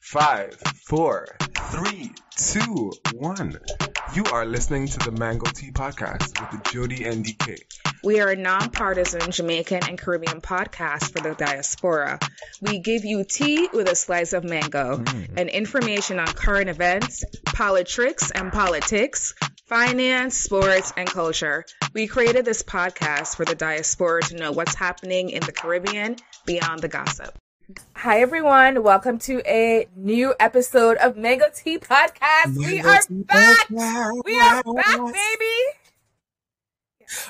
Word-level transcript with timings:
Five, 0.00 0.54
four, 0.86 1.26
three, 1.70 2.10
two, 2.36 2.92
one. 3.14 3.58
You 4.14 4.24
are 4.32 4.44
listening 4.44 4.88
to 4.88 4.98
the 4.98 5.12
Mango 5.12 5.46
Tea 5.50 5.70
Podcast 5.70 6.38
with 6.52 6.62
Jody 6.72 7.04
and 7.04 7.24
DK. 7.24 7.58
We 8.04 8.20
are 8.20 8.28
a 8.30 8.36
nonpartisan 8.36 9.30
Jamaican 9.30 9.84
and 9.88 9.96
Caribbean 9.96 10.40
podcast 10.40 11.12
for 11.12 11.20
the 11.20 11.34
diaspora. 11.34 12.18
We 12.60 12.80
give 12.80 13.04
you 13.04 13.24
tea 13.24 13.68
with 13.72 13.88
a 13.88 13.94
slice 13.94 14.32
of 14.32 14.44
mango 14.44 14.98
Mm. 14.98 15.38
and 15.38 15.48
information 15.48 16.18
on 16.18 16.26
current 16.26 16.68
events, 16.68 17.24
politics 17.46 18.30
and 18.32 18.52
politics, 18.52 19.34
finance, 19.66 20.36
sports, 20.36 20.92
and 20.96 21.08
culture. 21.08 21.64
We 21.94 22.06
created 22.08 22.44
this 22.44 22.62
podcast 22.62 23.36
for 23.36 23.44
the 23.44 23.54
diaspora 23.54 24.22
to 24.24 24.36
know 24.36 24.52
what's 24.52 24.74
happening 24.74 25.30
in 25.30 25.40
the 25.42 25.52
Caribbean 25.52 26.16
beyond 26.44 26.80
the 26.80 26.88
gossip. 26.88 27.38
Hi 27.96 28.20
everyone, 28.20 28.82
welcome 28.82 29.18
to 29.20 29.40
a 29.46 29.86
new 29.96 30.34
episode 30.40 30.96
of 30.98 31.16
Mango 31.16 31.44
Tea 31.54 31.78
Podcast. 31.78 32.56
We 32.56 32.80
are 32.80 33.00
Tea 33.02 33.22
back. 33.22 33.68
Podcast. 33.68 34.24
We 34.24 34.38
are 34.38 34.62
back, 34.62 34.96
baby. 35.12 35.56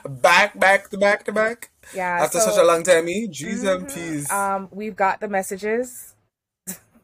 Back, 0.08 0.58
back 0.58 0.90
to 0.90 0.98
back 0.98 1.24
to 1.24 1.32
back. 1.32 1.70
Yeah. 1.94 2.18
After 2.22 2.40
so- 2.40 2.50
such 2.50 2.58
a 2.58 2.64
long 2.64 2.82
time, 2.82 3.08
eh? 3.08 3.26
And 3.26 3.86
Mhm. 3.86 3.94
P's. 3.94 4.30
Um, 4.30 4.68
we've 4.72 4.96
got 4.96 5.20
the 5.20 5.28
messages. 5.28 6.11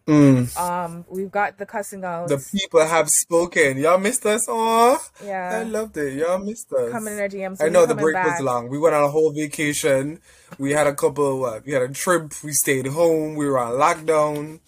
Mm. 0.08 0.56
Um, 0.58 1.04
we've 1.08 1.30
got 1.30 1.58
the 1.58 1.66
cussing 1.66 2.02
out. 2.02 2.28
The 2.28 2.38
people 2.52 2.80
have 2.84 3.08
spoken. 3.10 3.76
Y'all 3.76 3.98
missed 3.98 4.24
us. 4.24 4.46
Oh, 4.48 4.98
yeah. 5.22 5.58
I 5.60 5.62
loved 5.64 5.96
it. 5.98 6.14
Y'all 6.14 6.38
missed 6.38 6.72
us. 6.72 6.90
coming 6.90 7.14
in 7.14 7.20
our 7.20 7.28
DMs. 7.28 7.62
I 7.62 7.68
know 7.68 7.84
the 7.86 7.94
break 7.94 8.14
back. 8.14 8.26
was 8.26 8.40
long. 8.40 8.68
We 8.70 8.78
went 8.78 8.94
on 8.94 9.04
a 9.04 9.08
whole 9.08 9.32
vacation. 9.32 10.20
We 10.58 10.72
had 10.72 10.86
a 10.86 10.94
couple. 10.94 11.40
What? 11.40 11.66
We 11.66 11.72
had 11.72 11.82
a 11.82 11.88
trip. 11.88 12.32
We 12.42 12.52
stayed 12.52 12.86
home. 12.86 13.34
We 13.36 13.46
were 13.46 13.58
on 13.58 13.72
lockdown. 13.74 14.60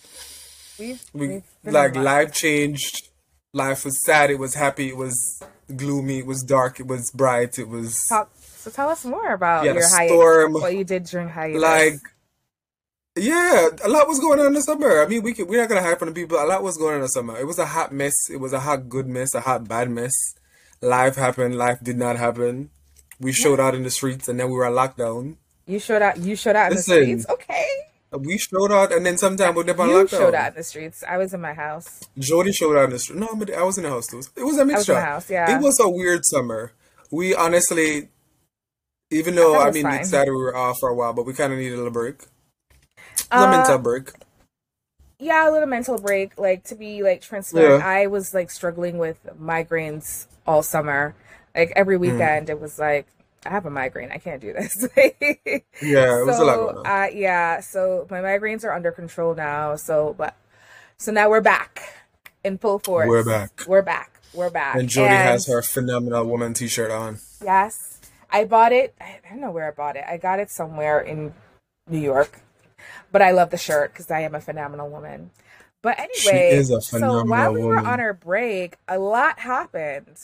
We've, 0.78 1.02
We 1.14 1.28
we've 1.28 1.42
like 1.64 1.96
life 1.96 2.32
changed. 2.32 3.08
Life 3.52 3.84
was 3.84 3.98
sad. 4.04 4.30
It 4.30 4.38
was 4.38 4.54
happy. 4.54 4.88
It 4.88 4.96
was 4.96 5.42
gloomy. 5.74 6.18
It 6.18 6.26
was 6.26 6.42
dark. 6.42 6.80
It 6.80 6.86
was 6.86 7.10
bright. 7.12 7.58
It 7.58 7.68
was 7.68 7.98
Talk, 8.08 8.30
so 8.36 8.70
tell 8.70 8.88
us 8.88 9.04
more 9.04 9.32
about 9.32 9.64
Yeah, 9.64 9.72
your 9.72 9.88
hiatus. 9.88 10.12
storm. 10.16 10.52
What 10.52 10.74
you 10.76 10.84
did 10.84 11.04
during 11.04 11.28
hiatus. 11.28 11.60
like 11.62 11.94
yeah, 13.16 13.68
a 13.84 13.88
lot 13.88 14.08
was 14.08 14.18
going 14.20 14.38
on 14.40 14.46
in 14.46 14.54
the 14.54 14.62
summer. 14.62 15.02
I 15.02 15.06
mean, 15.06 15.22
we 15.22 15.34
can, 15.34 15.46
we're 15.46 15.60
not 15.60 15.68
gonna 15.68 15.82
hide 15.82 15.98
from 15.98 16.08
the 16.08 16.14
people. 16.14 16.38
A 16.38 16.46
lot 16.46 16.62
was 16.62 16.76
going 16.76 16.90
on 16.92 16.96
in 16.96 17.02
the 17.02 17.08
summer. 17.08 17.38
It 17.38 17.46
was 17.46 17.58
a 17.58 17.66
hot 17.66 17.92
mess. 17.92 18.14
It 18.30 18.36
was 18.38 18.52
a 18.52 18.60
hot 18.60 18.88
good 18.88 19.06
mess. 19.06 19.34
A 19.34 19.40
hot 19.40 19.66
bad 19.68 19.90
mess. 19.90 20.12
Life 20.80 21.16
happened. 21.16 21.56
Life 21.56 21.78
did 21.82 21.98
not 21.98 22.16
happen. 22.16 22.70
We 23.18 23.32
showed 23.32 23.60
out 23.60 23.74
in 23.74 23.82
the 23.82 23.90
streets, 23.90 24.28
and 24.28 24.38
then 24.40 24.46
we 24.48 24.54
were 24.54 24.64
on 24.66 24.72
lockdown. 24.72 25.36
you 25.66 25.78
showed 25.78 26.02
out. 26.02 26.16
You 26.18 26.36
showed 26.36 26.56
out 26.56 26.70
in 26.70 26.76
the 26.76 26.82
streets. 26.82 27.26
Okay. 27.28 27.66
We 28.12 28.38
showed 28.38 28.72
out, 28.72 28.92
and 28.92 29.04
then 29.06 29.18
sometime 29.18 29.54
we 29.54 29.62
dip 29.64 29.78
on 29.78 29.88
You 29.88 29.96
lockdown. 29.96 30.08
showed 30.10 30.34
out 30.34 30.48
in 30.52 30.54
the 30.54 30.64
streets. 30.64 31.04
I 31.06 31.18
was 31.18 31.32
in 31.34 31.40
my 31.40 31.52
house. 31.52 32.00
Jody 32.18 32.50
showed 32.52 32.76
out 32.76 32.84
in 32.84 32.90
the 32.90 32.98
street. 32.98 33.18
No, 33.20 33.28
but 33.36 33.52
I 33.52 33.62
was 33.62 33.76
in 33.76 33.84
the 33.84 33.90
house 33.90 34.06
too. 34.06 34.18
It 34.36 34.42
was 34.42 34.56
a 34.56 34.64
was 34.64 34.66
mixture. 34.72 34.94
the 34.94 35.00
house, 35.00 35.28
yeah. 35.30 35.54
It 35.56 35.60
was 35.62 35.78
a 35.78 35.88
weird 35.88 36.24
summer. 36.24 36.72
We 37.12 37.34
honestly, 37.36 38.08
even 39.10 39.34
though 39.34 39.52
That 39.52 39.68
I 39.68 39.70
mean, 39.72 39.88
we 39.88 39.98
decided 39.98 40.30
we 40.30 40.38
were 40.38 40.56
off 40.56 40.78
for 40.80 40.88
a 40.88 40.94
while, 40.94 41.12
but 41.12 41.24
we 41.26 41.34
kind 41.34 41.52
of 41.52 41.58
needed 41.58 41.74
a 41.74 41.76
little 41.76 41.92
break. 41.92 42.22
A 43.30 43.38
Uh, 43.38 43.50
mental 43.50 43.78
break. 43.78 44.10
yeah, 45.18 45.48
a 45.48 45.50
little 45.50 45.68
mental 45.68 45.98
break. 45.98 46.38
Like 46.38 46.64
to 46.64 46.74
be 46.74 47.02
like 47.02 47.20
transparent. 47.20 47.80
Yeah. 47.82 47.86
I 47.88 48.06
was 48.06 48.32
like 48.34 48.50
struggling 48.50 48.98
with 48.98 49.18
migraines 49.40 50.26
all 50.46 50.62
summer. 50.62 51.14
Like 51.54 51.72
every 51.76 51.96
Hmm. 51.96 52.02
weekend, 52.02 52.50
it 52.50 52.60
was 52.60 52.78
like 52.78 53.06
I 53.44 53.48
have 53.50 53.64
a 53.66 53.70
migraine. 53.70 54.10
I 54.12 54.18
can't 54.18 54.40
do 54.40 54.52
this. 54.52 54.86
Yeah, 55.82 56.20
it 56.20 56.26
was 56.26 56.38
a 56.38 56.44
lot 56.44 56.54
so, 56.56 56.64
going 56.72 56.76
on. 56.78 56.86
uh, 56.86 57.06
yeah, 57.12 57.60
so 57.60 58.06
my 58.10 58.20
migraines 58.20 58.64
are 58.64 58.72
under 58.72 58.92
control 58.92 59.34
now. 59.34 59.76
So, 59.76 60.14
but 60.18 60.34
so 60.98 61.10
now 61.10 61.30
we're 61.30 61.40
back 61.40 61.80
in 62.44 62.58
full 62.58 62.78
force. 62.78 63.08
We're 63.08 63.24
back. 63.24 63.62
We're 63.66 63.80
back. 63.82 64.20
We're 64.34 64.50
back. 64.50 64.76
And 64.76 64.88
Jody 64.88 65.14
has 65.14 65.46
her 65.46 65.62
phenomenal 65.62 66.24
woman 66.26 66.52
T-shirt 66.52 66.90
on. 66.90 67.18
Yes, 67.42 67.98
I 68.30 68.44
bought 68.44 68.72
it. 68.72 68.94
I 69.00 69.18
don't 69.28 69.40
know 69.40 69.50
where 69.50 69.66
I 69.66 69.70
bought 69.70 69.96
it. 69.96 70.04
I 70.06 70.18
got 70.18 70.38
it 70.38 70.50
somewhere 70.50 71.00
in 71.00 71.32
New 71.88 71.98
York, 71.98 72.40
but 73.12 73.22
I 73.22 73.30
love 73.32 73.50
the 73.50 73.58
shirt 73.58 73.92
because 73.92 74.10
I 74.10 74.20
am 74.20 74.34
a 74.34 74.40
phenomenal 74.40 74.88
woman. 74.88 75.30
But 75.82 75.98
anyway, 75.98 76.50
is 76.52 76.70
a 76.70 76.80
so 76.80 77.24
while 77.24 77.52
we 77.54 77.62
were 77.62 77.76
woman. 77.76 77.86
on 77.86 78.00
our 78.00 78.12
break, 78.12 78.76
a 78.86 78.98
lot 78.98 79.38
happened. 79.40 80.18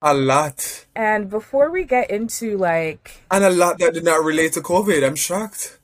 A 0.00 0.14
lot, 0.14 0.86
And 0.94 1.28
before 1.28 1.70
we 1.72 1.82
get 1.82 2.08
into 2.08 2.56
like, 2.56 3.22
and 3.32 3.42
a 3.42 3.50
lot 3.50 3.80
that 3.80 3.94
did 3.94 4.04
not 4.04 4.22
relate 4.22 4.52
to 4.52 4.60
COVID. 4.60 5.04
I'm 5.04 5.16
shocked. 5.16 5.76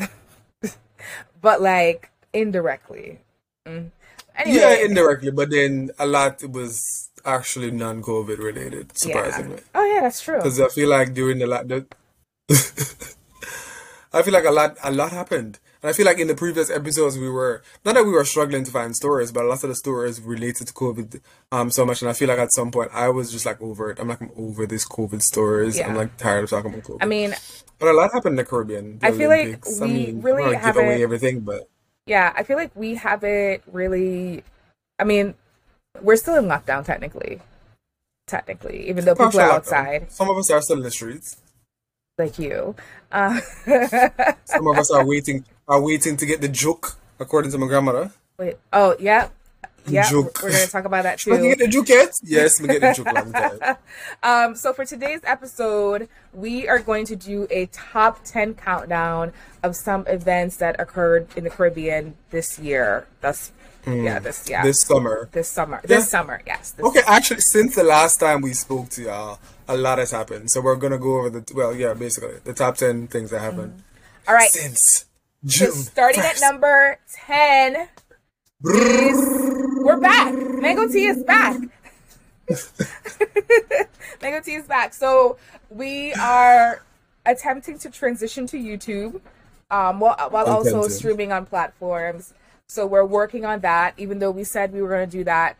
but 1.42 1.60
like 1.60 2.10
indirectly. 2.32 3.20
Mm. 3.66 3.90
Anyway, 4.36 4.56
Yeah, 4.56 4.84
indirectly, 4.84 5.32
but 5.32 5.50
then 5.50 5.90
a 5.98 6.06
lot 6.06 6.44
was 6.48 7.10
actually 7.24 7.72
non-COVID 7.72 8.38
related. 8.38 8.96
Surprisingly. 8.96 9.56
Yeah. 9.56 9.62
Oh 9.74 9.84
yeah, 9.94 10.00
that's 10.02 10.22
true. 10.22 10.36
Because 10.36 10.60
I 10.60 10.68
feel 10.68 10.90
like 10.90 11.12
during 11.12 11.38
the 11.38 11.46
lot, 11.46 11.66
I 14.12 14.22
feel 14.22 14.32
like 14.32 14.44
a 14.44 14.50
lot, 14.50 14.76
a 14.84 14.92
lot 14.92 15.10
happened, 15.10 15.58
and 15.84 15.90
I 15.90 15.92
feel 15.92 16.06
like 16.06 16.18
in 16.18 16.28
the 16.28 16.34
previous 16.34 16.70
episodes 16.70 17.18
we 17.18 17.28
were 17.28 17.62
not 17.84 17.94
that 17.94 18.04
we 18.06 18.10
were 18.12 18.24
struggling 18.24 18.64
to 18.64 18.70
find 18.70 18.96
stories, 18.96 19.30
but 19.30 19.44
a 19.44 19.46
lot 19.48 19.62
of 19.62 19.68
the 19.68 19.74
stories 19.74 20.18
related 20.22 20.66
to 20.68 20.72
COVID, 20.72 21.20
um, 21.52 21.70
so 21.70 21.84
much, 21.84 22.00
and 22.00 22.08
I 22.10 22.14
feel 22.14 22.28
like 22.28 22.38
at 22.38 22.52
some 22.54 22.70
point 22.70 22.90
I 22.94 23.10
was 23.10 23.30
just 23.30 23.44
like 23.44 23.60
over 23.60 23.90
it. 23.90 23.98
I'm 24.00 24.08
like 24.08 24.22
I'm 24.22 24.30
over 24.36 24.66
this 24.66 24.88
COVID 24.88 25.20
stories. 25.20 25.78
I'm 25.78 25.94
like 25.94 26.16
tired 26.16 26.44
of 26.44 26.50
talking 26.50 26.72
about 26.72 26.84
COVID. 26.84 26.98
I 27.02 27.04
mean, 27.06 27.34
but 27.78 27.88
a 27.88 27.92
lot 27.92 28.10
happened 28.14 28.32
in 28.32 28.36
the 28.36 28.44
Caribbean. 28.46 28.98
the 28.98 29.08
I 29.08 29.12
feel 29.12 29.28
like 29.28 29.40
Olympics. 29.46 29.80
I 29.82 29.84
we 29.84 29.92
mean, 29.92 30.22
really 30.22 30.42
I 30.42 30.44
don't 30.44 30.52
give 30.54 30.60
haven't- 30.62 30.84
away 30.86 31.02
everything, 31.02 31.40
but 31.40 31.68
yeah, 32.06 32.32
I 32.34 32.42
feel 32.44 32.56
like 32.56 32.70
we 32.74 32.94
haven't 32.94 33.62
really. 33.70 34.42
I 34.98 35.04
mean, 35.04 35.34
we're 36.00 36.16
still 36.16 36.36
in 36.36 36.46
lockdown 36.46 36.84
technically. 36.86 37.40
Technically, 38.26 38.88
even 38.88 39.04
though 39.04 39.14
people 39.14 39.38
are 39.38 39.50
lockdown. 39.50 39.54
outside, 39.56 40.10
Some 40.12 40.30
of 40.30 40.38
us 40.38 40.50
are 40.50 40.62
still 40.62 40.78
in 40.78 40.82
the 40.82 40.90
streets. 40.90 41.36
like 42.16 42.38
you. 42.38 42.74
Uh, 43.12 43.38
Some 44.46 44.66
of 44.66 44.78
us 44.78 44.90
are 44.90 45.04
waiting, 45.04 45.44
are 45.68 45.80
waiting 45.80 46.16
to 46.16 46.26
get 46.26 46.40
the 46.40 46.48
joke, 46.48 46.96
according 47.18 47.50
to 47.52 47.58
my 47.58 47.66
grandmother. 47.66 48.10
wait. 48.38 48.56
Oh, 48.72 48.96
yeah. 48.98 49.28
Yeah, 49.86 50.04
we're, 50.06 50.22
Joke. 50.22 50.40
we're 50.42 50.50
gonna 50.50 50.66
talk 50.66 50.86
about 50.86 51.02
that 51.02 51.22
But 51.26 51.42
you 51.42 51.42
too. 51.42 51.48
get 51.50 51.58
the 51.58 51.68
joke 51.68 51.88
yet? 51.90 52.14
Yes, 52.24 52.58
we 52.58 52.68
get 52.68 52.80
the 52.80 53.04
time. 53.04 53.76
Um, 54.22 54.54
so 54.56 54.72
for 54.72 54.86
today's 54.86 55.20
episode, 55.24 56.08
we 56.32 56.66
are 56.66 56.78
going 56.78 57.04
to 57.04 57.16
do 57.16 57.46
a 57.50 57.66
top 57.66 58.24
ten 58.24 58.54
countdown 58.54 59.34
of 59.62 59.76
some 59.76 60.06
events 60.06 60.56
that 60.56 60.80
occurred 60.80 61.28
in 61.36 61.44
the 61.44 61.50
Caribbean 61.50 62.16
this 62.30 62.58
year. 62.58 63.06
That's 63.20 63.52
yeah, 63.86 64.18
this 64.20 64.48
yeah. 64.48 64.62
This 64.62 64.80
summer. 64.80 65.28
this 65.32 65.50
summer, 65.50 65.80
Yeah. 65.84 65.88
this 65.98 66.08
summer, 66.08 66.40
yes. 66.46 66.70
This 66.70 66.86
Okay, 66.86 67.02
actually, 67.06 67.40
since 67.42 67.74
the 67.74 67.84
last 67.84 68.18
time 68.20 68.40
we 68.40 68.54
spoke 68.54 68.88
to 68.90 69.02
y'all, 69.02 69.38
a 69.68 69.76
lot 69.76 69.98
has 69.98 70.12
happened. 70.12 70.50
So 70.50 70.62
we're 70.62 70.76
gonna 70.76 70.96
go 70.96 71.18
over 71.18 71.28
the 71.28 71.44
well, 71.54 71.74
yeah, 71.76 71.92
basically 71.92 72.36
the 72.44 72.54
top 72.54 72.78
ten 72.78 73.06
things 73.06 73.28
that 73.32 73.40
happened 73.40 73.82
All 74.26 74.34
right. 74.34 74.48
since 74.50 75.04
So 75.46 75.66
June. 75.66 75.74
starting 75.74 76.20
at 76.22 76.40
number 76.40 76.98
10 77.26 77.76
is 77.76 77.88
we're 79.84 80.00
back. 80.00 80.32
Mango 80.34 80.88
tea 80.88 81.06
is 81.06 81.22
back. 81.22 81.60
Mango 84.22 84.40
tea 84.40 84.54
is 84.54 84.66
back. 84.66 84.94
So 84.94 85.36
we 85.68 86.14
are 86.14 86.82
attempting 87.26 87.78
to 87.80 87.90
transition 87.90 88.46
to 88.46 88.56
YouTube 88.56 89.20
um, 89.70 90.00
while, 90.00 90.16
while 90.30 90.46
also 90.46 90.88
streaming 90.88 91.30
on 91.32 91.44
platforms. 91.44 92.32
So 92.68 92.86
we're 92.86 93.04
working 93.04 93.44
on 93.44 93.60
that, 93.60 93.94
even 93.98 94.20
though 94.20 94.30
we 94.30 94.44
said 94.44 94.72
we 94.72 94.80
were 94.80 94.88
going 94.88 95.10
to 95.10 95.16
do 95.18 95.24
that 95.24 95.58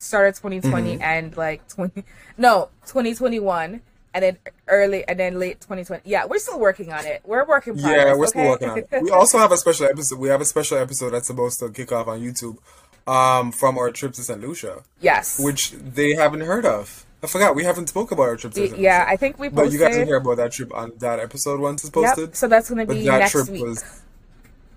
start 0.00 0.28
of 0.30 0.34
2020 0.34 0.94
Mm-hmm. 0.94 1.02
and 1.02 1.36
like 1.36 1.68
20 1.68 2.02
no 2.36 2.70
2021 2.86 3.80
and 4.14 4.22
then 4.24 4.38
early 4.68 5.06
and 5.08 5.18
then 5.18 5.38
late 5.38 5.60
2020 5.60 6.02
yeah 6.04 6.24
we're 6.26 6.38
still 6.38 6.58
working 6.60 6.92
on 6.92 7.04
it 7.06 7.22
we're 7.24 7.44
working 7.46 7.76
Yeah, 7.76 8.14
we're 8.14 8.26
still 8.26 8.48
working 8.48 8.68
on 8.68 8.78
it. 8.78 8.88
We 9.02 9.10
also 9.10 9.38
have 9.38 9.52
a 9.52 9.56
special 9.56 9.86
episode. 9.86 10.18
We 10.18 10.28
have 10.28 10.40
a 10.40 10.44
special 10.44 10.78
episode 10.78 11.10
that's 11.10 11.26
supposed 11.26 11.58
to 11.60 11.70
kick 11.70 11.92
off 11.92 12.08
on 12.08 12.20
YouTube, 12.20 12.58
um, 13.06 13.52
from 13.52 13.78
our 13.78 13.90
trip 13.90 14.12
to 14.14 14.22
St. 14.22 14.40
Lucia, 14.40 14.82
yes 15.00 15.38
which 15.40 15.72
they 15.72 16.14
haven't 16.14 16.40
heard 16.42 16.64
of. 16.66 17.06
I 17.24 17.26
forgot 17.28 17.54
we 17.54 17.64
haven't 17.64 17.88
spoke 17.88 18.10
about 18.12 18.24
our 18.24 18.36
trip 18.36 18.52
to 18.54 18.60
St. 18.60 18.70
Lucia. 18.72 18.82
yeah 18.82 19.06
i 19.08 19.16
think 19.16 19.38
we 19.38 19.48
But 19.48 19.72
you 19.72 19.78
guys 19.78 19.92
didn't 19.94 20.08
hear 20.08 20.16
about 20.16 20.36
that 20.38 20.52
trip 20.52 20.74
on 20.74 20.92
that 20.98 21.18
episode 21.20 21.60
once 21.60 21.82
it's 21.84 21.90
posted. 21.90 22.28
yep, 22.28 22.36
so 22.36 22.48
that's 22.48 22.68
going 22.68 22.80
to 22.80 22.86
but 22.86 22.94
be 22.94 23.04
that 23.06 23.18
next 23.18 23.32
trip 23.32 23.48
week 23.48 23.62
was 23.62 24.02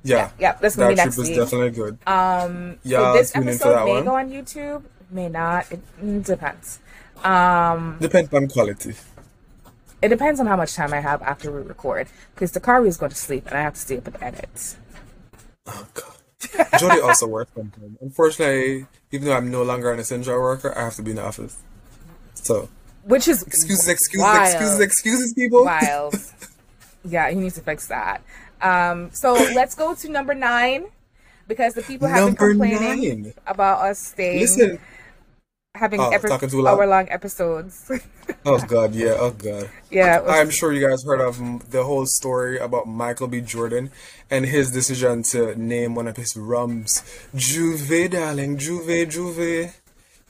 yeah, 0.04 0.30
yep 0.40 0.62
that's 0.62 0.76
going 0.76 0.96
that 0.96 1.04
to 1.04 1.10
be 1.10 1.16
trip 1.16 1.18
next 1.18 1.18
was 1.18 1.28
week 1.30 1.38
definitely 1.38 1.72
good. 1.72 1.98
um 2.08 2.78
Yeah, 2.84 3.00
so 3.00 3.14
this 3.18 3.31
tune 3.31 3.48
in 3.48 3.58
for 3.58 3.68
episode 3.74 3.86
may 3.86 3.92
one. 3.94 4.06
go 4.06 4.16
on 4.16 4.30
youtube 4.30 4.84
may 5.12 5.30
not 5.30 5.72
it 5.72 5.80
mm, 6.04 6.24
depends 6.24 6.80
um 7.24 7.98
Depends 8.00 8.31
on 8.34 8.48
quality. 8.48 8.94
It 10.06 10.10
depends 10.10 10.40
on 10.40 10.46
how 10.46 10.56
much 10.56 10.74
time 10.75 10.94
i 10.94 11.00
have 11.00 11.22
after 11.24 11.52
we 11.52 11.62
record 11.62 12.07
because 12.34 12.52
the 12.52 12.60
car 12.60 12.86
is 12.86 12.98
going 12.98 13.10
to 13.10 13.16
sleep 13.28 13.46
and 13.48 13.57
i 13.57 13.62
have 13.62 13.74
to 13.74 13.80
stay 13.80 13.98
up 13.98 14.07
and 14.07 14.18
edit 14.22 14.75
Oh 15.68 15.88
god. 15.94 16.12
Jody 16.80 17.02
also 17.02 17.28
works 17.28 17.52
home. 17.56 17.72
Unfortunately, 18.02 18.86
even 19.12 19.25
though 19.28 19.36
I'm 19.36 19.50
no 19.50 19.63
longer 19.63 19.92
an 19.92 20.00
essential 20.00 20.40
worker, 20.40 20.78
I 20.78 20.84
have 20.84 20.96
to 20.96 21.02
be 21.02 21.12
in 21.12 21.18
the 21.18 21.24
office. 21.24 21.57
So 22.36 22.69
which 23.04 23.28
is 23.28 23.42
excuses, 23.44 23.88
excuses, 23.88 24.22
wild. 24.24 24.46
excuses, 24.46 24.80
excuses, 24.80 25.34
people. 25.34 25.66
wild. 25.66 26.16
yeah, 27.04 27.30
he 27.30 27.36
needs 27.36 27.56
to 27.56 27.62
fix 27.62 27.88
that. 27.88 28.22
Um, 28.62 29.10
so 29.12 29.34
let's 29.34 29.75
go 29.75 29.96
to 29.96 30.10
number 30.10 30.34
nine. 30.36 30.86
because 31.48 31.74
the 31.74 31.81
people 31.81 32.07
have 32.07 32.25
been 32.28 32.36
complaining 32.36 33.24
nine. 33.24 33.34
about 33.48 33.81
us 33.81 34.00
staying 34.00 34.42
Listen. 34.42 34.80
Having 35.75 36.00
Oh, 36.00 36.10
epi- 36.10 36.27
talking 36.30 36.50
too 36.50 36.62
loud? 36.62 36.80
hour 36.80 36.88
long 36.88 37.07
episodes. 37.10 37.92
Oh 38.45 38.60
God, 38.60 38.95
yeah. 38.95 39.16
Oh 39.19 39.31
God. 39.31 39.69
yeah, 39.92 40.22
was- 40.22 40.31
I'm 40.31 40.50
sure 40.50 40.72
you 40.74 40.88
guys 40.88 41.04
heard 41.04 41.22
of 41.22 41.69
the 41.72 41.83
whole 41.83 42.06
story 42.06 42.57
about 42.57 42.88
Michael 42.88 43.27
B. 43.27 43.42
Jordan 43.42 43.92
and 44.31 44.45
his 44.45 44.72
decision 44.72 45.24
to 45.31 45.54
name 45.60 45.94
one 45.94 46.07
of 46.07 46.16
his 46.18 46.36
rums 46.38 47.04
J'ouvert, 47.36 48.12
darling, 48.12 48.57
J'ouvert, 48.57 49.07
J'ouvert. 49.12 49.74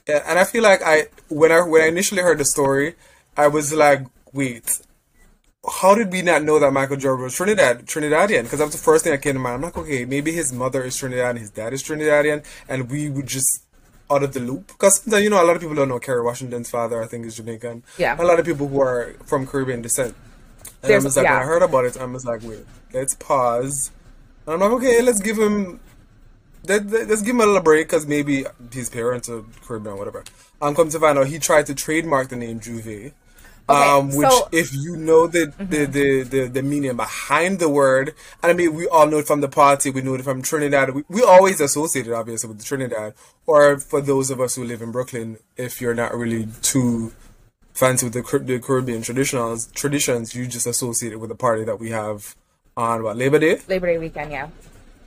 Yeah, 0.08 0.22
and 0.26 0.38
I 0.38 0.44
feel 0.44 0.62
like 0.62 0.82
I 0.84 1.06
when 1.28 1.52
I 1.52 1.60
when 1.62 1.82
I 1.82 1.86
initially 1.86 2.22
heard 2.22 2.38
the 2.38 2.44
story, 2.44 2.94
I 3.36 3.46
was 3.48 3.72
like, 3.72 4.02
wait, 4.32 4.80
how 5.80 5.94
did 5.96 6.12
we 6.12 6.22
not 6.22 6.42
know 6.44 6.58
that 6.58 6.72
Michael 6.72 6.96
Jordan 6.96 7.24
was 7.24 7.34
Trinidad 7.34 7.86
Trinidadian? 7.86 8.44
Because 8.44 8.58
that 8.60 8.66
was 8.66 8.74
the 8.76 8.82
first 8.82 9.04
thing 9.04 9.12
that 9.12 9.22
came 9.22 9.34
to 9.34 9.40
mind. 9.40 9.56
I'm 9.56 9.62
like, 9.62 9.76
okay, 9.78 10.04
maybe 10.04 10.32
his 10.32 10.52
mother 10.52 10.82
is 10.84 10.96
Trinidadian, 10.96 11.38
his 11.38 11.50
dad 11.50 11.72
is 11.72 11.82
Trinidadian, 11.82 12.44
and 12.68 12.90
we 12.90 13.08
would 13.10 13.26
just 13.26 13.64
out 14.10 14.22
of 14.22 14.32
the 14.32 14.40
loop. 14.40 14.68
Because 14.68 15.02
you 15.06 15.30
know 15.30 15.42
a 15.42 15.46
lot 15.46 15.56
of 15.56 15.62
people 15.62 15.74
don't 15.76 15.88
know 15.88 15.98
Kerry 15.98 16.22
Washington's 16.22 16.70
father. 16.70 17.02
I 17.02 17.06
think 17.06 17.26
is 17.26 17.36
Jamaican. 17.36 17.82
Yeah. 17.98 18.20
a 18.20 18.24
lot 18.24 18.38
of 18.38 18.46
people 18.46 18.68
who 18.68 18.80
are 18.80 19.14
from 19.24 19.46
Caribbean 19.46 19.82
descent. 19.82 20.14
And 20.82 20.90
There's- 20.90 21.02
I'm 21.02 21.06
just 21.06 21.16
like, 21.16 21.24
yeah. 21.24 21.34
when 21.34 21.42
I 21.42 21.46
heard 21.46 21.62
about 21.62 21.84
it, 21.84 21.96
I'm 22.00 22.12
just 22.12 22.26
like, 22.26 22.42
wait, 22.42 22.64
let's 22.92 23.14
pause. 23.14 23.90
And 24.46 24.54
I'm 24.54 24.60
like, 24.60 24.70
okay, 24.78 25.02
let's 25.02 25.20
give 25.20 25.38
him, 25.38 25.80
let, 26.68 26.86
let's 26.86 27.22
give 27.22 27.34
him 27.34 27.40
a 27.40 27.46
little 27.46 27.62
break 27.62 27.88
because 27.88 28.06
maybe 28.06 28.44
his 28.72 28.90
parents 28.90 29.28
are 29.28 29.42
Caribbean 29.66 29.94
or 29.94 29.98
whatever. 29.98 30.22
Um, 30.62 30.74
come 30.74 30.88
to 30.90 31.00
find 31.00 31.18
out, 31.18 31.26
he 31.26 31.38
tried 31.38 31.66
to 31.66 31.74
trademark 31.74 32.28
the 32.28 32.36
name 32.36 32.60
J'ouvert. 32.60 33.12
Um, 33.68 34.14
which, 34.14 34.28
so- 34.28 34.48
if 34.52 34.72
you 34.74 34.96
know 34.96 35.26
the, 35.26 35.52
the, 35.58 35.86
the, 35.86 36.22
the, 36.22 36.48
the 36.48 36.62
meaning 36.62 36.96
behind 36.96 37.58
the 37.58 37.68
word, 37.68 38.14
and 38.42 38.50
I 38.50 38.54
mean, 38.54 38.74
we 38.74 38.86
all 38.88 39.06
know 39.06 39.18
it 39.18 39.26
from 39.26 39.40
the 39.40 39.48
party, 39.48 39.90
we 39.90 40.02
know 40.02 40.14
it 40.14 40.22
from 40.22 40.42
Trinidad. 40.42 40.90
We, 40.94 41.04
we 41.08 41.22
always 41.22 41.60
associate 41.60 42.06
it, 42.06 42.12
obviously, 42.12 42.48
with 42.48 42.64
Trinidad. 42.64 43.14
Or 43.46 43.78
for 43.78 44.00
those 44.00 44.30
of 44.30 44.40
us 44.40 44.54
who 44.56 44.64
live 44.64 44.82
in 44.82 44.92
Brooklyn, 44.92 45.38
if 45.56 45.80
you're 45.80 45.94
not 45.94 46.14
really 46.14 46.48
too 46.62 47.12
fancy 47.74 48.06
with 48.06 48.14
the, 48.14 48.38
the 48.38 48.58
Caribbean 48.60 49.02
traditionals, 49.02 49.72
traditions, 49.72 50.34
you 50.34 50.46
just 50.46 50.66
associate 50.66 51.12
it 51.12 51.16
with 51.20 51.30
the 51.30 51.36
party 51.36 51.64
that 51.64 51.78
we 51.80 51.90
have 51.90 52.34
on 52.76 53.02
what 53.02 53.16
Labor 53.16 53.38
Day. 53.38 53.60
Labor 53.68 53.86
Day 53.86 53.98
weekend. 53.98 54.30
Yeah, 54.30 54.48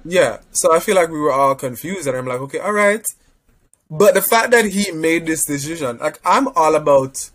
Yeah, 0.06 0.38
so 0.51 0.73
I 0.75 0.79
feel 0.79 0.95
like 0.95 1.09
we 1.09 1.19
were 1.19 1.31
all 1.31 1.56
confused, 1.56 2.07
and 2.07 2.17
I'm 2.17 2.25
like, 2.25 2.39
okay, 2.41 2.59
all 2.59 2.73
right. 2.73 3.06
But 3.89 4.13
the 4.13 4.21
fact 4.21 4.51
that 4.51 4.65
he 4.65 4.91
made 4.91 5.25
this 5.25 5.45
decision, 5.45 5.97
like, 5.97 6.19
I'm 6.23 6.47
all 6.50 6.75
about 6.75 7.31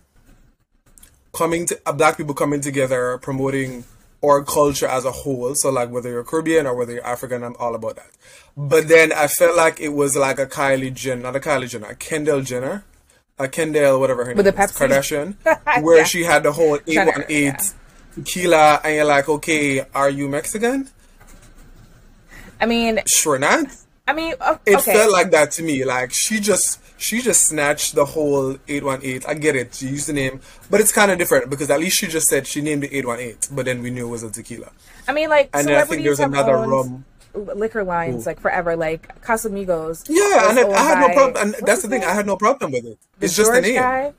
coming 1.34 1.66
to 1.66 1.80
uh, 1.86 1.92
black 1.92 2.16
people 2.16 2.34
coming 2.34 2.60
together, 2.60 3.18
promoting 3.18 3.84
our 4.24 4.42
culture 4.42 4.86
as 4.86 5.04
a 5.04 5.12
whole. 5.12 5.54
So, 5.54 5.70
like, 5.70 5.90
whether 5.90 6.08
you're 6.10 6.24
Caribbean 6.24 6.66
or 6.66 6.74
whether 6.74 6.92
you're 6.94 7.06
African, 7.06 7.42
I'm 7.44 7.56
all 7.58 7.74
about 7.74 7.96
that. 7.96 8.10
But 8.56 8.88
then 8.88 9.12
I 9.12 9.26
felt 9.26 9.56
like 9.56 9.80
it 9.80 9.90
was 9.90 10.16
like 10.16 10.38
a 10.38 10.46
Kylie 10.46 10.94
Jenner, 10.94 11.22
not 11.22 11.36
a 11.36 11.40
Kylie 11.40 11.68
Jenner, 11.68 11.88
a 11.88 11.94
Kendall 11.94 12.40
Jenner, 12.40 12.84
a 13.38 13.48
Kendall, 13.48 14.00
whatever 14.00 14.24
her 14.24 14.34
With 14.34 14.46
name 14.46 14.54
the 14.54 14.62
is, 14.62 14.72
Kardashian, 14.72 15.34
where 15.82 15.98
Yeah. 15.98 16.04
she 16.04 16.22
had 16.24 16.42
the 16.44 16.52
whole 16.52 16.78
Jenner, 16.88 17.10
818 17.28 17.44
yeah. 17.44 17.56
tequila, 18.14 18.80
and 18.84 18.94
you're 18.96 19.04
like, 19.04 19.28
okay, 19.28 19.84
are 19.94 20.08
you 20.08 20.28
Mexican? 20.28 20.88
I 22.60 22.66
mean, 22.66 23.00
Sure 23.06 23.38
not. 23.38 23.66
I 24.06 24.12
mean, 24.12 24.34
o- 24.40 24.58
It 24.66 24.80
felt 24.80 25.12
like 25.12 25.30
that 25.30 25.50
to 25.52 25.62
me. 25.62 25.84
Like 25.84 26.12
she 26.12 26.38
just 26.40 26.80
she 26.98 27.22
just 27.22 27.44
snatched 27.48 27.94
the 27.94 28.04
whole 28.04 28.56
eight 28.68 28.84
one 28.84 29.00
eight. 29.02 29.26
I 29.26 29.34
get 29.34 29.56
it. 29.56 29.74
She 29.74 29.86
used 29.88 30.08
the 30.08 30.12
name, 30.12 30.40
but 30.70 30.80
it's 30.80 30.92
kind 30.92 31.10
of 31.10 31.16
different 31.18 31.48
because 31.48 31.70
at 31.70 31.80
least 31.80 31.96
she 31.96 32.06
just 32.06 32.28
said 32.28 32.46
she 32.46 32.60
named 32.60 32.84
it 32.84 32.92
eight 32.92 33.06
one 33.06 33.18
eight, 33.18 33.48
but 33.50 33.64
then 33.64 33.82
we 33.82 33.90
knew 33.90 34.06
it 34.06 34.10
was 34.10 34.22
a 34.22 34.30
tequila. 34.30 34.70
I 35.08 35.12
mean, 35.12 35.30
like 35.30 35.48
And 35.54 35.66
then 35.66 35.80
I 35.80 35.84
think 35.84 36.02
there's 36.04 36.20
another 36.20 36.56
rum. 36.58 37.04
liquor 37.34 37.82
lines 37.82 38.26
like 38.26 38.40
forever, 38.40 38.76
like 38.76 39.22
Casamigos. 39.22 40.04
Yeah, 40.08 40.50
and 40.50 40.58
I, 40.74 40.82
had 40.82 41.00
no 41.00 41.14
problem. 41.14 41.36
And 41.54 41.66
that's 41.66 41.80
the 41.82 41.88
thing. 41.88 42.00
name? 42.00 42.08
I 42.10 42.12
had 42.12 42.26
no 42.26 42.36
problem 42.36 42.72
with 42.72 42.84
it. 42.84 42.98
The 43.18 43.24
It's 43.24 43.36
just 43.36 43.52
the 43.52 43.60
name. 43.62 43.76
guy. 43.76 44.12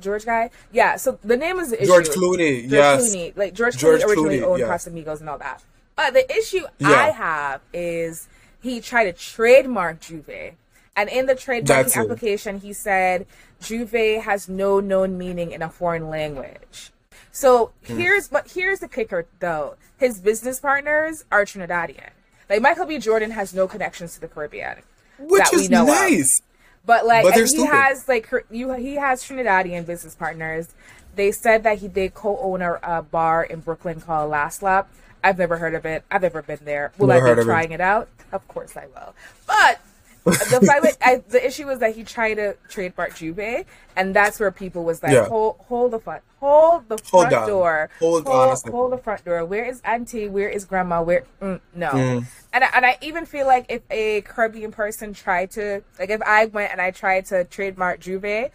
George 0.00 0.24
guy. 0.24 0.50
Yeah. 0.72 0.96
So 0.96 1.18
the 1.24 1.36
name 1.36 1.58
is 1.60 1.70
the 1.70 1.78
issue. 1.80 1.86
George 1.86 2.08
Clooney, 2.08 2.62
George 2.62 2.72
yes. 2.72 3.14
Clooney. 3.14 3.36
Like 3.36 3.54
George, 3.54 3.76
George 3.76 4.02
Clooney 4.02 4.08
originally 4.08 4.38
Clooney, 4.40 4.42
owned 4.44 4.60
yeah. 4.60 4.68
Casamigos 4.68 5.20
and 5.20 5.28
all 5.30 5.38
that. 5.38 5.62
But 5.96 6.14
the 6.14 6.32
issue 6.36 6.64
Yeah. 6.78 6.88
I 6.90 7.10
have 7.10 7.60
is 7.72 8.28
he 8.60 8.80
tried 8.80 9.04
to 9.04 9.12
trademark 9.12 10.00
J'ouvert. 10.00 10.52
And 10.96 11.08
in 11.08 11.26
the 11.26 11.34
trademarking 11.34 11.64
application, 11.96 12.58
he 12.60 12.72
said 12.72 13.26
J'ouvert 13.62 14.22
has 14.22 14.48
no 14.48 14.80
known 14.80 15.16
meaning 15.16 15.52
in 15.52 15.62
a 15.62 15.68
foreign 15.70 16.08
language. 16.10 16.90
So 17.32 17.70
Hmm. 17.86 17.98
here's 17.98 18.28
but 18.28 18.50
here's 18.52 18.80
the 18.80 18.88
kicker 18.88 19.26
though. 19.38 19.76
His 19.98 20.18
business 20.20 20.60
partners 20.60 21.24
are 21.30 21.44
Trinidadian. 21.44 22.10
Like 22.48 22.60
Michael 22.60 22.86
B. 22.86 22.98
Jordan 22.98 23.30
has 23.32 23.54
no 23.54 23.68
connections 23.68 24.14
to 24.14 24.20
the 24.20 24.28
Caribbean. 24.28 24.78
Which 25.18 25.52
is 25.52 25.70
know 25.70 25.82
of. 25.82 25.88
nice. 25.88 26.42
But 26.84 27.06
like, 27.06 27.22
But 27.24 27.34
he 27.34 27.46
stupid. 27.46 27.66
has 27.70 28.08
like 28.08 28.28
you, 28.50 28.72
he 28.72 28.94
has 28.96 29.22
Trinidadian 29.22 29.86
business 29.86 30.14
partners. 30.14 30.68
They 31.14 31.30
said 31.30 31.62
that 31.64 31.78
he 31.78 31.88
they 31.88 32.08
co-own 32.08 32.62
a, 32.62 32.78
a 32.82 33.02
bar 33.02 33.44
in 33.44 33.60
Brooklyn 33.60 34.00
called 34.00 34.30
Last 34.30 34.62
Lap. 34.62 34.88
I've 35.22 35.38
never 35.38 35.56
heard 35.58 35.74
of 35.74 35.84
it. 35.86 36.04
I've 36.10 36.22
never 36.22 36.42
been 36.42 36.60
there. 36.64 36.92
Will 36.98 37.08
Never 37.08 37.26
I 37.28 37.34
be 37.34 37.40
of 37.40 37.46
it. 37.46 37.50
trying 37.50 37.72
it. 37.72 37.80
out? 37.80 38.08
Of 38.32 38.46
course 38.48 38.76
I 38.76 38.86
will. 38.86 39.14
But 39.46 39.80
the 40.24 40.96
I, 41.02 41.16
the 41.28 41.44
issue 41.44 41.66
was 41.66 41.78
that 41.80 41.94
he 41.96 42.04
tried 42.04 42.34
to 42.34 42.54
trademark 42.68 43.12
J'ouvert, 43.14 43.64
and 43.96 44.14
that's 44.14 44.38
where 44.38 44.50
people 44.50 44.84
was 44.84 45.02
like, 45.02 45.12
Yeah. 45.12 45.26
hold, 45.26 45.56
hold 45.68 45.92
the 45.92 45.98
front, 45.98 46.22
hold 46.38 46.88
the 46.88 46.98
front 46.98 47.32
on. 47.32 47.48
door, 47.48 47.90
Hold 47.98 48.26
hold, 48.26 48.58
hold 48.68 48.92
the 48.92 48.98
front 48.98 49.24
door. 49.24 49.44
Where 49.46 49.64
is 49.64 49.80
auntie? 49.84 50.28
Where 50.28 50.48
is 50.48 50.64
grandma? 50.66 51.02
Where? 51.02 51.24
Mm, 51.40 51.60
no. 51.74 51.90
Mm. 51.90 52.24
And 52.52 52.64
I, 52.64 52.68
and 52.74 52.86
I 52.86 52.98
even 53.00 53.24
feel 53.26 53.46
like 53.46 53.66
if 53.68 53.82
a 53.90 54.20
Caribbean 54.22 54.72
person 54.72 55.14
tried 55.14 55.52
to, 55.52 55.82
like, 55.98 56.10
if 56.10 56.20
I 56.22 56.46
went 56.46 56.72
and 56.72 56.80
I 56.80 56.90
tried 56.90 57.26
to 57.26 57.44
trademark 57.44 58.00
J'ouvert, 58.00 58.50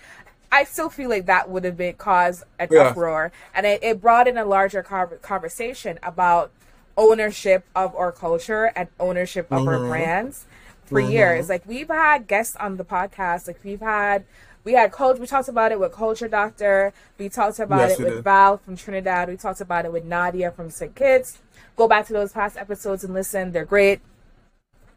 I 0.55 0.63
still 0.63 0.89
feel 0.89 1.09
like 1.09 1.25
that 1.25 1.49
would 1.49 1.63
have 1.65 1.77
been 1.77 1.95
caused 1.95 2.43
an 2.59 2.69
Yeah. 2.71 2.87
uproar, 2.89 3.31
and 3.53 3.65
it, 3.65 3.83
it 3.83 4.01
brought 4.01 4.27
in 4.27 4.37
a 4.37 4.45
larger 4.45 4.81
conversation 4.83 5.99
about 6.01 6.51
ownership 6.97 7.65
of 7.75 7.93
our 7.95 8.11
culture 8.11 8.71
and 8.75 8.87
ownership 8.99 9.51
of 9.51 9.59
Mm-hmm. 9.59 9.67
our 9.69 9.87
brands 9.89 10.45
for 10.85 10.99
years. 10.99 11.49
Like 11.49 11.63
we've 11.65 11.89
had 11.89 12.27
guests 12.27 12.55
on 12.55 12.77
the 12.77 12.85
podcast, 12.85 13.47
like 13.47 13.59
we've 13.63 13.81
had. 13.81 14.23
We 14.63 14.73
had 14.73 14.91
culture. 14.91 15.21
We 15.21 15.27
talked 15.27 15.47
about 15.47 15.71
it 15.71 15.79
with 15.79 15.91
Culture 15.91 16.27
Doctor. 16.27 16.91
We 17.19 17.29
talked 17.29 17.59
about 17.59 17.81
Yes, 17.89 17.99
it 17.99 18.03
with 18.03 18.13
did. 18.15 18.23
Val 18.23 18.57
from 18.57 18.75
Trinidad. 18.75 19.29
We 19.29 19.37
talked 19.37 19.61
about 19.61 19.85
it 19.85 19.91
with 19.91 20.05
Nadia 20.05 20.49
from 20.49 20.71
Sick 20.71 20.95
Kids. 20.95 21.37
Go 21.75 21.87
back 21.87 22.07
to 22.07 22.13
those 22.13 22.31
past 22.31 22.57
episodes 22.57 23.03
and 23.03 23.13
listen. 23.13 23.51
They're 23.51 23.63
great. 23.65 23.99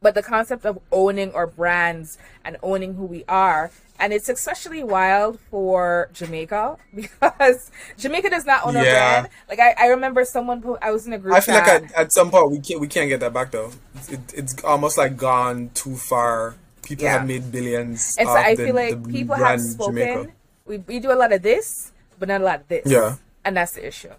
But 0.00 0.14
the 0.14 0.22
concept 0.22 0.64
of 0.64 0.78
owning 0.92 1.32
our 1.32 1.46
brands 1.46 2.18
and 2.44 2.56
owning 2.62 2.94
who 2.94 3.04
we 3.04 3.24
are, 3.28 3.72
and 3.98 4.12
it's 4.12 4.28
especially 4.28 4.84
wild 4.84 5.40
for 5.50 6.08
Jamaica 6.12 6.76
because 6.94 7.70
Jamaica 7.98 8.30
does 8.30 8.46
not 8.46 8.64
own 8.64 8.76
a 8.76 8.82
brand. 8.82 9.28
Like 9.48 9.58
I, 9.58 9.74
I 9.76 9.86
remember 9.88 10.24
someone 10.24 10.62
who 10.62 10.78
I 10.80 10.92
was 10.92 11.06
in 11.08 11.12
a 11.14 11.18
group 11.18 11.34
I 11.34 11.40
feel 11.40 11.56
like 11.56 11.66
at, 11.66 11.92
at 11.94 12.12
some 12.12 12.30
point 12.30 12.50
we 12.52 12.60
can't 12.60 12.80
we 12.80 12.86
can't 12.86 13.08
get 13.08 13.18
that 13.20 13.32
back 13.32 13.50
though. 13.50 13.72
It, 14.08 14.20
it's 14.34 14.62
almost 14.62 14.98
like 14.98 15.16
gone 15.16 15.70
too 15.74 15.96
far. 15.96 16.54
People 16.82 17.04
Yeah. 17.04 17.18
have 17.18 17.26
made 17.26 17.50
billions. 17.50 18.16
and 18.18 18.28
so 18.28 18.34
I 18.34 18.54
the- 18.54 18.66
feel 18.66 18.74
like 18.76 19.08
people 19.10 19.34
have 19.34 19.60
spoken. 19.60 19.94
Jamaica. 19.96 20.32
We, 20.64 20.78
we 20.78 21.00
do 21.00 21.10
a 21.10 21.18
lot 21.18 21.32
of 21.32 21.42
this, 21.42 21.90
but 22.20 22.28
not 22.28 22.40
a 22.40 22.44
lot 22.44 22.60
of 22.60 22.68
this. 22.68 22.82
Yeah. 22.86 23.16
And 23.44 23.56
that's 23.56 23.72
the 23.72 23.84
issue. 23.86 24.12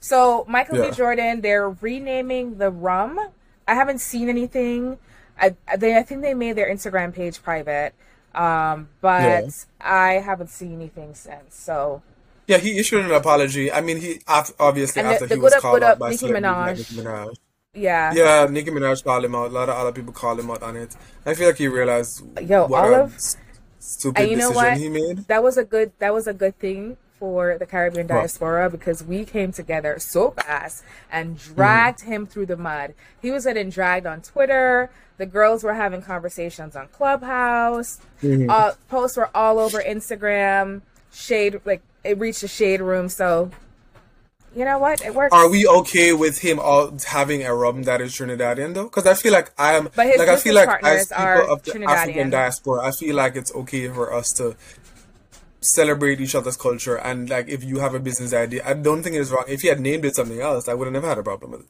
So 0.00 0.44
Michael 0.48 0.78
Yeah. 0.78 0.90
B. 0.90 0.96
Jordan, 0.96 1.40
they're 1.40 1.70
renaming 1.70 2.58
the 2.58 2.70
rum. 2.70 3.20
I 3.68 3.74
haven't 3.74 4.00
seen 4.00 4.28
anything. 4.28 4.98
I 5.40 5.76
they 5.76 5.96
I 5.96 6.02
think 6.02 6.22
they 6.22 6.34
made 6.34 6.52
their 6.54 6.68
Instagram 6.70 7.14
page 7.14 7.42
private. 7.42 7.92
Um, 8.34 8.88
but 9.00 9.22
Yeah. 9.22 9.48
I 9.80 10.12
haven't 10.14 10.50
seen 10.50 10.74
anything 10.74 11.14
since. 11.14 11.56
So 11.56 12.02
Yeah, 12.46 12.58
he 12.58 12.78
issued 12.78 13.04
an 13.04 13.10
apology. 13.12 13.72
I 13.72 13.80
mean, 13.80 13.98
he 13.98 14.20
obviously 14.28 15.00
And 15.02 15.08
after 15.12 15.26
the 15.26 15.34
he 15.36 15.40
was 15.40 15.52
up, 15.54 15.62
called 15.62 15.80
good 15.80 15.82
up 15.90 15.98
by 15.98 16.10
Nicki 16.10 16.26
Minaj. 16.28 16.76
Nicki 16.78 16.94
Minaj. 17.02 17.34
yeah. 17.74 18.12
Yeah, 18.14 18.46
Nicki 18.50 18.70
Minaj 18.70 19.02
called 19.02 19.24
him 19.24 19.34
out. 19.34 19.50
A 19.50 19.54
lot 19.54 19.68
of 19.68 19.76
other 19.76 19.92
people 19.92 20.12
called 20.12 20.38
him 20.40 20.50
out 20.50 20.62
on 20.62 20.76
it. 20.76 20.94
I 21.26 21.34
feel 21.34 21.48
like 21.48 21.56
he 21.56 21.66
realized 21.68 22.22
Yo, 22.40 22.66
what 22.66 22.84
Olive- 22.84 23.16
a 23.16 23.20
stupid 23.82 24.20
And 24.22 24.30
you 24.30 24.36
know 24.36 24.50
decision 24.52 24.70
what? 24.72 24.78
he 24.78 24.88
made. 24.88 25.16
That 25.28 25.42
was 25.42 25.56
a 25.56 25.64
good 25.64 25.92
that 25.98 26.12
was 26.14 26.26
a 26.26 26.34
good 26.34 26.56
thing 26.58 26.96
for 27.18 27.58
the 27.58 27.66
Caribbean 27.66 28.06
diaspora 28.06 28.70
because 28.70 29.02
we 29.04 29.24
came 29.26 29.52
together 29.52 29.98
so 29.98 30.30
fast 30.30 30.82
and 31.12 31.36
Mm-hmm. 31.36 31.54
dragged 31.54 32.00
him 32.02 32.26
through 32.26 32.46
the 32.46 32.56
mud. 32.56 32.94
He 33.20 33.30
was 33.30 33.44
getting 33.44 33.70
dragged 33.70 34.06
on 34.06 34.22
Twitter. 34.22 34.90
The 35.20 35.26
girls 35.26 35.62
were 35.62 35.74
having 35.74 36.00
conversations 36.00 36.74
on 36.74 36.88
Clubhouse. 36.88 38.00
Mm-hmm. 38.22 38.48
Uh, 38.48 38.72
posts 38.88 39.18
were 39.18 39.28
all 39.36 39.58
over 39.58 39.78
Instagram. 39.78 40.80
Shade 41.12 41.60
like 41.66 41.82
it 42.02 42.18
reached 42.18 42.40
the 42.40 42.48
shade 42.48 42.80
room. 42.80 43.10
So 43.10 43.50
you 44.56 44.64
know 44.64 44.78
what? 44.78 45.04
It 45.04 45.14
works. 45.14 45.34
Are 45.34 45.50
we 45.50 45.66
okay 45.66 46.14
with 46.14 46.38
him 46.38 46.58
all 46.58 46.96
having 47.06 47.44
a 47.44 47.54
rum 47.54 47.82
that 47.82 48.00
is 48.00 48.14
Trinidadian 48.14 48.72
though? 48.72 48.84
Because 48.84 49.06
I 49.06 49.12
feel 49.12 49.34
like 49.34 49.52
I 49.58 49.74
am, 49.74 49.90
But 49.94 50.06
his 50.06 50.16
like 50.16 50.28
I 50.30 50.36
feel 50.36 50.54
business 50.54 50.54
like 50.54 50.68
partners 50.68 51.00
as 51.00 51.12
are 51.12 51.40
people 51.40 51.52
of 51.52 51.62
the 51.64 51.84
African 51.84 52.30
diaspora, 52.30 52.82
I 52.82 52.90
feel 52.92 53.14
like 53.14 53.36
it's 53.36 53.54
okay 53.54 53.88
for 53.88 54.14
us 54.14 54.32
to 54.38 54.56
celebrate 55.60 56.22
each 56.22 56.34
other's 56.34 56.56
culture. 56.56 56.96
And 56.96 57.28
like, 57.28 57.50
if 57.50 57.62
you 57.62 57.80
have 57.80 57.92
a 57.92 58.00
business 58.00 58.32
idea, 58.32 58.62
I 58.64 58.72
don't 58.72 59.02
think 59.02 59.16
it's 59.16 59.30
wrong. 59.30 59.44
If 59.48 59.60
he 59.60 59.68
had 59.68 59.80
named 59.80 60.06
it 60.06 60.16
something 60.16 60.40
else, 60.40 60.66
I 60.66 60.72
would 60.72 60.86
have 60.86 60.94
never 60.94 61.08
had 61.08 61.18
a 61.18 61.22
problem 61.22 61.50
with 61.50 61.60
it. 61.60 61.66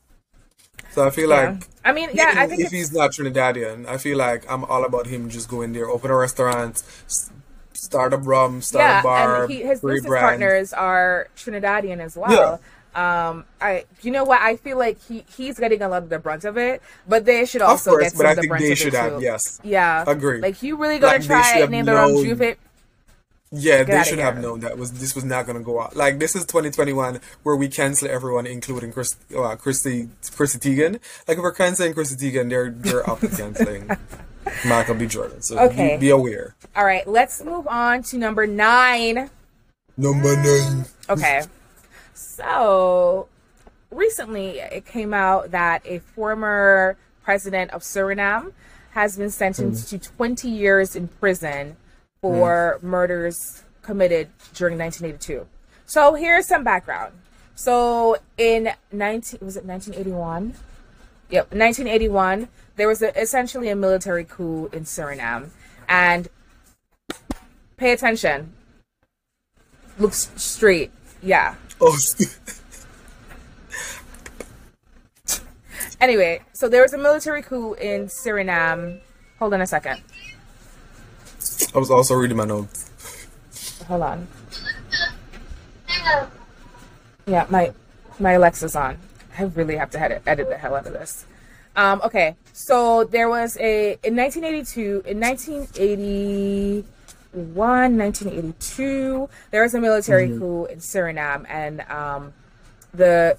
So 0.93 1.07
I 1.07 1.11
feel 1.11 1.29
Yeah. 1.31 1.51
like 1.51 1.69
I 1.85 1.93
mean, 1.93 2.11
yeah, 2.13 2.33
I 2.37 2.45
if, 2.45 2.51
think 2.51 2.61
if 2.63 2.71
he's 2.71 2.93
not 2.93 3.13
Trinidadian, 3.13 3.87
I 3.87 3.97
feel 3.97 4.19
like 4.19 4.51
I'm 4.51 4.65
all 4.65 4.85
about 4.85 5.07
him 5.07 5.31
just 5.31 5.49
going 5.49 5.73
there, 5.73 5.89
open 5.89 6.11
a 6.11 6.17
restaurant, 6.17 6.83
s- 7.07 7.31
start 7.73 8.13
a 8.13 8.17
rum, 8.19 8.61
start 8.61 8.83
yeah, 8.85 9.01
a 9.01 9.03
bar, 9.03 9.43
and 9.45 9.53
he, 9.53 9.63
his 9.63 9.81
business 9.81 10.11
partners 10.11 10.73
are 10.73 11.29
Trinidadian 11.37 12.01
as 12.01 12.17
well. 12.17 12.61
Um, 12.93 13.45
I, 13.61 13.85
you 14.03 14.11
know 14.11 14.25
what? 14.25 14.41
I 14.41 14.57
feel 14.57 14.77
like 14.77 14.99
he 15.09 15.25
he's 15.37 15.59
getting 15.61 15.81
a 15.81 15.89
lot 15.89 16.03
of 16.03 16.09
the 16.09 16.19
brunt 16.19 16.45
of 16.45 16.57
it, 16.59 16.83
but 17.07 17.25
they 17.25 17.47
should 17.47 17.63
Of 17.63 17.69
also 17.71 17.91
course, 17.93 18.03
get 18.03 18.13
some 18.13 18.19
but 18.19 18.27
I 18.27 18.31
of 18.31 18.37
the 18.37 18.41
think 18.43 18.49
brunt 18.51 18.65
they 18.65 18.73
of 18.73 18.79
should 18.79 18.95
it 18.95 18.97
have. 19.01 19.13
too. 19.19 19.23
Yes, 19.23 19.61
Yeah, 19.63 20.05
Agree. 20.09 20.41
Like 20.41 20.61
you 20.63 20.77
really 20.77 20.99
gonna 20.99 21.19
Like, 21.19 21.25
try 21.27 21.41
have 21.61 21.71
name 21.71 21.85
the 21.87 21.95
rum 21.95 22.15
known- 22.15 22.25
J'ouvert? 23.52 23.62
yeah, 23.62 23.83
they 23.85 24.02
should 24.04 24.19
have 24.21 24.38
known 24.38 24.61
that 24.61 24.78
was 24.78 24.92
this 24.92 25.14
was 25.14 25.25
not 25.25 25.45
going 25.47 25.59
to 25.59 25.64
go 25.64 25.80
out. 25.80 25.97
Like 25.97 26.19
this 26.19 26.37
is 26.37 26.45
2021, 26.45 27.21
where 27.42 27.57
we 27.57 27.69
cancel 27.69 28.09
everyone, 28.09 28.47
including 28.47 28.92
Chris, 28.92 29.16
uh, 29.37 29.57
Christy, 29.57 30.09
Chrissy 30.35 30.59
Teigen. 30.59 30.92
Like 31.26 31.37
if 31.37 31.42
we're 31.42 31.52
canceling 31.52 31.95
Chrissy 31.95 32.16
Teigen, 32.33 32.49
they're 32.49 32.71
they're 32.71 33.09
up 33.09 33.21
to 33.21 33.28
canceling 33.28 33.90
Michael 34.66 34.95
B. 34.95 35.07
Jordan. 35.07 35.42
So 35.42 35.59
Okay. 35.59 35.97
be, 35.97 36.00
be 36.07 36.11
aware. 36.11 36.54
All 36.76 36.85
right, 36.85 37.07
let's 37.09 37.42
move 37.42 37.66
on 37.66 38.02
to 38.04 38.19
number 38.19 38.47
nine. 38.47 39.28
Number 39.97 40.37
nine. 40.37 40.85
Okay. 41.09 41.42
So 42.14 43.28
recently 43.90 44.61
it 44.61 44.87
came 44.87 45.12
out 45.12 45.50
that 45.50 45.83
a 45.85 45.99
former 45.99 46.97
president 47.25 47.71
of 47.73 47.83
Suriname 47.83 48.52
has 48.92 49.16
been 49.16 49.30
sentenced 49.30 49.90
to 49.90 49.99
20 49.99 50.49
years 50.49 50.95
in 50.97 51.09
prison 51.09 51.76
Mm. 52.23 52.31
for 52.33 52.79
murders 52.83 53.62
committed 53.83 54.29
during 54.55 54.79
1982. 54.79 55.47
So 55.87 56.15
here's 56.15 56.47
some 56.47 56.62
background. 56.62 57.15
So 57.55 58.17
in 58.37 58.71
19 58.93 59.41
was 59.43 59.57
it 59.57 59.65
1981? 59.65 60.55
Yep, 61.31 61.53
1981, 61.53 62.49
there 62.77 62.89
was 62.89 63.03
a, 63.03 63.19
essentially 63.19 63.69
a 63.69 63.77
military 63.77 64.25
coup 64.25 64.69
in 64.73 64.85
Suriname 64.85 65.50
and 65.89 66.29
pay 67.77 67.93
attention. 67.93 68.53
Look 69.99 70.12
straight. 70.12 70.91
Yeah. 71.23 71.55
Oh, 71.81 71.97
Anyway, 76.00 76.41
so 76.55 76.69
there 76.69 76.81
was 76.81 76.95
a 76.95 76.99
military 76.99 77.43
coup 77.43 77.75
in 77.75 78.07
Suriname. 78.07 79.00
Hold 79.39 79.53
on 79.53 79.61
a 79.61 79.67
second. 79.67 80.00
I 81.75 81.79
was 81.79 81.90
also 81.90 82.14
reading 82.14 82.37
my 82.37 82.45
notes. 82.45 82.90
Hold 83.87 84.02
on. 84.02 84.29
Yeah, 87.26 87.47
my 87.49 87.73
my 88.19 88.33
Alexa's 88.33 88.76
on. 88.76 88.99
I 89.38 89.45
really 89.45 89.76
have 89.76 89.90
to 89.90 90.00
edit, 90.00 90.23
edit 90.26 90.49
the 90.49 90.57
hell 90.57 90.75
out 90.75 90.87
of 90.87 90.93
this. 90.93 91.25
Um, 91.76 92.00
okay, 92.05 92.35
so 92.52 93.05
there 93.05 93.29
was 93.29 93.57
a 93.59 93.93
in 94.02 94.17
1982, 94.17 95.05
in 95.07 95.21
1981, 95.21 97.97
1982, 97.97 99.29
there 99.50 99.62
was 99.62 99.75
a 99.75 99.81
military 99.81 100.29
coup 100.29 100.64
in 100.67 100.79
Suriname, 100.79 101.47
and 101.49 101.83
um, 101.83 102.33
the 102.93 103.37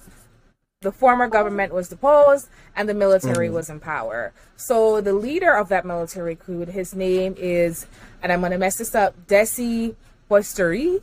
the 0.82 0.92
former 0.92 1.28
government 1.28 1.72
was 1.72 1.88
deposed 1.88 2.48
and 2.76 2.88
the 2.88 2.94
military 2.94 3.48
was 3.48 3.70
in 3.70 3.80
power. 3.80 4.32
So 4.56 5.00
the 5.00 5.12
leader 5.12 5.54
of 5.54 5.68
that 5.68 5.84
military 5.84 6.36
coup, 6.36 6.66
his 6.66 6.94
name 6.94 7.34
is, 7.38 7.86
and 8.22 8.32
I'm 8.32 8.40
gonna 8.40 8.58
mess 8.58 8.76
this 8.76 8.94
up, 8.94 9.14
Desi 9.26 9.94
Boisteri. 10.30 11.00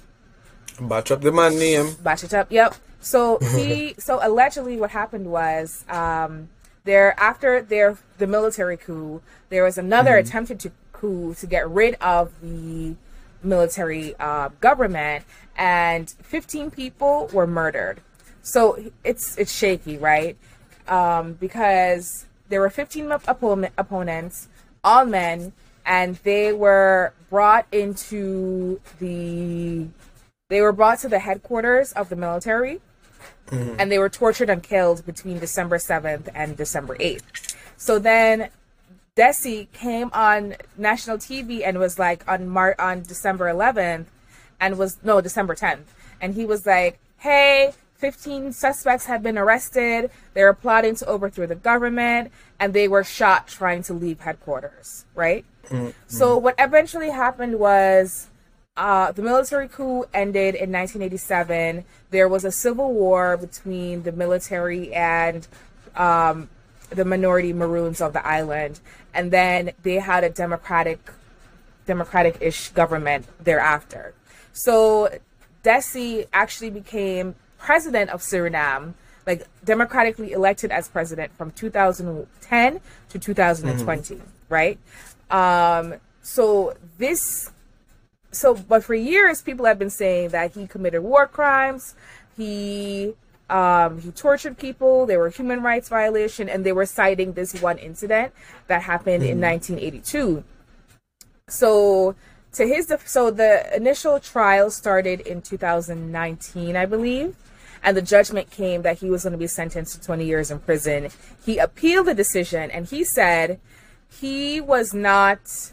Batch 0.81 1.11
up 1.11 1.21
the 1.21 1.31
man 1.31 1.57
name. 1.59 1.95
Batch 2.01 2.23
it 2.23 2.33
up. 2.33 2.51
Yep. 2.51 2.75
So 3.01 3.37
he, 3.39 3.95
so 3.99 4.19
allegedly, 4.21 4.77
what 4.77 4.91
happened 4.91 5.27
was, 5.27 5.83
um, 5.89 6.49
there 6.85 7.13
after 7.19 7.61
their 7.61 7.97
the 8.17 8.27
military 8.27 8.77
coup, 8.77 9.21
there 9.49 9.63
was 9.63 9.77
another 9.77 10.15
attempted 10.15 10.59
to 10.61 10.71
coup 10.91 11.33
to 11.35 11.47
get 11.47 11.69
rid 11.69 11.95
of 11.95 12.31
the 12.41 12.95
military 13.43 14.15
uh, 14.19 14.49
government, 14.59 15.25
and 15.57 16.09
15 16.09 16.71
people 16.71 17.29
were 17.33 17.47
murdered. 17.47 18.01
So 18.41 18.91
it's 19.03 19.37
it's 19.37 19.51
shaky, 19.51 19.97
right? 19.97 20.37
Um, 20.87 21.33
because 21.33 22.25
there 22.49 22.61
were 22.61 22.69
15 22.69 23.11
op- 23.11 23.27
opponents, 23.77 24.47
all 24.83 25.05
men, 25.05 25.53
and 25.89 26.17
they 26.17 26.53
were 26.53 27.11
brought 27.31 27.65
into 27.71 28.79
the 28.99 29.87
they 30.47 30.61
were 30.61 30.71
brought 30.71 30.99
to 30.99 31.09
the 31.09 31.19
headquarters 31.19 31.91
of 31.93 32.09
the 32.09 32.15
military 32.15 32.79
mm-hmm. 33.47 33.75
and 33.77 33.91
they 33.91 33.97
were 33.97 34.09
tortured 34.09 34.49
and 34.49 34.63
killed 34.63 35.05
between 35.05 35.39
December 35.39 35.77
7th 35.77 36.29
and 36.33 36.55
December 36.55 36.95
8th. 36.97 37.55
So 37.77 37.99
then 37.99 38.49
Desi 39.15 39.71
came 39.73 40.09
on 40.13 40.55
national 40.77 41.17
TV 41.17 41.61
and 41.65 41.77
was 41.79 41.99
like 41.99 42.23
on 42.27 42.47
Mar- 42.47 42.75
on 42.79 43.01
December 43.01 43.51
11th 43.51 44.05
and 44.59 44.77
was 44.77 44.97
no 45.03 45.21
December 45.21 45.55
10th 45.55 45.85
and 46.21 46.35
he 46.35 46.45
was 46.45 46.65
like, 46.65 46.99
"Hey, 47.17 47.73
15 47.95 48.53
suspects 48.53 49.05
have 49.05 49.21
been 49.23 49.37
arrested. 49.37 50.09
They 50.33 50.43
were 50.43 50.53
plotting 50.53 50.95
to 50.95 51.05
overthrow 51.05 51.47
the 51.47 51.55
government 51.55 52.31
and 52.59 52.73
they 52.73 52.87
were 52.87 53.03
shot 53.03 53.47
trying 53.47 53.83
to 53.83 53.93
leave 53.93 54.21
headquarters, 54.21 55.05
right? 55.15 55.45
So 56.07 56.37
what 56.37 56.55
eventually 56.57 57.09
happened 57.09 57.59
was 57.59 58.27
uh, 58.77 59.11
the 59.11 59.21
military 59.21 59.67
coup 59.67 60.05
ended 60.13 60.55
in 60.55 60.71
1987. 60.71 61.83
There 62.11 62.29
was 62.29 62.45
a 62.45 62.51
civil 62.51 62.93
war 62.93 63.37
between 63.37 64.03
the 64.03 64.11
military 64.11 64.93
and 64.93 65.47
um, 65.95 66.49
the 66.89 67.05
minority 67.05 67.53
Maroons 67.53 68.01
of 68.01 68.13
the 68.13 68.25
island, 68.25 68.79
and 69.13 69.31
then 69.31 69.71
they 69.83 69.95
had 69.95 70.23
a 70.23 70.29
democratic, 70.29 71.11
democratic-ish 71.85 72.69
government 72.69 73.25
thereafter. 73.43 74.13
So 74.53 75.09
Desi 75.63 76.27
actually 76.33 76.69
became 76.69 77.35
president 77.57 78.09
of 78.11 78.21
Suriname, 78.21 78.93
like 79.27 79.45
democratically 79.63 80.31
elected 80.31 80.71
as 80.71 80.87
president 80.87 81.35
from 81.37 81.51
2010 81.51 82.79
to 83.09 83.19
2020, 83.19 84.21
right? 84.47 84.79
Um, 85.29 85.95
so 86.21 86.75
this 86.97 87.51
so 88.31 88.53
but 88.55 88.83
for 88.83 88.95
years 88.95 89.41
people 89.41 89.65
have 89.65 89.79
been 89.79 89.89
saying 89.89 90.29
that 90.29 90.53
he 90.53 90.67
committed 90.67 91.03
war 91.03 91.27
crimes. 91.27 91.95
He 92.35 93.13
um, 93.49 93.99
he 93.99 94.11
tortured 94.11 94.57
people. 94.57 95.05
There 95.05 95.19
were 95.19 95.29
human 95.29 95.63
rights 95.63 95.89
violation 95.89 96.49
and 96.49 96.65
they 96.65 96.71
were 96.71 96.85
citing 96.85 97.33
this 97.33 97.59
one 97.61 97.77
incident 97.77 98.33
that 98.67 98.83
happened 98.83 99.23
in 99.23 99.41
1982 99.41 100.43
so 101.47 102.15
to 102.53 102.67
his 102.67 102.87
def- 102.87 103.07
so 103.07 103.31
the 103.31 103.75
initial 103.75 104.19
trial 104.19 104.69
started 104.69 105.19
in 105.21 105.41
2019 105.41 106.75
i 106.75 106.85
believe 106.85 107.35
and 107.83 107.95
the 107.95 108.01
judgment 108.01 108.51
came 108.51 108.81
that 108.81 108.99
he 108.99 109.09
was 109.09 109.23
going 109.23 109.31
to 109.31 109.37
be 109.37 109.47
sentenced 109.47 109.93
to 109.93 110.01
20 110.01 110.25
years 110.25 110.51
in 110.51 110.59
prison. 110.59 111.09
He 111.45 111.57
appealed 111.57 112.07
the 112.07 112.13
decision 112.13 112.69
and 112.71 112.85
he 112.85 113.03
said 113.03 113.59
he 114.09 114.59
was 114.59 114.93
not 114.93 115.71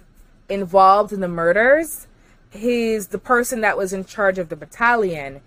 involved 0.49 1.13
in 1.13 1.21
the 1.21 1.29
murders. 1.29 2.07
His 2.51 3.09
the 3.09 3.19
person 3.19 3.61
that 3.61 3.77
was 3.77 3.93
in 3.93 4.05
charge 4.05 4.39
of 4.39 4.49
the 4.49 4.57
battalion 4.57 5.41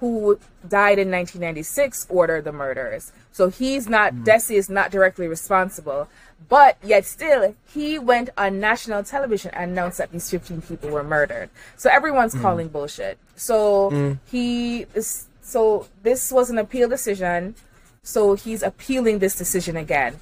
who 0.00 0.38
died 0.68 0.98
in 0.98 1.10
1996 1.10 2.06
ordered 2.08 2.44
the 2.44 2.52
murders. 2.52 3.12
So 3.32 3.48
he's 3.48 3.88
not 3.88 4.12
hmm. 4.12 4.24
desi 4.24 4.56
is 4.56 4.70
not 4.70 4.90
directly 4.90 5.26
responsible. 5.26 6.08
But 6.48 6.78
yet 6.82 7.04
still 7.04 7.54
he 7.72 7.98
went 7.98 8.30
on 8.38 8.60
national 8.60 9.02
television 9.04 9.50
and 9.54 9.72
announced 9.72 9.98
that 9.98 10.12
these 10.12 10.30
15 10.30 10.62
people 10.62 10.90
were 10.90 11.04
murdered. 11.04 11.50
So 11.76 11.90
everyone's 11.90 12.32
hmm. 12.32 12.42
calling 12.42 12.68
bullshit. 12.68 13.18
So 13.36 13.90
hmm. 13.90 14.12
he 14.30 14.86
is 14.94 15.26
so 15.42 15.88
this 16.02 16.32
was 16.32 16.50
an 16.50 16.58
appeal 16.58 16.88
decision. 16.88 17.56
So 18.02 18.34
he's 18.34 18.62
appealing 18.62 19.18
this 19.18 19.36
decision 19.36 19.76
again 19.76 20.18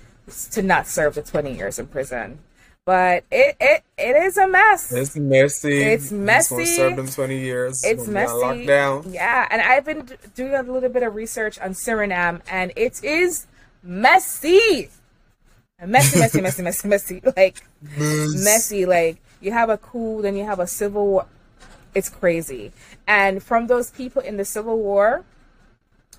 to 0.53 0.63
not 0.63 0.87
serve 0.87 1.15
the 1.15 1.23
20 1.23 1.55
years 1.55 1.79
in 1.79 1.87
prison 1.87 2.39
but 2.87 3.25
it 3.33 3.57
it, 3.61 3.83
it 3.99 4.17
is 4.17 4.39
a 4.39 4.47
mess 4.47 4.93
It's 4.93 5.17
messy. 5.17 5.83
It's 5.83 6.13
messy. 6.13 6.65
Serve 6.65 6.97
them 6.97 7.09
20 7.09 7.39
years. 7.39 7.85
it's 7.85 8.07
Gonna 8.07 8.27
be 8.27 8.43
on 8.43 8.65
messy. 8.65 9.11
Yeah, 9.11 9.47
and 9.51 9.61
I've 9.61 9.85
been 9.85 10.09
doing 10.35 10.55
a 10.55 10.63
little 10.63 10.89
bit 10.89 11.03
of 11.03 11.15
research 11.15 11.59
on 11.59 11.71
Suriname, 11.71 12.41
and 12.49 12.73
it 12.77 13.03
is 13.03 13.47
messy, 13.83 14.89
messy, 15.85 16.21
messy, 16.21 16.41
messy, 16.41 16.63
messy, 16.63 16.89
messy. 17.21 17.23
Like 17.37 17.61
messy. 17.91 18.87
Like 18.87 19.17
you 19.41 19.51
have 19.51 19.69
a 19.69 19.79
coup, 19.79 20.23
then 20.23 20.37
you 20.37 20.45
have 20.45 20.61
a 20.61 20.67
civil 20.69 21.07
war. 21.09 21.27
It's 21.93 22.09
crazy. 22.09 22.73
And 23.09 23.43
from 23.43 23.67
those 23.67 23.91
people 23.91 24.23
in 24.23 24.37
the 24.37 24.45
civil 24.45 24.79
war 24.79 25.25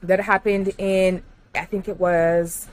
that 0.01 0.19
happened 0.19 0.73
in, 0.77 1.23
I 1.55 1.63
think 1.63 1.87
it 1.87 1.97
was 1.97 2.67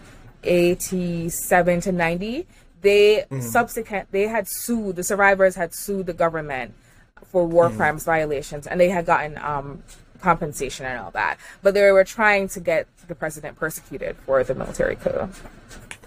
87 0.45 1.81
to 1.83 1.93
90, 1.93 2.47
they 2.81 3.17
mm-hmm. 3.17 3.41
subsequent 3.41 4.13
they 4.13 4.29
had 4.29 4.47
sued 4.47 4.97
the 4.97 5.03
survivors 5.03 5.55
had 5.57 5.75
sued 5.75 6.07
the 6.07 6.13
government 6.13 6.75
for 7.25 7.47
war 7.47 7.69
mm-hmm. 7.69 7.79
crimes 7.79 8.05
violations 8.05 8.67
and 8.67 8.79
they 8.79 8.91
had 8.91 9.07
gotten 9.07 9.39
um 9.39 9.83
compensation 10.25 10.87
and 10.87 10.99
all 10.99 11.11
that. 11.13 11.37
But 11.63 11.75
they 11.75 11.93
were 11.93 12.05
trying 12.05 12.49
to 12.49 12.61
get 12.61 12.89
the 13.07 13.15
president 13.15 13.57
persecuted 13.57 14.17
for 14.25 14.43
the 14.43 14.55
military 14.55 14.97
coup. 14.97 15.29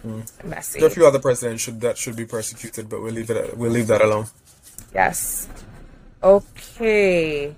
Mm-hmm. 0.06 0.50
Messy. 0.50 0.79
There 0.79 0.89
are 0.89 0.91
a 0.91 0.96
few 0.96 1.08
other 1.08 1.20
presidents 1.20 1.63
should 1.63 1.79
that 1.82 1.98
should 1.98 2.15
be 2.15 2.25
persecuted, 2.25 2.89
but 2.89 3.01
we'll 3.01 3.13
leave 3.13 3.29
it. 3.29 3.58
We'll 3.58 3.72
leave 3.72 3.88
that 3.88 4.01
alone. 4.01 4.25
Yes. 4.94 5.48
Okay. 6.24 7.56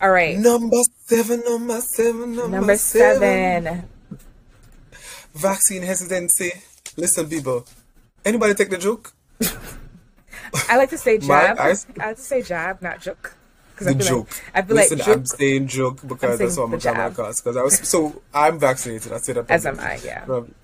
All 0.00 0.10
right. 0.10 0.36
Number 0.36 0.82
seven, 1.06 1.42
number 1.46 1.80
seven, 1.80 2.36
number, 2.36 2.48
Number 2.48 2.76
seven. 2.76 3.88
Vaccine 5.36 5.82
hesitancy. 5.82 6.52
Listen, 6.96 7.28
people. 7.28 7.66
Anybody 8.24 8.54
take 8.54 8.70
the 8.70 8.78
joke? 8.78 9.12
I 10.68 10.76
like 10.76 10.90
to 10.90 10.98
say 10.98 11.18
jab. 11.30 11.58
I, 11.58 11.70
eyes- 11.70 11.86
like 11.96 12.16
to 12.16 12.22
say 12.22 12.42
jab, 12.42 12.82
not 12.82 13.00
joke. 13.00 13.34
Because 13.76 13.94
The 13.94 14.04
I 14.04 14.08
joke. 14.08 14.28
like 14.30 14.42
I 14.54 14.62
feel 14.62 14.76
Listen, 14.76 14.98
like 14.98 15.08
I'm 15.08 15.14
joke 15.18 15.26
saying 15.26 15.68
joke 15.68 16.00
because 16.08 16.38
that's 16.38 16.56
what 16.56 16.64
I'm 16.64 16.70
gonna 16.70 16.80
jab. 16.80 17.14
cause. 17.14 17.42
I 17.46 17.62
was 17.62 17.78
so 17.86 18.22
I'm 18.32 18.58
vaccinated. 18.58 19.12
I 19.12 19.18
said 19.18 19.36
that. 19.36 19.50
as 19.50 19.66
am. 19.66 19.78
I. 19.78 20.00
Yeah. 20.02 20.24
Probably. 20.24 20.54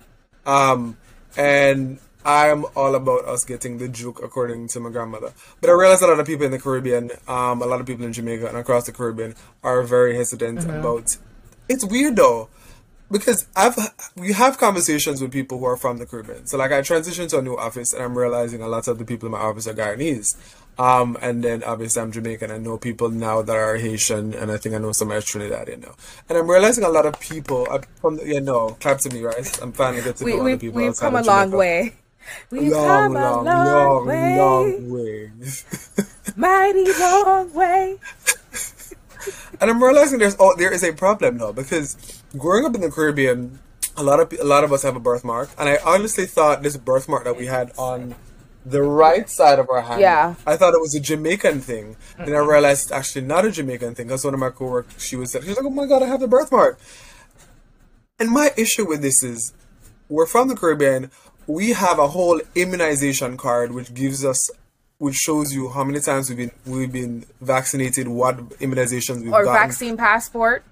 Um, 0.47 0.97
and 1.37 1.99
I'm 2.25 2.65
all 2.75 2.95
about 2.95 3.25
us 3.25 3.43
getting 3.43 3.77
the 3.77 3.87
juke 3.87 4.19
according 4.23 4.67
to 4.69 4.79
my 4.79 4.89
grandmother. 4.89 5.31
But 5.61 5.69
I 5.69 5.73
realize 5.73 6.01
a 6.01 6.07
lot 6.07 6.19
of 6.19 6.25
people 6.25 6.45
in 6.45 6.51
the 6.51 6.59
Caribbean, 6.59 7.11
um, 7.27 7.61
a 7.61 7.65
lot 7.65 7.79
of 7.81 7.85
people 7.85 8.03
in 8.05 8.13
Jamaica 8.13 8.47
and 8.47 8.57
across 8.57 8.85
the 8.87 8.91
Caribbean 8.91 9.35
are 9.63 9.83
very 9.83 10.15
hesitant 10.15 10.59
Mm-hmm. 10.59 10.79
about. 10.79 11.17
It's 11.69 11.85
weird 11.85 12.15
though, 12.15 12.49
because 13.13 13.47
I've 13.55 13.77
we 14.17 14.33
have 14.33 14.57
conversations 14.57 15.21
with 15.21 15.31
people 15.31 15.59
who 15.59 15.65
are 15.65 15.77
from 15.77 15.99
the 15.99 16.05
Caribbean. 16.05 16.47
So 16.47 16.57
like 16.57 16.71
I 16.73 16.81
transitioned 16.81 17.29
to 17.29 17.39
a 17.39 17.41
new 17.41 17.55
office 17.55 17.93
and 17.93 18.03
I'm 18.03 18.17
realizing 18.17 18.61
a 18.61 18.67
lot 18.67 18.87
of 18.89 18.97
the 18.97 19.05
people 19.05 19.27
in 19.27 19.31
my 19.31 19.39
office 19.39 19.67
are 19.67 19.73
Guyanese. 19.73 20.35
Um, 20.79 21.15
and 21.21 21.43
then 21.43 21.63
obviously 21.63 22.01
I'm 22.01 22.11
Jamaican. 22.11 22.49
I 22.49 22.57
know 22.57 22.77
people 22.79 23.09
now 23.09 23.43
that 23.43 23.55
are 23.55 23.75
Haitian, 23.77 24.33
and 24.33 24.51
I 24.51 24.57
think 24.57 24.73
I 24.73 24.79
know 24.79 24.91
some 24.91 25.11
are 25.11 25.21
Trinidadian 25.21 25.83
now. 25.83 25.95
And 26.27 26.37
I'm 26.39 26.49
realizing 26.49 26.83
a 26.83 26.89
lot 26.89 27.05
of 27.05 27.19
people 27.19 27.67
uh, 27.69 27.81
from 28.01 28.17
the, 28.17 28.25
yeah 28.27 28.39
no 28.39 28.71
clap 28.81 28.97
to 29.01 29.09
me, 29.11 29.21
right? 29.21 29.61
I'm 29.61 29.71
finally 29.71 30.01
getting 30.01 30.15
to 30.15 30.25
We, 30.25 30.35
know 30.35 30.43
we, 30.43 30.51
other 30.53 30.59
people. 30.59 30.81
we've 30.81 30.97
come 30.97 31.15
a 31.15 31.21
long 31.21 31.51
way. 31.51 31.93
We've 32.49 32.71
Long, 32.71 32.87
come 32.87 33.15
a 33.15 33.19
long, 33.19 33.45
long, 33.45 33.67
long, 33.67 34.07
way. 34.07 34.37
long 34.39 34.89
way. 34.89 35.31
Mighty 36.35 36.85
long 36.99 37.53
way. 37.53 37.97
and 39.61 39.69
I'm 39.69 39.83
realizing 39.83 40.19
there's 40.19 40.35
oh, 40.39 40.55
there 40.57 40.71
is 40.73 40.83
a 40.83 40.93
problem 40.93 41.37
now 41.37 41.51
because 41.51 42.22
growing 42.37 42.65
up 42.65 42.75
in 42.75 42.81
the 42.81 42.91
Caribbean, 42.91 43.59
a 43.97 44.03
lot 44.03 44.19
of 44.19 44.33
a 44.39 44.43
lot 44.43 44.63
of 44.63 44.73
us 44.73 44.83
have 44.83 44.95
a 44.95 44.99
birthmark, 44.99 45.49
and 45.57 45.69
I 45.69 45.77
honestly 45.85 46.25
thought 46.25 46.63
this 46.63 46.77
birthmark 46.77 47.23
that 47.25 47.37
we 47.37 47.45
had 47.45 47.71
on 47.77 48.15
the 48.65 48.81
right 48.81 49.29
side 49.29 49.59
of 49.59 49.69
our 49.69 49.81
hand, 49.81 49.99
Yeah. 49.99 50.35
I 50.47 50.55
thought 50.55 50.73
it 50.73 50.79
was 50.79 50.95
a 50.95 50.99
Jamaican 50.99 51.59
thing. 51.59 51.97
Then 52.17 52.33
I 52.33 52.37
realized 52.39 52.83
it's 52.83 52.91
actually 52.91 53.25
not 53.25 53.43
a 53.45 53.51
Jamaican 53.51 53.95
thing 53.95 54.07
because 54.07 54.23
one 54.23 54.33
of 54.33 54.39
my 54.39 54.49
coworkers, 54.51 55.03
she 55.03 55.15
was 55.15 55.31
she 55.31 55.37
was 55.49 55.57
like, 55.57 55.65
"Oh 55.65 55.69
my 55.69 55.85
god, 55.85 56.01
I 56.01 56.07
have 56.07 56.21
the 56.21 56.27
birthmark." 56.27 56.79
And 58.19 58.29
my 58.31 58.51
issue 58.57 58.87
with 58.87 59.01
this 59.01 59.21
is, 59.23 59.53
we're 60.07 60.27
from 60.27 60.47
the 60.47 60.55
Caribbean. 60.55 61.11
We 61.45 61.71
have 61.73 61.99
a 61.99 62.07
whole 62.09 62.39
immunization 62.55 63.35
card 63.35 63.73
which 63.73 63.93
gives 63.93 64.23
us, 64.23 64.49
which 64.97 65.15
shows 65.15 65.53
you 65.53 65.69
how 65.69 65.83
many 65.83 65.99
times 65.99 66.29
we've 66.29 66.37
been 66.37 66.51
we've 66.65 66.91
been 66.91 67.25
vaccinated, 67.41 68.07
what 68.07 68.37
immunizations 68.59 69.21
we've 69.21 69.31
got. 69.31 69.41
Or 69.41 69.45
gotten, 69.45 69.67
vaccine 69.67 69.97
passport. 69.97 70.63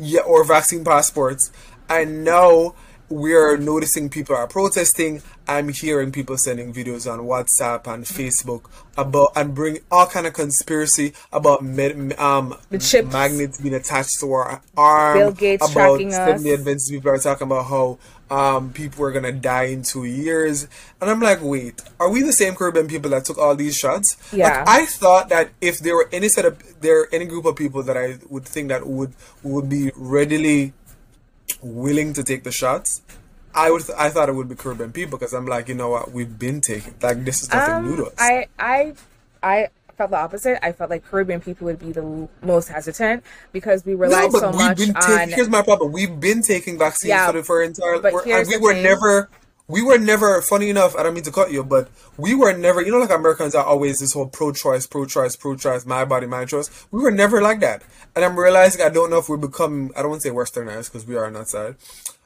Yeah, 0.00 0.20
or 0.22 0.44
vaccine 0.44 0.84
passports. 0.84 1.52
I 1.88 2.04
now 2.04 2.74
we're 3.10 3.56
noticing 3.56 4.08
people 4.08 4.36
are 4.36 4.46
protesting. 4.46 5.20
I'm 5.48 5.68
hearing 5.68 6.12
people 6.12 6.38
sending 6.38 6.72
videos 6.72 7.10
on 7.12 7.20
WhatsApp 7.20 7.92
and 7.92 8.04
Facebook 8.04 8.70
about 8.96 9.32
and 9.34 9.52
bring 9.52 9.78
all 9.90 10.06
kind 10.06 10.26
of 10.26 10.32
conspiracy 10.32 11.12
about 11.32 11.62
med, 11.62 12.18
um 12.20 12.56
magnets 12.70 13.60
being 13.60 13.74
attached 13.74 14.20
to 14.20 14.32
our 14.32 14.62
arm. 14.76 15.18
Bill 15.18 15.32
Gates 15.32 15.72
about 15.72 15.96
tracking 15.96 16.08
us. 16.14 16.14
70 16.40 16.50
advanced 16.50 16.90
people 16.90 17.10
are 17.10 17.18
talking 17.18 17.46
about 17.48 17.66
how 17.66 17.98
um 18.30 18.72
people 18.72 19.04
are 19.04 19.10
gonna 19.10 19.32
die 19.32 19.64
in 19.64 19.82
two 19.82 20.04
years. 20.04 20.68
And 21.00 21.10
I'm 21.10 21.20
like, 21.20 21.40
wait, 21.42 21.82
are 21.98 22.10
we 22.10 22.22
the 22.22 22.32
same 22.32 22.54
Caribbean 22.54 22.86
people 22.86 23.10
that 23.10 23.24
took 23.24 23.38
all 23.38 23.56
these 23.56 23.76
shots? 23.76 24.16
Yeah. 24.32 24.58
Like, 24.58 24.68
I 24.68 24.86
thought 24.86 25.30
that 25.30 25.50
if 25.60 25.80
there 25.80 25.96
were 25.96 26.08
any 26.12 26.28
set 26.28 26.44
of 26.44 26.80
there 26.80 27.08
any 27.12 27.24
group 27.24 27.44
of 27.44 27.56
people 27.56 27.82
that 27.82 27.96
I 27.96 28.18
would 28.28 28.44
think 28.44 28.68
that 28.68 28.86
would 28.86 29.14
would 29.42 29.68
be 29.68 29.90
readily 29.96 30.74
willing 31.62 32.12
to 32.14 32.22
take 32.22 32.44
the 32.44 32.52
shots, 32.52 33.02
I 33.54 33.70
would 33.70 33.82
I 33.96 34.10
thought 34.10 34.28
it 34.28 34.34
would 34.34 34.48
be 34.48 34.54
Caribbean 34.54 34.92
people 34.92 35.18
because 35.18 35.32
I'm 35.32 35.46
like, 35.46 35.68
you 35.68 35.74
know 35.74 35.88
what, 35.90 36.12
we've 36.12 36.38
been 36.38 36.60
taking 36.60 36.94
like 37.02 37.24
this 37.24 37.42
is 37.42 37.52
nothing 37.52 37.84
new 37.84 37.96
to 37.96 38.02
Um, 38.02 38.08
us. 38.08 38.14
I 38.18 38.46
I 38.58 38.94
I 39.42 39.68
felt 39.96 40.10
the 40.10 40.18
opposite. 40.18 40.64
I 40.64 40.72
felt 40.72 40.88
like 40.90 41.04
Caribbean 41.04 41.40
people 41.40 41.66
would 41.66 41.78
be 41.78 41.92
the 41.92 42.28
most 42.42 42.68
hesitant 42.68 43.24
because 43.52 43.84
we 43.84 43.92
no, 43.92 43.98
relied 43.98 44.32
but 44.32 44.40
so 44.40 44.50
we've 44.50 44.56
much 44.58 44.78
been 44.78 44.96
on. 44.96 45.02
taking. 45.02 45.34
Here's 45.34 45.48
my 45.48 45.62
problem: 45.62 45.92
we've 45.92 46.18
been 46.20 46.42
taking 46.42 46.78
vaccines 46.78 47.08
Yeah, 47.10 47.26
for 47.26 47.32
the 47.38 47.42
for 47.42 47.62
entire. 47.62 47.98
but 47.98 48.12
we 48.24 48.56
were 48.58 48.72
thing. 48.74 48.82
never. 48.82 49.28
We 49.70 49.82
were 49.82 49.98
never. 49.98 50.42
Funny 50.42 50.68
enough, 50.68 50.96
I 50.96 51.02
don't 51.02 51.14
mean 51.14 51.22
to 51.24 51.30
cut 51.30 51.52
you, 51.52 51.62
but 51.62 51.88
we 52.16 52.34
were 52.34 52.52
never. 52.52 52.82
You 52.82 52.90
know, 52.90 52.98
like 52.98 53.10
Americans 53.10 53.54
are 53.54 53.64
always 53.64 54.00
this 54.00 54.12
whole 54.12 54.26
pro-choice, 54.26 54.86
pro-choice, 54.86 55.36
pro-choice, 55.36 55.86
my 55.86 56.04
body, 56.04 56.26
my 56.26 56.44
choice. 56.44 56.68
We 56.90 57.00
were 57.00 57.10
never 57.10 57.40
like 57.40 57.60
that, 57.60 57.82
and 58.16 58.24
I'm 58.24 58.38
realizing 58.38 58.82
I 58.82 58.88
don't 58.88 59.10
know 59.10 59.18
if 59.18 59.28
we 59.28 59.36
become. 59.36 59.92
I 59.96 60.02
don't 60.02 60.10
want 60.10 60.22
to 60.22 60.28
say 60.28 60.34
westernized 60.34 60.92
because 60.92 61.06
we 61.06 61.16
are 61.16 61.26
on 61.26 61.34
that 61.34 61.48
side, 61.48 61.76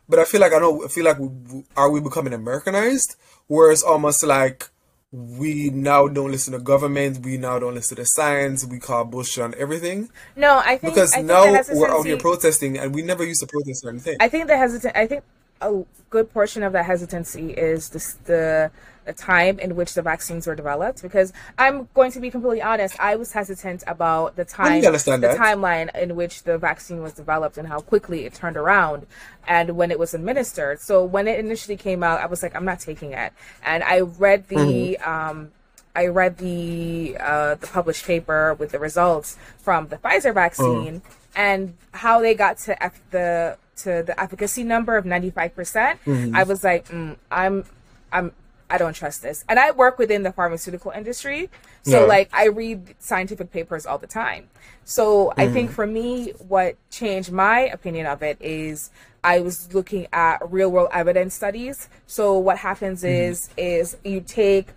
but 0.09 0.18
I 0.18 0.24
feel 0.24 0.40
like 0.40 0.52
I 0.52 0.59
don't 0.59 0.85
I 0.85 0.88
feel 0.88 1.04
like 1.04 1.18
we, 1.18 1.64
are 1.76 1.90
we 1.90 2.00
becoming 2.00 2.33
Americanized, 2.33 3.16
where 3.46 3.70
it's 3.70 3.83
almost 3.83 4.24
like 4.24 4.70
we 5.12 5.70
now 5.70 6.09
don't 6.09 6.33
listen 6.33 6.54
to 6.54 6.59
government, 6.59 7.24
we 7.24 7.37
now 7.37 7.59
don't 7.59 7.74
listen 7.74 7.96
to 7.96 8.02
the 8.02 8.07
science, 8.07 8.66
we 8.66 8.80
call 8.80 9.04
bullshit 9.04 9.44
on 9.44 9.54
everything 9.57 10.09
no, 10.35 10.59
I 10.59 10.76
think 10.76 10.92
because 10.92 11.12
I 11.12 11.18
think 11.18 11.28
now 11.28 11.44
we're 11.72 11.88
out 11.88 12.04
here 12.04 12.16
protesting 12.16 12.78
and 12.78 12.92
we 12.92 13.02
never 13.02 13.24
used 13.24 13.40
to 13.40 13.46
protest 13.46 13.85
or 13.85 13.90
anything. 13.90 14.16
I 14.18 14.28
think 14.28 14.48
the 14.48 14.57
hesitant. 14.57 14.96
I 14.96 15.07
think 15.07 15.22
a 15.64 15.85
good 16.11 16.33
portion 16.33 16.62
of 16.62 16.72
that 16.72 16.85
hesitancy 16.87 17.53
is 17.53 17.88
the, 17.90 18.14
the 18.24 18.70
the 19.05 19.12
time 19.12 19.59
in 19.59 19.77
which 19.77 19.92
the 19.94 20.00
vaccines 20.00 20.46
were 20.46 20.55
developed. 20.55 21.03
Because 21.03 21.33
I'm 21.59 21.88
going 21.94 22.11
to 22.12 22.20
be 22.20 22.31
completely 22.31 22.62
honest, 22.62 22.98
I 22.98 23.16
was 23.16 23.33
hesitant 23.33 23.85
about 23.87 24.37
the 24.37 24.44
time, 24.44 24.81
the 25.20 25.29
that. 25.29 25.38
timeline 25.38 25.94
in 25.94 26.16
which 26.16 26.44
the 26.44 26.57
vaccine 26.57 27.03
was 27.03 27.12
developed 27.12 27.59
and 27.59 27.68
how 27.68 27.81
quickly 27.81 28.24
it 28.24 28.35
turned 28.35 28.57
around, 28.57 29.07
and 29.46 29.77
when 29.77 29.90
it 29.90 29.98
was 29.98 30.14
administered. 30.14 30.81
So 30.81 31.05
when 31.05 31.29
it 31.29 31.38
initially 31.38 31.77
came 31.77 32.03
out, 32.03 32.20
I 32.20 32.27
was 32.27 32.42
like, 32.42 32.55
I'm 32.55 32.64
not 32.64 32.81
taking 32.81 33.12
it. 33.12 33.33
And 33.62 33.83
I 33.85 34.00
read 34.00 34.48
the. 34.48 34.98
Um, 34.98 35.53
I 35.96 36.09
read 36.09 36.38
the 36.38 37.16
uh, 37.20 37.55
the 37.55 37.68
published 37.68 38.05
paper 38.05 38.55
with 38.55 38.72
the 38.72 38.81
results 38.81 39.38
from 39.59 39.88
the 39.88 39.96
Pfizer 39.96 40.35
vaccine 40.35 41.03
and 41.37 41.74
how 41.92 42.20
they 42.20 42.35
got 42.35 42.59
to 42.59 42.83
eff- 42.83 43.00
the 43.12 43.57
to 43.77 44.03
the 44.07 44.19
efficacy 44.19 44.65
number 44.65 44.97
of 44.97 45.05
95%. 45.05 45.55
percent 45.55 46.01
mm-hmm. 46.05 46.35
I 46.35 46.43
was 46.45 46.65
like, 46.65 46.89
mm, 46.89 47.17
I'm 47.31 47.65
I'm 48.13 48.33
I 48.71 48.79
don't 48.79 48.95
trust 48.95 49.23
this. 49.23 49.45
And 49.49 49.59
I 49.59 49.71
work 49.73 49.99
within 49.99 50.23
the 50.23 50.33
pharmaceutical 50.33 50.91
industry, 50.91 51.51
so 51.83 52.01
Yeah. 52.01 52.07
like 52.07 52.31
I 52.33 52.47
read 52.47 52.95
scientific 52.99 53.53
papers 53.53 53.87
all 53.87 53.99
the 53.99 54.07
time. 54.07 54.49
So 54.85 55.33
I 55.37 55.49
think 55.49 55.69
mm-hmm. 55.69 55.75
for 55.75 55.87
me 55.87 56.31
what 56.49 56.77
changed 56.91 57.31
my 57.31 57.61
opinion 57.61 58.07
of 58.07 58.23
it 58.23 58.37
is 58.41 58.91
I 59.23 59.41
was 59.41 59.73
looking 59.73 60.07
at 60.13 60.39
real 60.51 60.71
world 60.71 60.89
evidence 60.93 61.35
studies. 61.35 61.89
So 62.07 62.39
what 62.39 62.59
happens 62.59 63.03
mm-hmm. 63.03 63.31
is 63.31 63.51
is 63.57 63.97
you 64.05 64.21
take 64.21 64.69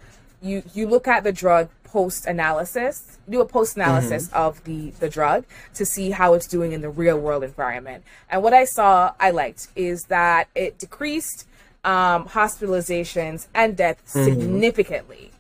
you 0.42 0.64
you 0.74 0.88
look 0.88 1.08
at 1.08 1.24
the 1.24 1.32
drug 1.32 1.70
post 1.94 2.26
analysis 2.26 3.18
do 3.30 3.40
a 3.42 3.46
post 3.46 3.76
analysis 3.76 4.30
of 4.34 4.64
the 4.64 4.92
the 5.00 5.10
drug 5.10 5.46
to 5.74 5.86
see 5.86 6.12
how 6.12 6.34
it's 6.36 6.48
doing 6.48 6.72
in 6.72 6.82
the 6.82 6.90
real 6.90 7.18
world 7.20 7.44
environment. 7.44 8.04
And 8.30 8.44
what 8.44 8.54
i 8.54 8.66
saw 8.66 9.14
i 9.20 9.30
liked 9.32 9.68
is 9.76 10.06
that 10.06 10.48
it 10.56 10.78
decreased 10.78 11.46
um, 11.84 12.28
hospitalizations 12.28 13.48
and 13.54 13.78
death 13.78 14.02
significantly 14.06 15.32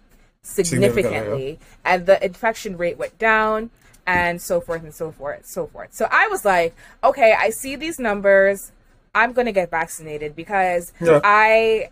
significantly 0.41 0.41
Significantly, 0.43 1.59
and 1.83 2.05
the 2.05 2.23
infection 2.23 2.77
rate 2.77 2.97
went 2.97 3.17
down 3.19 3.69
and 4.05 4.41
so 4.41 4.61
forth 4.61 4.83
and 4.83 4.93
so 4.93 5.11
forth 5.11 5.37
and 5.37 5.45
so 5.45 5.67
forth. 5.67 5.93
So 5.93 6.07
i 6.11 6.27
was 6.27 6.45
like 6.45 6.75
okay 7.03 7.35
i 7.37 7.49
see 7.49 7.75
these 7.75 7.99
numbers. 7.99 8.71
I'm 9.15 9.33
going 9.33 9.47
to 9.47 9.51
get 9.61 9.71
vaccinated 9.71 10.35
because 10.35 10.93
Yeah. 11.01 11.19
i 11.23 11.89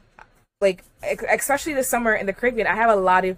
like 0.62 0.84
especially 1.30 1.74
this 1.74 1.88
summer 1.90 2.14
in 2.16 2.26
the 2.26 2.34
Caribbean, 2.34 2.68
I 2.68 2.76
have 2.76 2.90
a 2.90 2.96
lot 2.96 3.26
of 3.26 3.38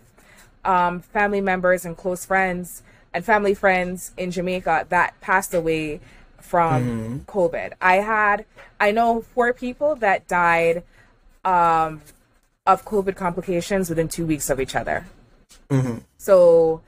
um, 0.66 1.02
family 1.02 1.42
members 1.42 1.86
and 1.86 1.96
close 1.96 2.26
friends 2.26 2.84
and 3.14 3.24
family 3.26 3.54
friends 3.54 4.12
in 4.18 4.32
Jamaica 4.32 4.88
that 4.90 5.20
passed 5.22 5.54
away 5.54 6.00
from 6.40 7.26
COVID. 7.28 7.74
I 7.82 7.96
had 7.96 8.46
I 8.80 8.92
know 8.92 9.22
four 9.22 9.54
people 9.54 9.96
that 9.96 10.28
died 10.28 10.84
um, 11.44 12.02
of 12.66 12.86
COVID 12.86 13.16
complications 13.16 13.90
within 13.90 14.08
two 14.08 14.26
weeks 14.26 14.50
of 14.50 14.60
each 14.60 14.76
other. 14.76 15.06
So, 16.18 16.82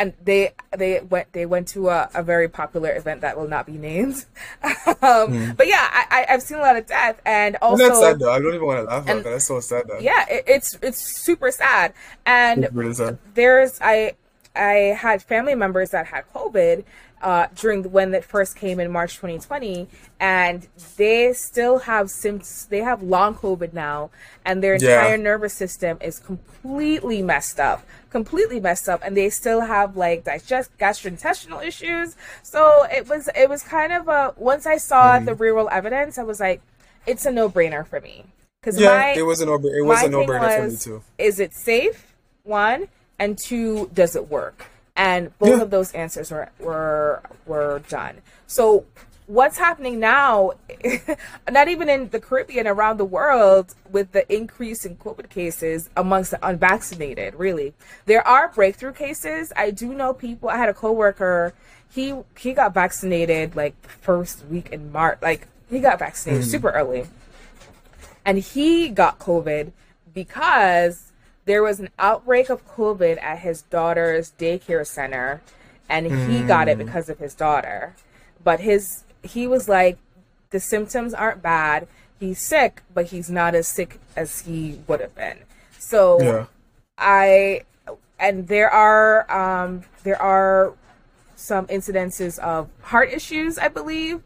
and 0.00 0.14
they 0.24 0.54
they 0.76 1.00
went 1.00 1.30
they 1.32 1.44
went 1.44 1.68
to 1.68 1.90
a, 1.90 2.08
a 2.14 2.22
very 2.22 2.48
popular 2.48 2.96
event 2.96 3.20
that 3.20 3.36
will 3.38 3.46
not 3.46 3.66
be 3.66 3.74
named. 3.74 4.24
um, 5.02 5.54
But 5.56 5.66
yeah, 5.66 5.86
I, 5.92 6.06
I 6.10 6.26
I've 6.30 6.42
seen 6.42 6.56
a 6.56 6.62
lot 6.62 6.76
of 6.76 6.86
death, 6.86 7.20
and 7.26 7.56
also 7.60 7.86
that's 7.86 8.00
sad 8.00 8.18
though. 8.18 8.32
I 8.32 8.38
don't 8.38 8.54
even 8.54 8.66
want 8.66 8.78
to 8.78 8.84
laugh 8.84 9.04
about 9.04 9.24
that. 9.24 9.30
That's 9.30 9.44
so 9.44 9.60
sad 9.60 9.84
though. 9.86 9.98
yeah, 9.98 10.24
it, 10.28 10.44
it's 10.46 10.78
it's 10.80 10.98
super 10.98 11.50
sad. 11.50 11.92
And 12.24 12.66
really 12.72 12.94
sad. 12.94 13.18
there's 13.34 13.78
I 13.82 14.14
I 14.56 14.96
had 14.98 15.22
family 15.22 15.54
members 15.54 15.90
that 15.90 16.06
had 16.06 16.24
COVID, 16.34 16.84
uh, 17.22 17.46
during 17.54 17.82
the, 17.82 17.88
when 17.88 18.12
it 18.14 18.24
first 18.24 18.56
came 18.56 18.80
in 18.80 18.90
March 18.90 19.16
2020, 19.16 19.88
and 20.18 20.68
they 20.96 21.32
still 21.32 21.78
have 21.80 22.10
symptoms. 22.10 22.66
They 22.66 22.78
have 22.80 23.02
long 23.02 23.34
COVID 23.34 23.72
now, 23.72 24.10
and 24.44 24.62
their 24.62 24.74
Yeah. 24.76 24.98
entire 24.98 25.18
nervous 25.18 25.54
system 25.54 25.98
is 26.00 26.18
completely 26.18 27.22
messed 27.22 27.60
up, 27.60 27.84
completely 28.10 28.60
messed 28.60 28.88
up, 28.88 29.00
and 29.04 29.16
they 29.16 29.30
still 29.30 29.62
have 29.62 29.96
like 29.96 30.24
digest 30.24 30.76
gastrointestinal 30.78 31.64
issues. 31.64 32.16
So 32.42 32.84
it 32.90 33.08
was 33.08 33.28
it 33.34 33.48
was 33.48 33.62
kind 33.62 33.92
of 33.92 34.08
a 34.08 34.34
once 34.36 34.66
I 34.66 34.76
saw 34.78 35.18
Mm. 35.18 35.26
the 35.26 35.34
real 35.34 35.54
world 35.56 35.68
evidence, 35.72 36.18
I 36.18 36.22
was 36.22 36.40
like, 36.40 36.60
it's 37.06 37.26
a 37.26 37.30
no 37.32 37.48
brainer 37.48 37.86
for 37.86 38.00
me 38.00 38.24
because 38.60 38.78
Yeah, 38.78 38.88
my 38.96 39.12
it 39.16 39.22
was 39.22 39.40
a 39.40 39.46
no. 39.46 39.54
It 39.56 39.82
was 39.84 40.02
a 40.02 40.08
no 40.08 40.24
brainer 40.24 40.54
for 40.56 40.70
me 40.70 40.76
too. 40.76 41.02
Is 41.18 41.40
it 41.40 41.54
safe? 41.54 42.14
One 42.44 42.88
and 43.18 43.36
two, 43.38 43.90
does 43.92 44.16
it 44.16 44.28
work? 44.30 44.66
And 45.00 45.36
both 45.38 45.56
Yeah. 45.56 45.62
of 45.62 45.70
those 45.70 45.92
answers 45.92 46.30
were 46.30 46.50
were 46.58 47.22
were 47.46 47.80
done. 47.88 48.18
So 48.46 48.84
what's 49.26 49.56
happening 49.56 49.98
now? 49.98 50.52
not 51.50 51.68
even 51.68 51.88
in 51.88 52.10
the 52.10 52.20
Caribbean, 52.20 52.66
around 52.66 52.98
the 52.98 53.04
world, 53.06 53.74
with 53.90 54.12
the 54.12 54.30
increase 54.30 54.84
in 54.84 54.96
COVID 54.96 55.30
cases 55.30 55.88
amongst 55.96 56.32
the 56.32 56.46
unvaccinated. 56.46 57.34
Really, 57.34 57.72
there 58.04 58.26
are 58.28 58.48
breakthrough 58.48 58.92
cases. 58.92 59.52
I 59.56 59.70
do 59.70 59.94
know 59.94 60.12
people. 60.12 60.50
I 60.50 60.58
had 60.58 60.68
a 60.68 60.74
coworker. 60.74 61.54
He 61.88 62.14
he 62.36 62.52
got 62.52 62.74
vaccinated 62.74 63.56
like 63.56 63.74
first 63.88 64.44
week 64.46 64.68
in 64.70 64.92
March. 64.92 65.18
Like 65.22 65.48
he 65.70 65.80
got 65.80 65.98
vaccinated 65.98 66.42
mm-hmm. 66.42 66.50
super 66.50 66.70
early 66.70 67.06
and 68.24 68.38
he 68.38 68.88
got 68.88 69.18
COVID 69.18 69.72
because 70.12 71.09
there 71.50 71.64
was 71.64 71.80
an 71.80 71.88
outbreak 71.98 72.48
of 72.48 72.64
COVID 72.64 73.20
at 73.20 73.40
his 73.40 73.62
daughter's 73.62 74.32
daycare 74.38 74.86
center, 74.86 75.42
and 75.88 76.06
he 76.06 76.44
got 76.44 76.68
it 76.68 76.78
because 76.78 77.08
of 77.08 77.18
his 77.18 77.34
daughter. 77.34 77.96
But 78.44 78.60
his 78.60 79.02
he 79.24 79.48
was 79.48 79.68
like, 79.68 79.98
the 80.50 80.60
symptoms 80.60 81.12
aren't 81.12 81.42
bad. 81.42 81.88
He's 82.20 82.40
sick, 82.40 82.82
but 82.94 83.06
he's 83.06 83.28
not 83.28 83.56
as 83.56 83.66
sick 83.66 83.98
as 84.14 84.42
he 84.42 84.78
would 84.86 85.00
have 85.00 85.16
been. 85.16 85.38
So 85.76 86.22
Yeah. 86.22 86.46
I 86.96 87.62
and 88.20 88.46
there 88.46 88.70
are 88.70 89.28
um 89.28 89.82
there 90.04 90.22
are 90.22 90.74
some 91.34 91.66
incidences 91.66 92.38
of 92.38 92.68
heart 92.80 93.12
issues, 93.12 93.58
I 93.58 93.66
believe. 93.66 94.22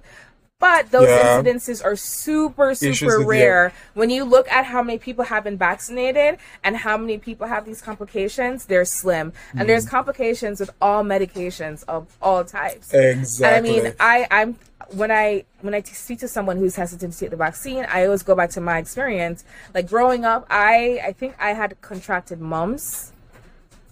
But 0.64 0.90
those 0.90 1.08
Yeah. 1.10 1.42
incidences 1.42 1.84
are 1.84 1.94
super, 1.94 2.74
super 2.74 3.20
rare. 3.20 3.72
When 3.92 4.08
you 4.08 4.24
look 4.24 4.46
at 4.50 4.64
how 4.72 4.82
many 4.82 4.98
people 4.98 5.24
have 5.32 5.44
been 5.44 5.58
vaccinated 5.58 6.38
and 6.64 6.72
how 6.86 6.96
many 6.96 7.18
people 7.18 7.46
have 7.54 7.66
these 7.66 7.82
complications, 7.82 8.64
they're 8.64 8.86
slim. 8.86 9.26
And 9.26 9.34
Mm-hmm. 9.34 9.66
there's 9.68 9.86
complications 9.86 10.60
with 10.60 10.70
all 10.80 11.02
medications 11.04 11.84
of 11.86 12.00
all 12.22 12.44
types. 12.44 12.86
Exactly. 12.94 13.46
And 13.46 13.54
I 13.56 13.60
mean, 13.82 13.92
I 14.00 14.16
I'm 14.30 14.50
when 15.00 15.10
I 15.10 15.44
when 15.60 15.74
I 15.74 15.80
t- 15.80 15.92
speak 16.06 16.18
to 16.20 16.28
someone 16.28 16.56
who's 16.56 16.76
hesitant 16.76 17.12
to 17.12 17.18
take 17.20 17.30
the 17.36 17.36
vaccine, 17.48 17.82
I 17.96 17.98
always 18.06 18.22
go 18.22 18.34
back 18.34 18.48
to 18.56 18.60
my 18.62 18.78
experience. 18.78 19.44
Like 19.74 19.86
growing 19.94 20.24
up, 20.24 20.46
I 20.48 21.00
I 21.08 21.12
think 21.12 21.34
I 21.38 21.50
had 21.60 21.70
contracted 21.82 22.40
mumps 22.40 23.12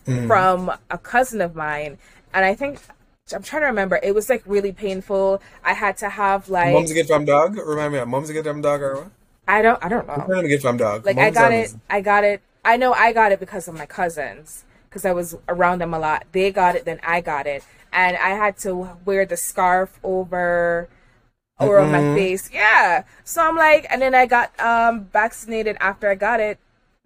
Mm. 0.09 0.27
from 0.27 0.73
a 0.91 0.99
cousin 1.13 1.41
of 1.43 1.55
mine, 1.55 1.93
and 2.35 2.43
I 2.45 2.55
think 2.61 2.81
I'm 3.35 3.43
trying 3.43 3.63
to 3.63 3.67
remember. 3.67 3.99
It 4.03 4.15
was 4.15 4.29
like 4.29 4.43
really 4.47 4.73
painful. 4.73 5.43
I 5.65 5.73
had 5.75 5.97
to 5.99 6.09
have 6.09 6.49
like 6.49 6.73
Mums 6.73 6.93
get 6.93 7.07
from 7.07 7.25
dog. 7.25 7.57
Remind 7.57 7.93
me, 7.93 7.99
of 7.99 8.09
mums 8.09 8.31
get 8.31 8.45
from 8.45 8.61
dog 8.63 8.83
or 8.83 8.95
what? 8.97 9.11
I 9.49 9.63
don't 9.63 9.83
I 9.85 9.89
don't 9.89 10.07
know. 10.07 10.23
Trying 10.27 10.43
to 10.43 10.49
get 10.49 10.63
from 10.63 10.77
dog. 10.77 11.05
Like 11.05 11.19
I 11.19 11.31
got 11.31 11.53
it. 11.53 11.75
I 11.91 12.01
got 12.01 12.25
it. 12.25 12.41
I 12.65 12.77
know 12.77 12.93
I 12.93 13.13
got 13.13 13.33
it 13.33 13.41
because 13.41 13.67
of 13.69 13.75
my 13.75 13.87
cousins 13.87 14.65
because 14.89 15.05
I 15.05 15.13
was 15.13 15.37
around 15.49 15.81
them 15.81 15.93
a 15.95 15.99
lot. 15.99 16.27
They 16.33 16.51
got 16.53 16.77
it, 16.77 16.85
then 16.85 17.01
I 17.03 17.21
got 17.21 17.47
it, 17.47 17.65
and 17.93 18.17
I 18.17 18.31
had 18.31 18.57
to 18.59 18.91
wear 19.05 19.25
the 19.27 19.37
scarf 19.37 19.99
over 20.05 20.89
over 21.59 21.79
on 21.81 21.91
my 21.93 22.15
face. 22.15 22.51
Yeah. 22.53 23.05
So 23.25 23.43
I'm 23.43 23.57
like, 23.57 23.87
and 23.91 24.01
then 24.03 24.15
I 24.15 24.27
got 24.27 24.59
um 24.61 25.07
vaccinated 25.13 25.77
after 25.81 26.09
I 26.09 26.15
got 26.15 26.41
it. 26.41 26.59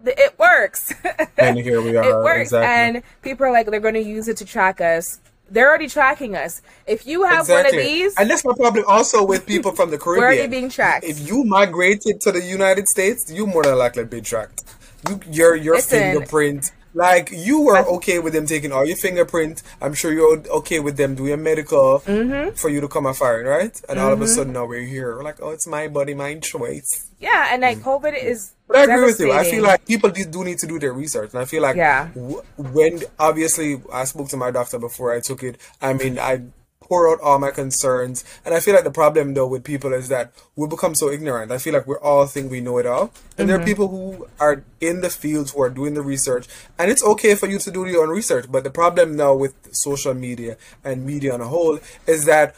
It 0.05 0.37
works. 0.37 0.93
And 1.39 1.57
here 1.59 1.81
we 1.81 1.95
are. 1.95 2.03
it 2.03 2.23
works, 2.23 2.49
Exactly. 2.51 2.67
and 2.97 3.03
people 3.21 3.45
are 3.45 3.51
like, 3.51 3.67
they're 3.67 3.79
going 3.79 3.93
to 3.93 4.01
use 4.01 4.27
it 4.27 4.37
to 4.37 4.45
track 4.45 4.81
us. 4.81 5.19
They're 5.49 5.69
already 5.69 5.87
tracking 5.87 6.35
us. 6.35 6.61
If 6.85 7.07
you 7.07 7.23
have 7.23 7.47
one 7.49 7.65
of 7.65 7.71
these, 7.71 8.15
And 8.17 8.29
that's 8.29 8.43
my 8.43 8.53
problem 8.55 8.85
also 8.87 9.23
with 9.23 9.45
people 9.45 9.71
from 9.71 9.91
the 9.91 9.97
Caribbean. 9.97 10.21
we're 10.21 10.35
already 10.35 10.47
being 10.47 10.69
tracked. 10.69 11.05
If 11.05 11.25
you 11.27 11.43
migrated 11.43 12.21
to 12.21 12.31
the 12.31 12.41
United 12.43 12.87
States, 12.87 13.31
you 13.31 13.47
more 13.47 13.63
than 13.63 13.77
likely 13.77 14.05
be 14.05 14.21
tracked. 14.21 14.63
You, 15.07 15.19
your 15.31 15.55
your 15.55 15.75
Listen. 15.75 15.99
fingerprint, 15.99 16.71
like 16.97 17.29
you 17.31 17.61
were 17.61 17.77
okay 17.97 18.17
with 18.19 18.33
them 18.33 18.45
taking 18.47 18.71
all 18.71 18.85
your 18.85 18.97
fingerprint. 18.97 19.61
I'm 19.81 19.93
sure 19.93 20.11
you're 20.11 20.37
okay 20.59 20.79
with 20.79 20.97
them 20.97 21.15
doing 21.15 21.33
a 21.33 21.37
medical 21.37 21.99
Mm-hmm. 22.07 22.55
for 22.55 22.69
you 22.69 22.81
to 22.81 22.87
come 22.87 23.05
a 23.05 23.13
foreign, 23.13 23.45
right? 23.45 23.75
And 23.89 23.99
all 23.99 24.11
of 24.11 24.21
a 24.21 24.27
sudden 24.27 24.53
now 24.53 24.65
we're 24.65 24.85
here. 24.95 25.15
We're 25.15 25.23
like, 25.23 25.39
oh, 25.41 25.51
it's 25.51 25.67
my 25.67 25.87
body, 25.87 26.13
my 26.13 26.35
choice. 26.53 26.89
yeah, 27.19 27.49
and 27.51 27.61
like 27.61 27.79
COVID 27.79 28.13
is. 28.31 28.53
But 28.67 28.77
I 28.77 28.83
agree 28.83 29.05
with 29.11 29.19
you. 29.19 29.31
I 29.31 29.43
feel 29.43 29.63
like 29.63 29.85
people 29.85 30.09
do 30.09 30.23
do 30.25 30.43
need 30.43 30.57
to 30.63 30.67
do 30.67 30.77
their 30.83 30.93
research, 30.93 31.29
and 31.33 31.41
I 31.41 31.45
feel 31.45 31.61
like 31.67 31.77
Yeah. 31.77 32.09
w- 32.13 32.41
when 32.57 32.93
obviously 33.17 33.81
I 33.93 34.03
spoke 34.03 34.27
to 34.29 34.37
my 34.37 34.51
doctor 34.51 34.77
before 34.79 35.13
I 35.13 35.19
took 35.21 35.41
it. 35.43 35.55
I 35.81 35.93
mean, 35.93 36.19
I 36.19 36.41
pour 36.87 37.11
out 37.11 37.19
all 37.21 37.37
my 37.37 37.51
concerns, 37.51 38.23
and 38.45 38.55
I 38.55 38.59
feel 38.59 38.73
like 38.73 38.85
the 38.85 38.91
problem 38.91 39.33
though 39.33 39.47
with 39.47 39.63
people 39.63 39.93
is 39.93 40.07
that 40.07 40.31
we 40.55 40.67
become 40.67 40.95
so 40.95 41.09
ignorant. 41.09 41.51
I 41.51 41.57
feel 41.57 41.73
like 41.73 41.85
we 41.85 41.95
all 41.95 42.25
think 42.25 42.49
we 42.49 42.61
know 42.61 42.77
it 42.77 42.85
all, 42.85 43.11
and 43.37 43.49
there 43.49 43.57
are 43.57 43.59
mm-hmm. 43.59 43.67
people 43.67 43.87
who 43.89 44.27
are 44.39 44.63
in 44.79 45.01
the 45.01 45.09
fields 45.09 45.51
who 45.51 45.61
are 45.61 45.69
doing 45.69 45.93
the 45.95 46.01
research, 46.01 46.47
and 46.79 46.89
it's 46.89 47.03
okay 47.03 47.35
for 47.35 47.47
you 47.47 47.59
to 47.59 47.71
do 47.71 47.85
your 47.85 48.03
own 48.03 48.09
research. 48.09 48.45
But 48.49 48.63
the 48.63 48.71
problem 48.71 49.15
now 49.17 49.35
with 49.35 49.53
social 49.75 50.13
media 50.13 50.57
and 50.83 51.05
media 51.05 51.33
on 51.33 51.41
a 51.41 51.47
whole 51.47 51.79
is 52.05 52.25
that 52.25 52.55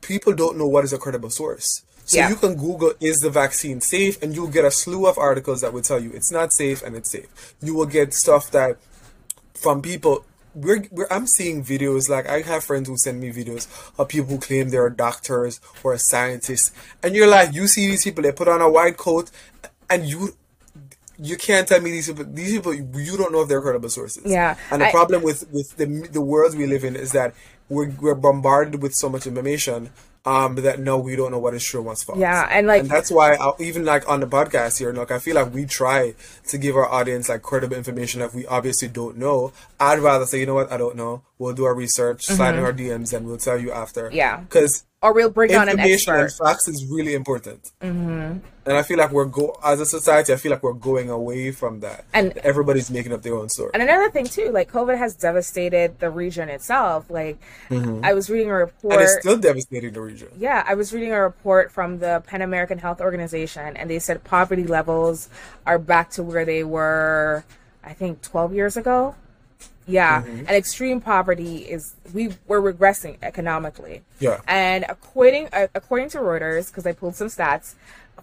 people 0.00 0.32
don't 0.32 0.56
know 0.56 0.66
what 0.66 0.84
is 0.84 0.92
a 0.92 0.98
credible 0.98 1.30
source. 1.30 1.82
So 2.04 2.18
Yeah. 2.18 2.28
you 2.28 2.36
can 2.36 2.56
Google 2.56 2.92
is 3.00 3.20
the 3.20 3.30
vaccine 3.30 3.80
safe 3.80 4.20
and 4.20 4.34
you'll 4.34 4.48
get 4.48 4.64
a 4.64 4.70
slew 4.70 5.06
of 5.06 5.16
articles 5.18 5.60
that 5.60 5.72
will 5.72 5.82
tell 5.82 6.00
you 6.00 6.10
it's 6.12 6.32
not 6.32 6.52
safe 6.52 6.82
and 6.82 6.96
it's 6.96 7.10
safe. 7.10 7.54
You 7.62 7.74
will 7.74 7.86
get 7.86 8.12
stuff 8.12 8.50
that 8.50 8.76
from 9.54 9.80
people 9.80 10.24
we're, 10.54 10.84
we're 10.90 11.06
I'm 11.10 11.26
seeing 11.26 11.64
videos 11.64 12.08
like 12.08 12.26
I 12.28 12.40
have 12.42 12.64
friends 12.64 12.88
who 12.88 12.96
send 12.98 13.20
me 13.20 13.32
videos 13.32 13.66
of 13.98 14.08
people 14.08 14.30
who 14.30 14.38
claim 14.38 14.68
they're 14.70 14.90
doctors 14.90 15.60
or 15.82 15.96
scientists. 15.98 16.72
And 17.02 17.14
you're 17.14 17.28
like 17.28 17.54
you 17.54 17.66
see 17.66 17.86
these 17.88 18.04
people 18.04 18.22
they 18.22 18.32
put 18.32 18.48
on 18.48 18.60
a 18.60 18.70
white 18.70 18.96
coat 18.96 19.30
and 19.88 20.04
you 20.06 20.36
you 21.18 21.36
can't 21.36 21.68
tell 21.68 21.80
me 21.80 21.90
these 21.90 22.08
people 22.08 22.24
these 22.24 22.52
people 22.52 22.74
you 22.74 23.16
don't 23.16 23.32
know 23.32 23.42
if 23.42 23.48
they're 23.48 23.60
credible 23.62 23.88
sources. 23.88 24.24
Yeah, 24.26 24.56
and 24.70 24.82
the 24.82 24.88
I- 24.88 24.90
problem 24.90 25.22
with 25.22 25.50
with 25.52 25.76
the 25.76 25.86
the 26.10 26.20
world 26.20 26.56
we 26.56 26.66
live 26.66 26.84
in 26.84 26.96
is 26.96 27.12
that 27.12 27.34
we're, 27.68 27.90
we're 28.00 28.14
bombarded 28.14 28.82
with 28.82 28.92
so 28.94 29.08
much 29.08 29.26
information 29.26 29.90
um 30.24 30.54
that 30.56 30.78
no 30.78 30.98
we 30.98 31.16
don't 31.16 31.32
know 31.32 31.38
what 31.38 31.52
is 31.54 31.64
true 31.64 31.82
what's 31.82 32.04
false. 32.04 32.18
Yeah, 32.18 32.46
and, 32.50 32.66
like- 32.66 32.82
and 32.82 32.90
that's 32.90 33.10
why 33.10 33.34
I, 33.34 33.52
even 33.58 33.84
like 33.84 34.08
on 34.08 34.20
the 34.20 34.26
podcast 34.26 34.78
here 34.78 34.92
like 34.92 35.10
i 35.10 35.18
feel 35.18 35.34
like 35.34 35.52
we 35.52 35.64
try 35.66 36.14
to 36.48 36.58
give 36.58 36.76
our 36.76 36.88
audience 36.88 37.28
like 37.28 37.42
credible 37.42 37.76
information 37.76 38.20
that 38.20 38.32
we 38.32 38.46
obviously 38.46 38.86
don't 38.88 39.16
know. 39.16 39.52
I'd 39.80 39.98
rather 39.98 40.26
say 40.26 40.38
you 40.38 40.46
know 40.46 40.54
what? 40.54 40.70
I 40.70 40.76
don't 40.76 40.94
know 40.96 41.22
we'll 41.42 41.52
do 41.60 41.64
our 41.64 41.74
research 41.74 42.20
slide 42.26 42.54
in 42.54 42.62
our 42.68 42.72
dms 42.72 43.12
and 43.14 43.26
we'll 43.26 43.36
tell 43.48 43.58
you 43.58 43.70
after 43.72 44.02
Mm-hmm. 44.08 44.16
Yeah. 44.16 44.36
because 44.40 44.84
or 45.04 45.12
we'll 45.12 45.30
bring 45.30 45.52
on 45.56 45.68
an 45.68 45.70
information 45.80 46.14
and 46.14 46.22
expert. 46.24 46.44
facts 46.46 46.68
is 46.68 46.78
really 46.96 47.14
important 47.14 47.62
mm-hmm. 47.80 48.38
and 48.66 48.76
i 48.80 48.82
feel 48.82 48.98
like 49.02 49.10
we're 49.10 49.24
go 49.40 49.46
as 49.64 49.80
a 49.80 49.86
society 49.86 50.32
i 50.32 50.36
feel 50.36 50.52
like 50.54 50.62
we're 50.62 50.72
going 50.90 51.10
away 51.10 51.50
from 51.50 51.80
that 51.80 52.04
And- 52.14 52.36
everybody's 52.38 52.88
making 52.98 53.12
up 53.12 53.22
their 53.22 53.34
own 53.34 53.48
story 53.48 53.70
And 53.74 53.82
another 53.82 54.10
thing 54.10 54.26
too, 54.26 54.48
like 54.58 54.68
COVID 54.70 54.96
has 55.04 55.12
devastated 55.16 55.98
the 55.98 56.10
region 56.10 56.48
itself. 56.56 57.10
Like 57.10 57.36
I 58.10 58.12
was 58.14 58.30
reading 58.30 58.50
a 58.50 58.54
report. 58.54 58.82
Mm-hmm. 58.82 58.92
and 58.92 59.00
it's 59.02 59.18
still 59.20 59.38
devastating 59.48 59.92
the 59.92 60.00
region 60.10 60.28
Yeah, 60.38 60.62
I 60.66 60.74
was 60.74 60.92
reading 60.94 61.12
a 61.12 61.20
report 61.30 61.72
from 61.76 61.98
the 61.98 62.22
Pan 62.28 62.40
American 62.42 62.78
Health 62.78 63.00
Organization, 63.00 63.76
and 63.78 63.90
they 63.90 63.98
said 63.98 64.22
poverty 64.24 64.66
levels 64.78 65.28
are 65.66 65.78
back 65.92 66.10
to 66.16 66.22
where 66.22 66.44
they 66.44 66.62
were, 66.64 67.44
I 67.82 67.92
think, 68.00 68.22
12 68.22 68.54
years 68.54 68.76
ago. 68.76 69.14
Yeah, 69.86 70.22
Mm-hmm. 70.22 70.38
and 70.38 70.50
extreme 70.50 71.00
poverty 71.00 71.56
is 71.58 71.94
we 72.14 72.34
we're 72.46 72.60
regressing 72.60 73.16
economically. 73.22 74.02
Yeah. 74.20 74.40
and 74.46 74.84
according 74.88 75.48
uh, 75.52 75.66
according 75.74 76.10
to 76.10 76.18
Reuters, 76.18 76.68
because 76.68 76.86
I 76.86 76.92
pulled 76.92 77.16
some 77.16 77.28
stats, 77.28 77.74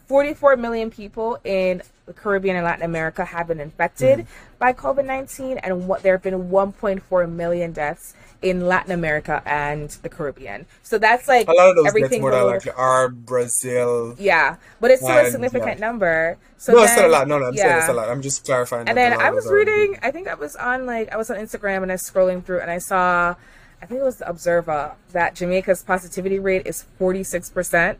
44 0.07 0.57
million 0.57 0.89
people 0.89 1.39
in 1.43 1.81
the 2.05 2.13
Caribbean 2.13 2.55
and 2.55 2.65
Latin 2.65 2.83
America 2.83 3.23
have 3.23 3.47
been 3.47 3.59
infected 3.59 4.19
Mm-hmm. 4.19 4.57
by 4.57 4.73
COVID 4.73 5.05
19, 5.05 5.59
and 5.59 5.87
what 5.87 6.01
there 6.03 6.13
have 6.15 6.23
been 6.23 6.49
1.4 6.49 7.31
million 7.31 7.71
deaths 7.71 8.13
in 8.41 8.67
Latin 8.67 8.91
America 8.91 9.41
and 9.45 9.89
the 10.01 10.09
Caribbean. 10.09 10.65
So 10.81 10.97
that's 10.97 11.27
like 11.27 11.47
a 11.47 11.51
lot 11.51 11.69
of 11.69 11.75
those 11.75 11.87
everything 11.87 12.21
more 12.21 12.31
likely 12.31 12.71
are 12.71 13.09
brazil 13.09 14.15
yeah, 14.17 14.55
but 14.79 14.91
it's 14.91 15.01
still 15.01 15.17
a 15.17 15.29
significant 15.29 15.79
yeah. 15.79 15.85
number. 15.85 16.37
So 16.57 16.73
no, 16.73 16.83
it's 16.83 16.95
not 16.95 17.05
a 17.05 17.09
lot. 17.09 17.27
No, 17.27 17.37
no, 17.37 17.45
I'm 17.47 17.55
saying 17.55 17.77
it's 17.79 17.89
a 17.89 17.93
lot. 17.93 18.09
I'm 18.09 18.21
just 18.21 18.45
clarifying. 18.45 18.87
And 18.87 18.97
then 18.97 19.13
I 19.13 19.29
was 19.31 19.43
those 19.45 19.51
are- 19.53 19.55
reading. 19.57 19.99
I 20.01 20.11
think 20.11 20.27
I 20.27 20.33
was 20.35 20.55
on 20.55 20.85
like 20.85 21.11
I 21.11 21.17
was 21.17 21.29
on 21.29 21.37
Instagram 21.37 21.83
and 21.83 21.91
I 21.91 21.95
was 21.95 22.09
scrolling 22.09 22.43
through 22.43 22.61
and 22.61 22.71
I 22.71 22.77
saw, 22.79 23.35
I 23.81 23.85
think 23.85 24.01
it 24.01 24.03
was 24.03 24.17
the 24.17 24.29
Observer 24.29 24.93
that 25.11 25.35
Jamaica's 25.35 25.83
positivity 25.83 26.39
rate 26.39 26.65
is 26.65 26.85
forty 26.97 27.23
six 27.23 27.49
percent. 27.49 27.99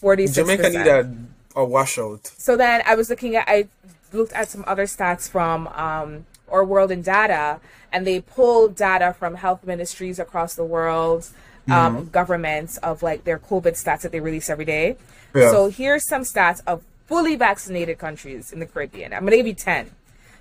Forty 0.00 0.26
six. 0.26 0.36
Jamaica 0.36 0.70
need 0.70 0.86
a, 0.86 1.12
a 1.56 1.64
washout. 1.64 2.26
So 2.26 2.56
then 2.56 2.82
I 2.86 2.94
was 2.94 3.10
looking 3.10 3.36
at, 3.36 3.44
I 3.48 3.68
looked 4.12 4.32
at 4.32 4.48
some 4.48 4.64
other 4.66 4.84
stats 4.84 5.28
from 5.28 5.66
um, 5.68 6.26
Our 6.50 6.64
World 6.64 6.90
in 6.90 7.02
Data, 7.02 7.60
and 7.92 8.06
they 8.06 8.20
pulled 8.20 8.76
data 8.76 9.14
from 9.18 9.34
health 9.34 9.64
ministries 9.64 10.18
across 10.18 10.54
the 10.54 10.64
world, 10.64 11.28
um, 11.68 12.08
governments 12.10 12.76
of 12.78 13.02
like 13.02 13.24
their 13.24 13.38
COVID 13.38 13.72
stats 13.72 14.02
that 14.02 14.12
they 14.12 14.20
release 14.20 14.48
every 14.48 14.64
day. 14.64 14.96
Yeah. 15.34 15.50
So 15.50 15.68
here's 15.68 16.08
some 16.08 16.22
stats 16.22 16.60
of 16.66 16.82
fully 17.06 17.36
vaccinated 17.36 17.98
countries 17.98 18.52
in 18.52 18.60
the 18.60 18.66
Caribbean. 18.66 19.12
I'm 19.12 19.24
gonna 19.24 19.36
give 19.36 19.46
you 19.46 19.54
ten. 19.54 19.90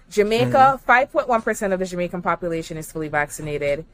Jamaica, 0.09 0.79
5.1% 0.87 1.73
of 1.73 1.79
the 1.79 1.85
Jamaican 1.85 2.21
population 2.21 2.77
is 2.77 2.89
fully 2.89 3.09
vaccinated. 3.09 3.85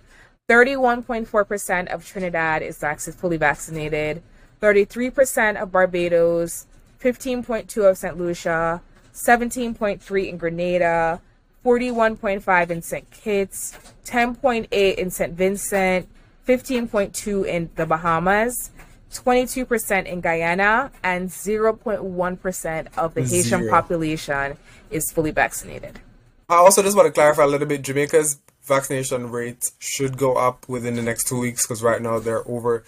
31.4% 0.50 1.88
of 1.88 2.06
Trinidad 2.06 2.62
is 2.62 2.78
vac- 2.78 3.00
fully 3.00 3.38
vaccinated. 3.38 4.22
33% 4.64 5.62
of 5.62 5.74
Barbados, 5.74 6.68
15.2 7.02 7.90
of 7.90 7.98
St. 7.98 8.18
Lucia, 8.18 8.82
17.3 9.14 10.30
in 10.30 10.38
Grenada, 10.38 11.22
41.5 11.66 12.70
in 12.70 12.82
St. 12.82 13.12
Kitts, 13.12 13.78
10.8 14.06 14.96
in 14.96 15.12
St. 15.12 15.34
Vincent, 15.34 16.08
15.2 16.48 17.46
in 17.46 17.70
the 17.76 17.86
Bahamas, 17.86 18.72
22% 19.12 20.06
in 20.06 20.22
Guyana, 20.22 20.92
and 21.04 21.28
0.1% 21.30 22.88
of 22.98 23.14
the 23.16 23.22
Haitian 23.22 23.60
Zero. 23.64 23.70
population 23.70 24.58
is 24.90 25.12
fully 25.12 25.32
vaccinated. 25.32 26.00
I 26.48 26.56
also 26.56 26.82
just 26.82 26.96
want 26.96 27.08
to 27.08 27.12
clarify 27.12 27.44
a 27.44 27.48
little 27.48 27.68
bit. 27.68 27.82
Jamaica's 27.82 28.40
vaccination 28.66 29.30
rate 29.32 29.72
should 29.80 30.18
go 30.18 30.34
up 30.36 30.68
within 30.70 30.96
the 30.96 31.02
next 31.02 31.28
two 31.28 31.40
weeks 31.40 31.66
because 31.66 31.84
right 31.84 32.02
now 32.02 32.20
they're 32.20 32.48
over 32.48 32.84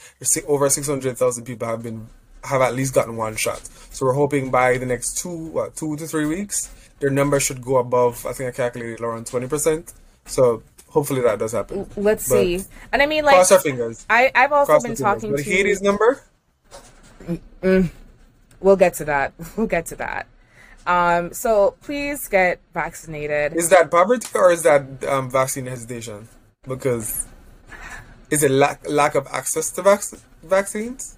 over 0.48 0.70
six 0.70 0.88
hundred 0.88 1.18
thousand 1.18 1.46
people 1.46 1.68
have 1.68 1.84
been 1.84 2.08
have 2.44 2.62
at 2.62 2.76
least 2.76 2.94
gotten 2.94 3.18
one 3.18 3.36
shot. 3.36 3.66
So 3.92 4.06
we're 4.06 4.14
hoping 4.14 4.52
by 4.52 4.78
the 4.78 4.86
next 4.86 5.18
two 5.18 5.36
what 5.36 5.76
two 5.76 5.96
to 5.98 6.08
three 6.08 6.26
weeks 6.26 6.70
their 7.00 7.10
number 7.10 7.40
should 7.40 7.62
go 7.62 7.78
above. 7.78 8.26
I 8.26 8.34
think 8.34 8.50
I 8.50 8.52
calculated 8.56 9.02
around 9.02 9.28
twenty 9.28 9.48
percent. 9.48 9.94
So 10.26 10.64
hopefully 10.90 11.22
that 11.22 11.40
does 11.40 11.52
happen. 11.52 11.88
Let's 11.98 12.28
But 12.28 12.36
see. 12.36 12.64
And 12.92 13.02
I 13.02 13.06
mean, 13.06 13.26
like, 13.26 13.36
Cross 13.36 13.52
our 13.52 13.60
fingers. 13.60 14.06
I, 14.10 14.32
I've 14.34 14.52
also 14.52 14.72
Cross 14.74 14.84
been 14.84 14.92
our 14.92 14.96
fingers. 14.96 15.22
talking 15.22 15.32
But 15.32 15.44
to. 15.44 15.44
Haiti's 15.44 15.82
number. 15.82 16.24
We'll 18.62 18.76
get 18.78 18.94
to 18.96 19.06
that. 19.06 19.34
We'll 19.58 19.68
get 19.68 19.86
to 19.88 19.96
that. 19.98 20.28
Um, 20.86 21.34
so 21.34 21.76
please 21.82 22.28
get 22.28 22.60
vaccinated. 22.74 23.54
Is 23.54 23.70
that 23.70 23.90
poverty 23.90 24.28
or 24.36 24.52
is 24.52 24.64
that 24.64 25.04
um, 25.06 25.30
vaccine 25.32 25.66
hesitation? 25.66 26.28
Because 26.68 27.26
is 28.30 28.44
it 28.44 28.52
lack 28.52 28.88
lack 28.90 29.16
of 29.16 29.28
access 29.28 29.70
to 29.72 29.82
vac- 29.82 30.20
vaccines? 30.44 31.18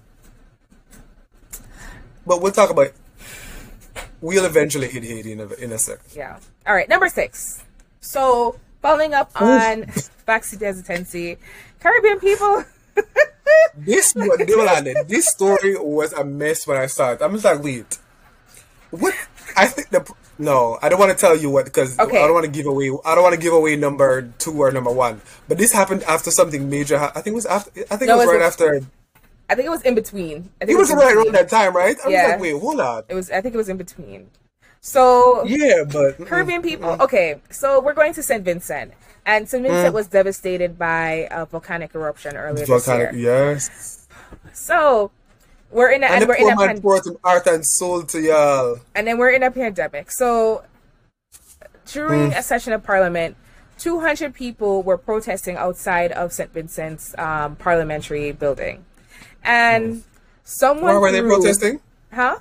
But 2.26 2.42
we'll 2.42 2.52
talk 2.52 2.70
about. 2.70 2.92
We'll 4.20 4.44
eventually 4.44 4.88
hit 4.88 5.04
Haiti 5.04 5.32
in 5.32 5.40
a, 5.40 5.52
in 5.54 5.72
a 5.72 5.78
sec. 5.78 6.00
Yeah. 6.14 6.38
All 6.66 6.74
right. 6.74 6.88
Number 6.88 7.08
six. 7.08 7.62
So 8.00 8.58
following 8.82 9.14
up 9.14 9.30
on 9.40 9.86
vaccine 10.26 10.60
hesitancy, 10.60 11.36
Caribbean 11.80 12.20
people. 12.20 12.64
This 13.76 14.12
what 14.14 14.44
they 14.44 14.54
were 14.54 14.64
like, 14.64 15.06
This 15.06 15.28
story 15.28 15.76
was 15.76 16.12
a 16.12 16.24
mess 16.24 16.66
when 16.66 16.76
I 16.76 16.86
saw 16.86 17.12
it. 17.12 17.22
I'm 17.22 17.32
just 17.32 17.44
like, 17.44 17.62
wait, 17.62 17.98
what? 18.90 19.14
I 19.56 19.66
think 19.66 19.90
the 19.90 20.10
no, 20.38 20.78
I 20.82 20.88
don't 20.88 20.98
want 21.00 21.10
to 21.10 21.18
tell 21.18 21.36
you 21.36 21.50
what 21.50 21.64
because 21.64 21.98
Okay. 21.98 22.18
I 22.18 22.26
don't 22.26 22.34
want 22.34 22.46
to 22.46 22.50
give 22.50 22.66
away. 22.66 22.90
I 23.04 23.14
don't 23.14 23.22
want 23.24 23.34
to 23.34 23.40
give 23.40 23.52
away 23.52 23.76
number 23.76 24.22
two 24.38 24.52
or 24.60 24.70
number 24.70 24.90
one. 24.92 25.20
But 25.48 25.58
this 25.58 25.72
happened 25.72 26.02
after 26.04 26.30
something 26.30 26.70
major. 26.70 26.96
I 26.98 27.08
think 27.20 27.28
it 27.28 27.34
was 27.34 27.46
after. 27.46 27.70
I 27.90 27.96
think 27.96 28.08
No, 28.08 28.14
it 28.14 28.18
was 28.18 28.28
it 28.28 28.32
right 28.32 28.38
was- 28.44 28.46
after. 28.54 28.80
I 29.50 29.54
think 29.54 29.66
it 29.66 29.70
was 29.70 29.82
in 29.82 29.94
between. 29.94 30.50
I 30.60 30.66
think 30.66 30.76
It 30.76 30.78
was 30.78 30.90
in 30.90 30.98
right 30.98 31.16
around 31.16 31.32
that 31.34 31.48
time, 31.48 31.74
right? 31.74 31.96
I 32.04 32.06
was 32.06 32.12
Yeah. 32.12 32.26
like, 32.28 32.40
wait, 32.40 32.60
hold 32.60 32.80
on. 32.80 33.02
It 33.08 33.14
was. 33.14 33.30
I 33.30 33.40
think 33.40 33.54
it 33.54 33.58
was 33.58 33.68
in 33.70 33.78
between. 33.78 34.28
So 34.80 35.42
Yeah, 35.44 35.84
but 35.90 36.18
mm, 36.18 36.26
Caribbean 36.26 36.62
people. 36.62 36.96
Okay, 37.00 37.40
so 37.50 37.80
we're 37.80 37.94
going 37.94 38.12
to 38.14 38.22
St. 38.22 38.44
Vincent, 38.44 38.92
and 39.26 39.48
St. 39.48 39.62
Vincent 39.64 39.94
was 39.94 40.06
devastated 40.06 40.78
by 40.78 41.26
a 41.30 41.46
volcanic 41.46 41.94
eruption 41.94 42.36
earlier 42.36 42.64
volcanic, 42.66 43.10
this 43.12 43.18
year. 43.20 43.54
yes. 43.54 44.06
So 44.52 45.10
we're 45.70 45.90
in 45.90 46.02
a, 46.02 46.06
And, 46.06 46.22
and, 46.22 46.28
we're 46.28 46.36
in 46.36 46.76
a 46.78 46.80
poured 46.80 47.04
some 47.04 47.18
art 47.24 47.46
and 47.46 47.64
soul 47.64 48.02
to 48.04 48.20
y'all. 48.20 48.80
and 48.94 49.06
then 49.06 49.18
we're 49.18 49.30
in 49.30 49.42
a 49.42 49.50
pandemic. 49.50 50.10
So 50.10 50.64
during 51.92 52.32
a 52.32 52.42
session 52.42 52.72
of 52.72 52.82
parliament, 52.82 53.36
200 53.78 54.34
people 54.34 54.82
were 54.82 54.98
protesting 54.98 55.56
outside 55.56 56.12
of 56.12 56.32
St. 56.32 56.52
Vincent's 56.52 57.16
um, 57.18 57.56
parliamentary 57.56 58.32
building, 58.32 58.84
and 59.44 60.02
someone 60.44 60.94
Why 60.94 60.98
were 60.98 61.12
they 61.12 61.20
protesting? 61.22 61.80
Huh? 62.12 62.38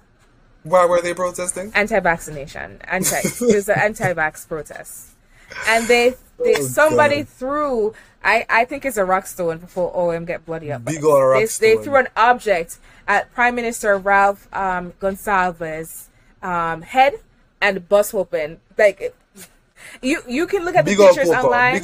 Why 0.64 0.86
were 0.86 1.02
they 1.02 1.14
protesting? 1.14 1.72
Anti-vaccination. 1.76 2.80
Anti. 2.86 3.16
it 3.24 3.56
was 3.56 3.70
an 3.70 3.80
anti-vax 3.80 4.48
protest, 4.48 5.12
and 5.68 5.88
they, 5.88 6.16
they 6.44 6.56
Oh, 6.58 6.62
somebody 6.64 7.18
God. 7.18 7.30
threw. 7.30 7.94
I, 8.24 8.46
I 8.50 8.66
think 8.66 8.84
it's 8.84 8.98
a 8.98 9.06
rock 9.06 9.28
stone 9.28 9.60
before 9.60 9.96
OM 9.96 10.26
get 10.26 10.46
bloody 10.46 10.72
up. 10.72 10.84
Big 10.84 11.04
ol' 11.04 11.22
rock 11.24 11.40
they, 11.60 11.76
they 11.76 11.84
threw 11.84 11.96
an 11.98 12.08
object 12.18 12.80
at 13.08 13.34
Prime 13.34 13.56
Minister 13.56 13.98
Ralph 13.98 14.48
um, 14.54 14.94
Gonsalves' 15.00 16.08
um, 16.42 16.82
head 16.82 17.16
and 17.62 17.88
bus 17.88 18.14
open. 18.14 18.60
Like 18.78 19.16
you 20.02 20.22
you 20.28 20.48
can 20.48 20.66
look 20.66 20.76
at 20.76 20.86
the 20.86 20.92
Big 20.92 20.98
pictures 21.00 21.30
online. 21.30 21.76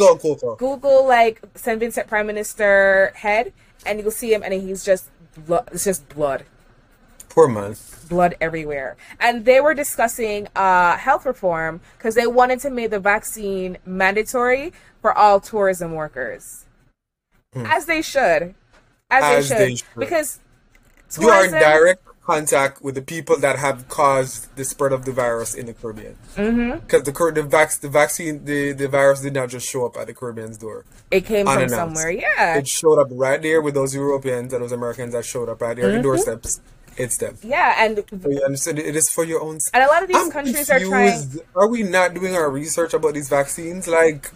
Google 0.57 1.07
like 1.07 1.41
St. 1.55 1.79
Vincent 1.79 2.07
Prime 2.07 2.27
Minister 2.27 3.11
head, 3.15 3.53
and 3.85 3.99
you'll 3.99 4.11
see 4.11 4.33
him, 4.33 4.43
and 4.43 4.53
he's 4.53 4.83
just 4.83 5.09
blood. 5.45 5.69
It's 5.71 5.83
just 5.85 6.07
blood 6.09 6.45
Poor 7.29 7.47
man. 7.47 7.75
blood 8.09 8.35
everywhere. 8.39 8.95
And 9.19 9.45
they 9.45 9.59
were 9.59 9.73
discussing 9.73 10.47
uh, 10.55 10.97
health 10.97 11.25
reform 11.25 11.81
because 11.97 12.15
they 12.15 12.27
wanted 12.27 12.59
to 12.59 12.69
make 12.69 12.91
the 12.91 12.99
vaccine 12.99 13.77
mandatory 13.85 14.73
for 15.01 15.17
all 15.17 15.39
tourism 15.39 15.93
workers, 15.93 16.65
as 17.55 17.85
they 17.87 18.01
should, 18.01 18.55
as, 19.09 19.23
Hmm. 19.23 19.23
As 19.37 19.49
they, 19.49 19.57
they 19.57 19.75
should. 19.75 19.77
should. 19.79 20.39
You 21.19 21.29
are 21.29 21.45
in 21.45 21.51
direct 21.51 22.01
contact 22.25 22.81
with 22.81 22.95
the 22.95 23.01
people 23.01 23.37
that 23.39 23.59
have 23.59 23.87
caused 23.89 24.55
the 24.55 24.63
spread 24.63 24.93
of 24.93 25.03
the 25.03 25.11
virus 25.11 25.53
in 25.53 25.65
the 25.65 25.73
Caribbean. 25.73 26.15
Because 26.35 27.03
the 27.03 27.11
Car- 27.11 27.31
the, 27.31 27.43
vac- 27.43 27.79
the 27.81 27.89
vaccine, 27.89 28.45
the, 28.45 28.71
the 28.71 28.87
virus 28.87 29.19
did 29.21 29.33
not 29.33 29.49
just 29.49 29.67
show 29.67 29.85
up 29.85 29.97
at 29.97 30.07
the 30.07 30.13
Caribbean's 30.13 30.57
door. 30.57 30.85
It 31.11 31.25
came 31.25 31.45
from 31.45 31.67
somewhere, 31.67 32.09
yeah, 32.11 32.55
It 32.57 32.67
showed 32.67 32.97
up 32.99 33.09
right 33.11 33.41
there 33.41 33.61
with 33.61 33.73
those 33.73 33.93
Europeans 33.93 34.53
and 34.53 34.63
those 34.63 34.71
Americans 34.71 35.11
that 35.13 35.25
showed 35.25 35.49
up 35.49 35.61
right 35.61 35.75
there 35.75 35.85
at 35.85 35.89
the 35.89 35.93
Mm-hmm. 35.95 36.03
doorsteps. 36.03 36.61
It's 36.95 37.17
them. 37.17 37.37
yeah, 37.43 37.73
and 37.83 38.03
So 38.21 38.29
you 38.29 38.41
understand? 38.45 38.77
It 38.79 38.95
is 38.95 39.09
for 39.09 39.23
your 39.25 39.41
own. 39.41 39.57
and 39.73 39.83
a 39.83 39.87
lot 39.87 40.03
of 40.03 40.07
these 40.07 40.15
I'm 40.17 40.29
countries 40.31 40.69
are 40.69 40.79
trying. 40.79 41.41
Are 41.55 41.67
we 41.67 41.81
not 41.83 42.13
doing 42.13 42.35
our 42.35 42.49
research 42.51 42.93
about 42.93 43.15
these 43.15 43.29
vaccines? 43.29 43.87
Like, 43.87 44.31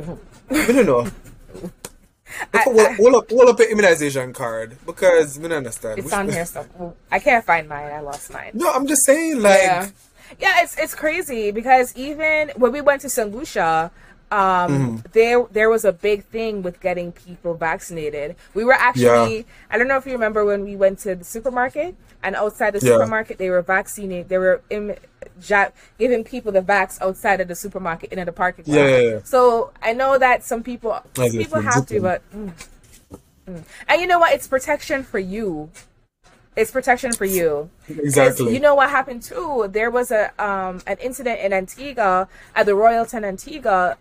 I 0.00 0.04
don't 0.72 0.86
know. 0.86 1.06
I- 2.54 2.62
hold 2.98 3.14
up, 3.14 3.32
up 3.48 3.60
an 3.60 3.66
immunization 3.70 4.32
card 4.32 4.76
because 4.86 5.38
we 5.38 5.48
don't 5.48 5.58
understand. 5.58 5.98
It's 5.98 6.10
We 6.10 6.12
on 6.16 6.26
should- 6.26 6.34
here 6.34 6.46
somewhere. 6.46 6.92
I 7.10 7.18
can't 7.18 7.44
find 7.44 7.68
mine. 7.68 7.90
I 7.92 8.00
lost 8.00 8.32
mine. 8.32 8.50
No, 8.54 8.70
I'm 8.72 8.86
just 8.86 9.04
saying, 9.04 9.40
like, 9.40 9.60
yeah 9.62 9.88
yeah 10.40 10.62
it's 10.62 10.78
it's 10.78 10.94
crazy 10.94 11.50
because 11.50 11.94
even 11.94 12.50
when 12.56 12.72
we 12.72 12.80
went 12.80 13.02
to 13.02 13.08
st 13.10 13.34
lucia 13.34 13.90
um 14.30 14.40
Mm-hmm. 14.40 14.96
there 15.12 15.44
there 15.52 15.68
was 15.68 15.84
a 15.84 15.92
big 15.92 16.24
thing 16.24 16.62
with 16.62 16.80
getting 16.80 17.12
people 17.12 17.52
vaccinated 17.52 18.34
we 18.54 18.64
were 18.64 18.72
actually 18.72 19.36
Yeah. 19.36 19.42
i 19.70 19.76
don't 19.76 19.88
know 19.88 19.98
if 19.98 20.06
you 20.06 20.12
remember 20.12 20.42
when 20.46 20.64
we 20.64 20.74
went 20.74 21.00
to 21.00 21.14
the 21.16 21.24
supermarket 21.24 21.96
and 22.22 22.34
outside 22.34 22.70
the 22.72 22.80
Yeah. 22.80 22.92
supermarket 22.94 23.36
they 23.36 23.50
were 23.50 23.60
vaccinating 23.60 24.26
they 24.28 24.38
were 24.38 24.62
in, 24.70 24.96
giving 25.98 26.24
people 26.24 26.52
the 26.52 26.62
vax 26.62 27.00
outside 27.00 27.40
of 27.40 27.48
the 27.48 27.54
supermarket 27.54 28.12
in 28.12 28.24
the 28.24 28.32
parking 28.32 28.64
lot 28.66 28.76
Yeah, 28.76 28.88
yeah, 28.88 29.10
yeah. 29.10 29.18
so 29.24 29.72
i 29.82 29.92
know 29.92 30.18
that 30.18 30.44
some 30.44 30.62
people 30.62 31.00
some 31.14 31.30
people 31.30 31.60
have 31.60 31.86
to 31.86 32.00
but 32.00 32.22
mm, 32.34 32.52
mm. 33.48 33.64
and 33.88 34.00
you 34.00 34.06
know 34.06 34.18
what 34.18 34.32
it's 34.32 34.46
protection 34.46 35.02
for 35.02 35.18
you 35.18 35.70
it's 36.56 36.70
protection 36.70 37.12
for 37.12 37.24
you. 37.24 37.70
Exactly. 37.88 38.52
You 38.52 38.60
know 38.60 38.74
what 38.74 38.90
happened 38.90 39.22
too? 39.22 39.68
There 39.70 39.90
was 39.90 40.10
a 40.10 40.32
um 40.42 40.82
an 40.86 40.98
incident 40.98 41.40
in 41.40 41.52
Antigua 41.52 42.28
at 42.54 42.66
the 42.66 42.72
Royalton 42.72 43.24
Antigua. 43.24 43.96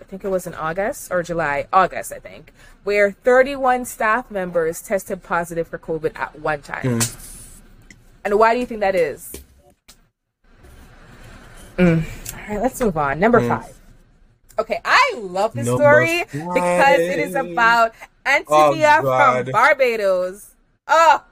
I 0.00 0.04
think 0.04 0.24
it 0.24 0.28
was 0.28 0.46
in 0.46 0.54
August 0.54 1.10
or 1.10 1.22
July, 1.22 1.66
August, 1.72 2.12
I 2.12 2.18
think, 2.18 2.52
where 2.84 3.12
31 3.12 3.86
staff 3.86 4.30
members 4.30 4.82
tested 4.82 5.22
positive 5.22 5.66
for 5.66 5.78
COVID 5.78 6.16
at 6.18 6.38
one 6.38 6.60
time. 6.60 7.00
Hmm. 7.00 7.18
And 8.22 8.38
why 8.38 8.52
do 8.52 8.60
you 8.60 8.66
think 8.66 8.80
that 8.80 8.94
is? 8.94 9.32
Mm. 11.78 12.04
All 12.32 12.48
right, 12.54 12.62
let's 12.62 12.80
move 12.80 12.96
on. 12.96 13.18
Number 13.20 13.46
five. 13.46 13.72
Okay, 14.58 14.80
I 14.84 15.14
love 15.18 15.52
this 15.52 15.66
Number 15.66 15.82
story 15.82 16.24
because 16.32 16.98
it 17.00 17.18
is 17.18 17.34
about 17.34 17.92
Antigua 18.24 19.00
Oh, 19.04 19.42
from 19.44 19.52
Barbados. 19.52 20.50
Oh, 20.88 21.22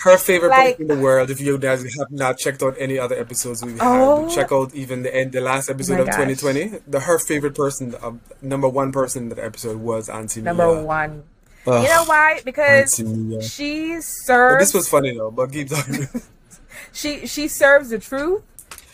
her 0.00 0.16
favorite 0.18 0.48
like- 0.50 0.76
person 0.76 0.90
in 0.90 0.96
the 0.98 1.02
world. 1.02 1.30
If 1.30 1.40
you 1.40 1.56
guys 1.58 1.82
have 1.82 2.10
not 2.10 2.36
checked 2.38 2.62
out 2.62 2.74
any 2.78 2.98
other 2.98 3.18
episodes 3.18 3.64
we've 3.64 3.78
Oh. 3.80 4.26
had, 4.28 4.34
check 4.34 4.52
out 4.52 4.74
even 4.74 5.02
the 5.02 5.14
end, 5.14 5.32
the 5.32 5.40
last 5.40 5.70
episode 5.70 6.00
of 6.00 6.06
gosh. 6.06 6.16
2020. 6.16 6.80
The 6.86 7.00
her 7.00 7.18
favorite 7.18 7.54
person, 7.54 7.94
uh, 8.02 8.12
number 8.42 8.68
one 8.68 8.92
person 8.92 9.24
in 9.24 9.28
that 9.30 9.38
episode 9.38 9.78
was 9.78 10.08
Auntie 10.10 10.42
number 10.42 10.66
Mia. 10.74 10.82
one. 10.84 11.22
Ugh, 11.66 11.82
You 11.82 11.88
know 11.90 12.04
why? 12.04 12.40
Because 12.44 12.94
she 12.96 13.94
But 13.94 14.04
serves 14.04 14.58
this 14.64 14.74
was 14.74 14.88
funny 14.88 15.16
though. 15.16 15.30
But 15.30 15.52
keep 15.52 15.68
talking. 15.68 16.08
she 16.92 17.26
she 17.26 17.48
serves 17.48 17.90
the 17.90 17.98
truth 17.98 18.42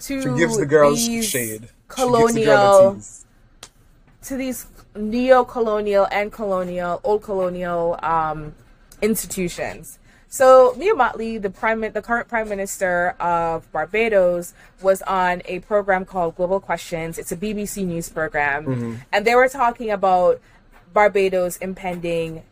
to 0.07 0.23
she 0.23 0.39
gives 0.39 0.57
the 0.57 0.67
girls 0.67 1.07
these 1.07 1.29
shade. 1.29 1.69
She 1.97 2.03
gives 2.03 2.35
the 2.35 2.45
girl 2.45 2.93
the 2.95 2.95
colonial 2.95 3.03
to 4.23 4.37
these 4.37 4.67
neo-colonial 4.97 6.09
and 6.11 6.33
colonial, 6.33 7.01
old 7.05 7.23
colonial 7.23 7.99
um, 8.03 8.55
institutions. 9.03 9.99
So 10.29 10.75
Mia 10.77 10.95
Mottley, 10.95 11.41
the 11.41 11.51
prime, 11.51 11.81
the 11.81 12.03
current 12.03 12.29
prime 12.29 12.49
minister 12.49 13.15
of 13.21 13.71
Barbados, 13.73 14.55
was 14.83 15.01
on 15.03 15.43
a 15.45 15.61
program 15.61 16.05
called 16.05 16.37
Global 16.37 16.61
Questions. 16.61 17.19
It's 17.19 17.31
a 17.31 17.37
BBC 17.37 17.87
news 17.87 18.09
program, 18.09 18.67
mm-hmm. 18.67 18.95
and 19.13 19.25
they 19.25 19.35
were 19.35 19.49
talking 19.49 19.91
about 19.91 20.41
Barbados 20.93 21.57
impending, 21.59 22.43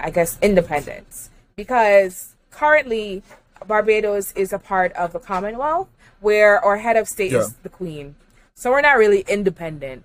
I 0.00 0.10
guess, 0.10 0.38
independence 0.40 1.30
because 1.56 2.34
currently 2.50 3.22
Barbados 3.66 4.32
is 4.32 4.52
a 4.52 4.58
part 4.58 4.92
of 4.92 5.12
the 5.12 5.18
Commonwealth, 5.18 5.88
where 6.20 6.62
our 6.64 6.78
head 6.78 6.96
of 6.96 7.08
state 7.08 7.32
yeah. 7.32 7.40
is 7.40 7.54
the 7.62 7.68
Queen. 7.68 8.14
So 8.54 8.70
we're 8.70 8.80
not 8.80 8.98
really 8.98 9.24
independent. 9.28 10.04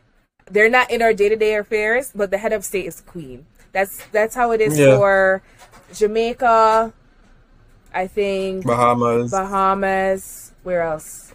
They're 0.49 0.69
not 0.69 0.91
in 0.91 1.01
our 1.01 1.13
day 1.13 1.29
to 1.29 1.35
day 1.35 1.55
affairs, 1.55 2.11
but 2.13 2.31
the 2.31 2.37
head 2.37 2.53
of 2.53 2.63
state 2.63 2.85
is 2.85 2.97
the 2.97 3.09
Queen. 3.09 3.45
That's 3.71 4.05
that's 4.11 4.35
how 4.35 4.51
it 4.51 4.61
is 4.61 4.77
yeah. 4.77 4.95
for 4.97 5.41
Jamaica, 5.93 6.93
I 7.93 8.07
think 8.07 8.65
Bahamas, 8.65 9.31
Bahamas. 9.31 10.51
Where 10.63 10.81
else? 10.81 11.33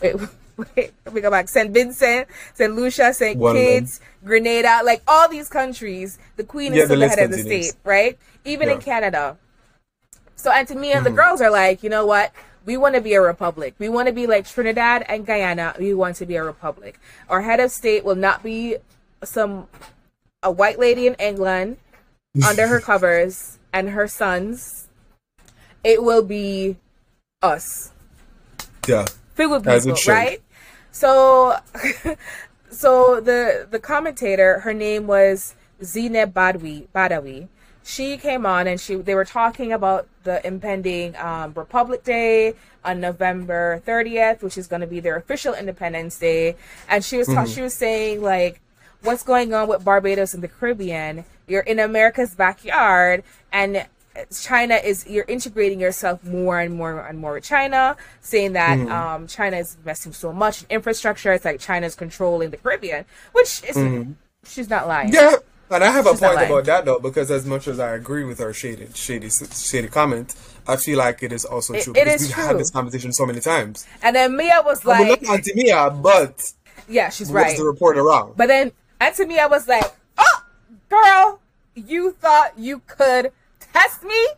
Wait, 0.00 0.14
wait. 0.76 0.92
Let 1.04 1.14
me 1.14 1.20
go 1.20 1.30
back. 1.30 1.48
Saint 1.48 1.70
Vincent, 1.70 2.28
Saint 2.54 2.74
Lucia, 2.74 3.12
Saint 3.12 3.40
Kitts, 3.40 4.00
Grenada. 4.24 4.80
Like 4.84 5.02
all 5.08 5.28
these 5.28 5.48
countries, 5.48 6.18
the 6.36 6.44
Queen 6.44 6.72
is 6.72 6.78
yeah, 6.78 6.84
still 6.84 7.00
the, 7.00 7.06
the 7.06 7.08
head 7.08 7.18
of 7.18 7.30
the 7.32 7.38
state, 7.38 7.74
right? 7.84 8.18
Even 8.44 8.68
in 8.68 8.78
Canada. 8.80 9.36
So, 10.36 10.50
and 10.50 10.66
to 10.68 10.74
me, 10.74 10.92
mm-hmm. 10.92 11.04
the 11.04 11.10
girls 11.10 11.40
are 11.40 11.50
like, 11.50 11.82
you 11.82 11.90
know 11.90 12.04
what? 12.04 12.32
We 12.64 12.76
want 12.76 12.94
to 12.94 13.00
be 13.00 13.14
a 13.14 13.20
republic. 13.20 13.74
We 13.78 13.88
want 13.88 14.06
to 14.08 14.12
be 14.12 14.26
like 14.26 14.46
Trinidad 14.46 15.04
and 15.08 15.26
Guyana. 15.26 15.74
We 15.78 15.94
want 15.94 16.16
to 16.16 16.26
be 16.26 16.36
a 16.36 16.44
republic. 16.44 16.98
Our 17.28 17.42
head 17.42 17.60
of 17.60 17.70
state 17.70 18.04
will 18.04 18.14
not 18.14 18.42
be 18.42 18.76
some 19.24 19.68
a 20.42 20.50
white 20.50 20.78
lady 20.78 21.06
in 21.06 21.14
England 21.14 21.76
under 22.46 22.66
her 22.66 22.80
covers 22.80 23.58
and 23.72 23.90
her 23.90 24.08
sons, 24.08 24.88
it 25.84 26.02
will 26.02 26.22
be 26.22 26.76
us. 27.40 27.92
Yeah. 28.86 29.06
With 29.36 29.64
people, 29.64 29.96
right? 30.08 30.42
So 30.90 31.56
so 32.70 33.20
the 33.20 33.66
the 33.70 33.78
commentator, 33.78 34.60
her 34.60 34.74
name 34.74 35.06
was 35.06 35.54
Zeinab 35.80 36.32
Badwi 36.32 36.88
Badawi. 36.94 37.48
She 37.84 38.16
came 38.16 38.46
on 38.46 38.66
and 38.66 38.80
she 38.80 38.94
they 38.96 39.14
were 39.14 39.24
talking 39.24 39.72
about 39.72 40.06
the 40.24 40.44
impending 40.46 41.16
um, 41.16 41.52
Republic 41.54 42.04
Day 42.04 42.54
on 42.84 43.00
November 43.00 43.82
30th, 43.86 44.42
which 44.42 44.56
is 44.56 44.66
going 44.66 44.80
to 44.80 44.86
be 44.86 45.00
their 45.00 45.16
official 45.16 45.54
Independence 45.54 46.18
Day, 46.18 46.56
and 46.88 47.04
she 47.04 47.16
was 47.16 47.26
ta- 47.26 47.44
mm-hmm. 47.44 47.52
she 47.52 47.62
was 47.62 47.74
saying 47.74 48.22
like 48.22 48.60
what's 49.02 49.22
going 49.22 49.52
on 49.52 49.68
with 49.68 49.84
Barbados 49.84 50.34
and 50.34 50.42
the 50.42 50.48
Caribbean. 50.48 51.24
You're 51.46 51.62
in 51.62 51.78
America's 51.78 52.34
backyard, 52.34 53.24
and 53.52 53.86
China 54.40 54.74
is 54.74 55.06
you're 55.08 55.24
integrating 55.26 55.80
yourself 55.80 56.22
more 56.24 56.60
and 56.60 56.74
more 56.74 57.00
and 57.06 57.18
more 57.18 57.34
with 57.34 57.44
China, 57.44 57.96
saying 58.20 58.52
that 58.52 58.78
mm. 58.78 58.90
um, 58.90 59.26
China 59.26 59.56
is 59.56 59.76
investing 59.76 60.12
so 60.12 60.32
much 60.32 60.62
in 60.62 60.70
infrastructure. 60.70 61.32
It's 61.32 61.44
like 61.44 61.60
China's 61.60 61.94
controlling 61.94 62.50
the 62.50 62.56
Caribbean, 62.58 63.04
which 63.32 63.62
is 63.64 63.76
mm. 63.76 64.14
she's 64.44 64.68
not 64.68 64.86
lying. 64.86 65.12
Yeah, 65.12 65.36
and 65.72 65.84
I 65.84 65.90
have 65.90 66.06
she's 66.06 66.20
a 66.20 66.26
point 66.26 66.42
about 66.42 66.64
that 66.66 66.84
though, 66.84 66.98
because 66.98 67.30
as 67.30 67.46
much 67.46 67.66
as 67.68 67.80
I 67.80 67.94
agree 67.94 68.24
with 68.24 68.38
her 68.38 68.52
shady, 68.52 68.88
shady, 68.94 69.30
shady 69.30 69.88
comment, 69.88 70.34
I 70.66 70.76
feel 70.76 70.98
like 70.98 71.22
it 71.22 71.32
is 71.32 71.44
also 71.44 71.74
true 71.80 71.92
it, 71.96 72.04
because 72.04 72.22
we've 72.22 72.32
true. 72.32 72.44
had 72.44 72.58
this 72.58 72.70
conversation 72.70 73.12
so 73.12 73.26
many 73.26 73.40
times. 73.40 73.86
And 74.02 74.14
then 74.14 74.36
Mia 74.36 74.62
was 74.64 74.84
like, 74.84 75.00
well, 75.00 75.08
not 75.08 75.28
Auntie 75.28 75.54
Mia, 75.54 75.90
but 75.90 76.52
yeah, 76.88 77.08
she's 77.10 77.30
right. 77.30 77.56
the 77.56 77.64
reporter 77.64 78.02
wrong? 78.02 78.34
But 78.36 78.48
then 78.48 78.72
me, 79.26 79.38
I 79.38 79.46
was 79.46 79.66
like, 79.66 79.84
oh, 80.18 80.44
girl, 80.88 81.40
you 81.74 82.12
thought 82.12 82.52
you 82.56 82.80
could 82.86 83.32
test 83.72 84.04
me? 84.04 84.28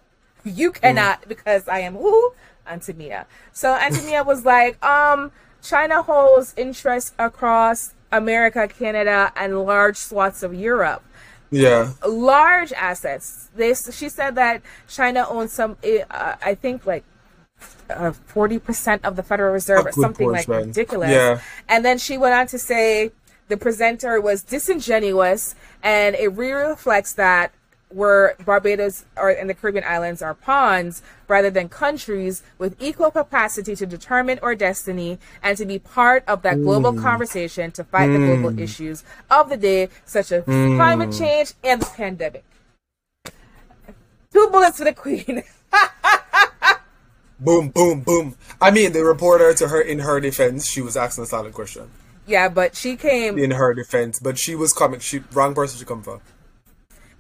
You 0.45 0.73
cannot 0.73 1.23
mm. 1.23 1.29
because 1.29 1.69
I 1.69 1.81
am 1.81 1.95
who? 1.95 2.33
Auntie 2.67 2.95
Mia. 2.95 3.27
So 3.53 3.75
Auntie 3.75 4.07
Mia 4.07 4.25
was 4.25 4.45
like, 4.45 4.83
um, 4.85 5.33
China 5.63 6.03
holds 6.03 6.55
interest 6.57 7.15
across 7.19 7.95
America, 8.13 8.69
Canada, 8.69 9.33
and 9.37 9.65
large 9.65 9.97
swaths 9.97 10.43
of 10.43 10.55
Europe. 10.55 11.03
Yeah. 11.51 11.93
Large 12.07 12.73
assets. 12.73 13.51
This 13.55 13.97
she 13.97 14.09
said 14.09 14.35
that 14.35 14.63
China 14.89 15.27
owns 15.29 15.53
some, 15.53 15.77
uh, 16.11 16.35
I 16.43 16.55
think 16.55 16.87
like 16.87 17.05
uh, 17.89 18.13
forty 18.13 18.57
uh, 18.57 18.61
percent 18.61 19.05
of 19.05 19.17
the 19.17 19.23
Federal 19.23 19.53
Reserve 19.53 19.87
or 19.87 19.93
something 19.93 20.31
like 20.31 20.49
ridiculous. 20.49 21.11
Yeah. 21.11 21.41
And 21.69 21.85
then 21.85 21.99
she 21.99 22.19
went 22.19 22.35
on 22.35 22.47
to 22.49 22.59
say 22.59 23.13
the 23.49 23.57
presenter 23.57 24.21
was 24.21 24.43
disingenuous, 24.43 25.55
and 25.83 26.15
it 26.17 26.29
really 26.29 26.69
reflects 26.71 27.13
that 27.15 27.53
where 27.95 28.35
Barbados 28.45 29.05
or 29.17 29.31
in 29.31 29.47
the 29.47 29.55
Caribbean 29.55 29.85
islands 29.85 30.21
are 30.21 30.35
pawns 30.35 31.01
rather 31.29 31.49
than 31.49 31.69
countries 31.69 32.43
with 32.59 32.77
equal 32.83 33.11
capacity 33.11 33.77
to 33.77 33.87
determine 33.87 34.39
our 34.41 34.55
destiny 34.55 35.19
and 35.43 35.57
to 35.57 35.65
be 35.65 35.79
part 35.79 36.25
of 36.27 36.43
that 36.43 36.57
global 36.57 36.93
mm. 36.93 37.01
conversation 37.01 37.71
to 37.71 37.85
fight 37.85 38.09
mm. 38.09 38.19
the 38.19 38.27
global 38.27 38.51
mm. 38.51 38.61
issues 38.61 39.05
of 39.31 39.49
the 39.49 39.57
day, 39.57 39.89
such 40.05 40.33
as 40.33 40.45
mm. 40.45 40.77
climate 40.77 41.13
change 41.13 41.55
and 41.63 41.81
the 41.81 41.87
pandemic. 41.87 42.45
Two 44.33 44.49
bullets 44.51 44.79
for 44.79 44.85
the 44.85 44.93
queen. 44.93 45.45
boom, 47.41 47.69
boom, 47.69 48.01
boom. 48.01 48.35
I 48.61 48.73
mean, 48.73 48.93
the 48.93 49.05
reporter 49.05 49.55
to 49.55 49.69
her 49.69 49.81
in 49.81 50.01
her 50.01 50.19
defense, 50.19 50.67
she 50.67 50.83
was 50.83 50.97
asking 50.97 51.25
a 51.25 51.27
solid 51.29 51.55
question. 51.55 51.89
Yeah, 52.27 52.49
but 52.49 52.75
she 52.75 52.97
came 52.97 53.39
in 53.39 53.53
her 53.53 53.75
defense, 53.75 54.19
but 54.19 54.39
she 54.39 54.55
was 54.55 54.73
coming. 54.73 54.99
She 55.01 55.21
wrong 55.33 55.55
person 55.55 55.79
to 55.79 55.85
come 55.85 56.03
for. 56.03 56.21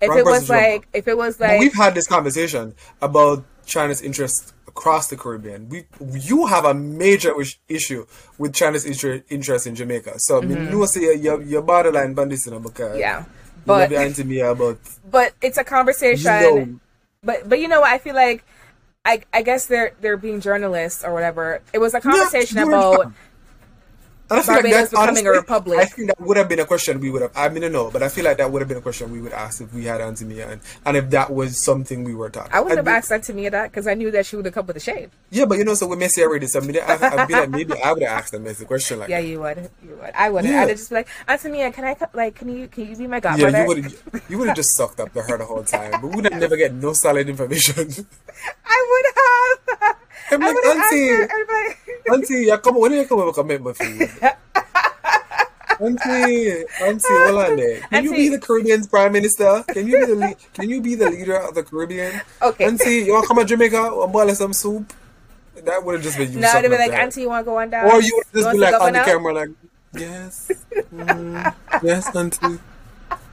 If 0.00 0.10
it 0.16 0.24
was 0.24 0.50
like, 0.50 0.88
if 0.92 1.08
it 1.08 1.16
was 1.16 1.40
like, 1.40 1.52
but 1.52 1.58
we've 1.60 1.74
had 1.74 1.94
this 1.94 2.06
conversation 2.06 2.74
about 3.00 3.44
China's 3.66 4.02
interest 4.02 4.52
across 4.68 5.08
the 5.08 5.16
Caribbean. 5.16 5.68
We 5.68 5.86
you 6.00 6.46
have 6.46 6.64
a 6.64 6.74
major 6.74 7.32
issue 7.68 8.06
with 8.38 8.54
China's 8.54 8.84
interest 8.84 9.66
in 9.66 9.74
Jamaica. 9.74 10.14
So 10.18 10.40
mm-hmm. 10.40 10.52
I 10.52 10.54
mean, 10.54 10.70
you 10.70 10.86
say 10.86 11.16
your 11.16 11.42
your 11.42 11.62
borderline 11.62 12.14
bandits, 12.14 12.46
know, 12.46 12.58
because 12.58 12.98
yeah, 12.98 13.24
but 13.64 13.90
me 13.90 14.40
about. 14.40 14.78
But 15.10 15.34
it's 15.40 15.58
a 15.58 15.64
conversation. 15.64 16.32
You 16.32 16.56
know, 16.56 16.80
but 17.22 17.48
but 17.48 17.60
you 17.60 17.68
know 17.68 17.80
what? 17.80 17.92
I 17.92 17.98
feel 17.98 18.14
like. 18.14 18.44
I, 19.06 19.20
I 19.34 19.42
guess 19.42 19.66
they're 19.66 19.92
they're 20.00 20.16
being 20.16 20.40
journalists 20.40 21.04
or 21.04 21.12
whatever. 21.12 21.60
It 21.74 21.78
was 21.78 21.92
a 21.92 22.00
conversation 22.00 22.56
yeah, 22.56 22.64
about 22.64 23.12
and 24.30 24.40
I 24.40 24.42
feel 24.42 24.54
Barbados 24.54 24.72
like 24.72 24.84
that, 24.84 24.90
becoming 24.90 25.08
honestly, 25.08 25.26
a 25.26 25.32
republic. 25.32 25.78
I 25.78 25.84
think 25.84 26.08
that 26.08 26.20
would 26.20 26.36
have 26.38 26.48
been 26.48 26.60
a 26.60 26.64
question 26.64 26.98
we 26.98 27.10
would 27.10 27.22
have. 27.22 27.32
I 27.36 27.48
mean, 27.50 27.70
no, 27.70 27.90
but 27.90 28.02
I 28.02 28.08
feel 28.08 28.24
like 28.24 28.38
that 28.38 28.50
would 28.50 28.62
have 28.62 28.68
been 28.68 28.78
a 28.78 28.80
question 28.80 29.12
we 29.12 29.20
would 29.20 29.32
ask 29.32 29.60
if 29.60 29.72
we 29.74 29.84
had 29.84 30.00
Auntie 30.00 30.24
Mia 30.24 30.50
and, 30.50 30.60
and 30.86 30.96
if 30.96 31.10
that 31.10 31.30
was 31.30 31.58
something 31.58 32.04
we 32.04 32.14
were 32.14 32.30
talking. 32.30 32.50
I 32.52 32.60
wouldn't 32.60 32.78
I'd 32.78 32.86
have 32.86 32.86
be, 32.86 32.96
asked 32.96 33.12
Auntie 33.12 33.34
Mia 33.34 33.50
that 33.50 33.70
because 33.70 33.86
I 33.86 33.92
knew 33.92 34.10
that 34.12 34.24
she 34.24 34.36
would 34.36 34.46
have 34.46 34.54
come 34.54 34.66
with 34.66 34.76
a 34.76 34.80
shade. 34.80 35.10
Yeah, 35.30 35.44
but 35.44 35.58
you 35.58 35.64
know, 35.64 35.74
so 35.74 35.86
with 35.86 35.98
Messi 35.98 36.22
already, 36.22 36.46
so 36.46 36.60
I 36.60 36.64
mean, 36.64 36.78
I, 36.82 37.16
would 37.16 37.28
be 37.28 37.34
like, 37.34 37.50
maybe 37.50 37.74
I 37.82 37.92
would 37.92 38.02
have 38.02 38.18
asked 38.18 38.32
them 38.32 38.44
messy 38.44 38.64
question 38.64 38.98
like. 38.98 39.10
Yeah, 39.10 39.20
that. 39.20 39.26
you 39.26 39.40
would. 39.40 39.70
You 39.82 39.98
would. 40.00 40.12
I 40.14 40.30
would. 40.30 40.44
Yeah. 40.46 40.62
I'd 40.62 40.68
just 40.68 40.88
be 40.88 40.96
like, 40.96 41.08
Auntie 41.28 41.50
Mia, 41.50 41.68
uh, 41.68 41.72
can 41.72 41.84
I 41.84 41.96
like, 42.14 42.34
can 42.34 42.48
you, 42.48 42.66
can 42.68 42.88
you 42.88 42.96
be 42.96 43.06
my 43.06 43.20
godmother? 43.20 43.50
Yeah, 43.50 43.62
you 43.62 43.68
would. 43.68 44.22
You 44.30 44.38
would 44.38 44.48
have 44.48 44.56
just 44.56 44.74
sucked 44.74 45.00
up 45.00 45.12
to 45.12 45.22
her 45.22 45.36
the 45.36 45.44
whole 45.44 45.64
time, 45.64 45.92
but 46.00 46.04
we 46.04 46.16
would 46.16 46.32
never 46.32 46.56
get 46.56 46.72
no 46.72 46.94
solid 46.94 47.28
information. 47.28 47.74
I 48.64 49.02
would 49.78 49.82
have. 49.82 49.96
I'm 50.30 50.40
like, 50.40 50.56
Auntie, 50.56 51.28
Auntie, 52.10 52.46
yeah, 52.46 52.56
come 52.56 52.80
when 52.80 52.92
are 52.92 52.96
you 52.96 53.06
coming 53.06 53.28
a 53.28 53.32
commitment 53.32 53.76
for 53.76 53.84
you? 53.84 54.08
Auntie, 55.80 56.64
Auntie, 56.82 57.08
hold 57.08 57.40
on 57.40 57.56
there. 57.56 57.80
Can 57.80 57.88
Auntie. 57.92 58.08
you 58.08 58.14
be 58.14 58.28
the 58.28 58.38
Caribbean's 58.38 58.86
prime 58.86 59.12
minister? 59.12 59.64
Can 59.68 59.86
you 59.86 60.00
be 60.00 60.06
the 60.06 60.14
le- 60.14 60.34
Can 60.54 60.70
you 60.70 60.80
be 60.80 60.94
the 60.94 61.10
leader 61.10 61.36
of 61.36 61.54
the 61.54 61.62
Caribbean? 61.62 62.20
Okay. 62.40 62.64
Auntie, 62.64 63.04
you 63.06 63.12
want 63.12 63.24
to 63.24 63.28
come 63.28 63.38
to 63.38 63.44
Jamaica 63.44 63.92
and 64.02 64.12
boil 64.12 64.34
some 64.34 64.52
soup? 64.52 64.92
That 65.64 65.84
would 65.84 65.94
have 65.96 66.02
just 66.02 66.16
been 66.16 66.32
you. 66.32 66.40
No, 66.40 66.52
they'd 66.52 66.68
be 66.68 66.76
like, 66.76 66.90
that. 66.90 67.00
Auntie, 67.00 67.22
you 67.22 67.28
want 67.28 67.44
to 67.44 67.50
go 67.50 67.58
on 67.58 67.70
down? 67.70 67.86
Or 67.86 68.00
you 68.00 68.14
would 68.16 68.42
just 68.42 68.52
be 68.52 68.58
like 68.58 68.80
on 68.80 68.92
the 68.92 69.00
camera, 69.00 69.32
like, 69.34 69.50
yes, 69.94 70.50
mm, 70.92 71.54
yes, 71.82 72.14
Auntie. 72.14 72.58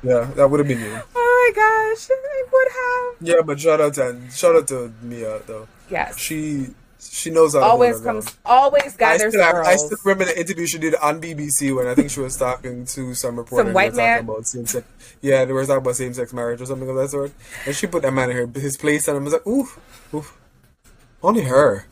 Yeah, 0.04 0.25
that 0.36 0.49
would 0.49 0.60
have 0.60 0.67
been 0.67 0.80
you. 0.80 0.99
Oh 1.15 1.54
my 1.56 1.95
gosh, 1.95 2.10
I 2.10 2.43
would 2.51 2.71
have. 2.71 3.27
Yeah, 3.27 3.41
but 3.45 3.60
shout 3.60 3.82
out 3.82 3.93
to 3.95 4.19
shout 4.32 4.56
out 4.56 4.67
to 4.69 4.91
Mia 5.04 5.39
though. 5.45 5.67
Yes. 5.91 6.17
She 6.17 6.69
she 7.01 7.29
knows 7.31 7.53
how 7.53 7.61
always 7.61 7.99
comes 7.99 8.38
always 8.45 8.95
gathers 8.95 9.36
I 9.36 9.49
still, 9.49 9.63
I 9.65 9.76
still 9.76 9.97
remember 10.05 10.26
the 10.26 10.39
interview 10.39 10.67
she 10.67 10.78
did 10.78 10.95
on 10.95 11.19
BBC 11.19 11.76
when 11.76 11.88
I 11.88 11.95
think 11.95 12.11
she 12.11 12.19
was 12.19 12.38
talking 12.38 12.86
to 12.86 13.15
some 13.15 13.38
reporter. 13.38 13.69
Some 13.69 13.73
white 13.73 13.95
man. 13.95 14.19
About 14.19 14.47
same 14.47 14.65
sex, 14.65 14.86
yeah, 15.21 15.45
they 15.45 15.53
were 15.53 15.65
talking 15.65 15.82
about 15.82 15.95
same 15.95 16.13
sex 16.13 16.32
marriage 16.34 16.61
or 16.61 16.65
something 16.65 16.88
of 16.88 16.95
that 16.95 17.09
sort. 17.09 17.32
And 17.65 17.76
she 17.76 17.88
put 17.88 18.03
that 18.03 18.13
man 18.13 18.30
in 18.30 18.36
her 18.36 18.59
his 18.59 18.78
place, 18.78 19.07
and 19.07 19.17
I 19.17 19.21
was 19.21 19.34
like, 19.34 19.47
ooh, 19.47 19.67
ooh, 20.13 20.26
only 21.23 21.41
her. 21.41 21.86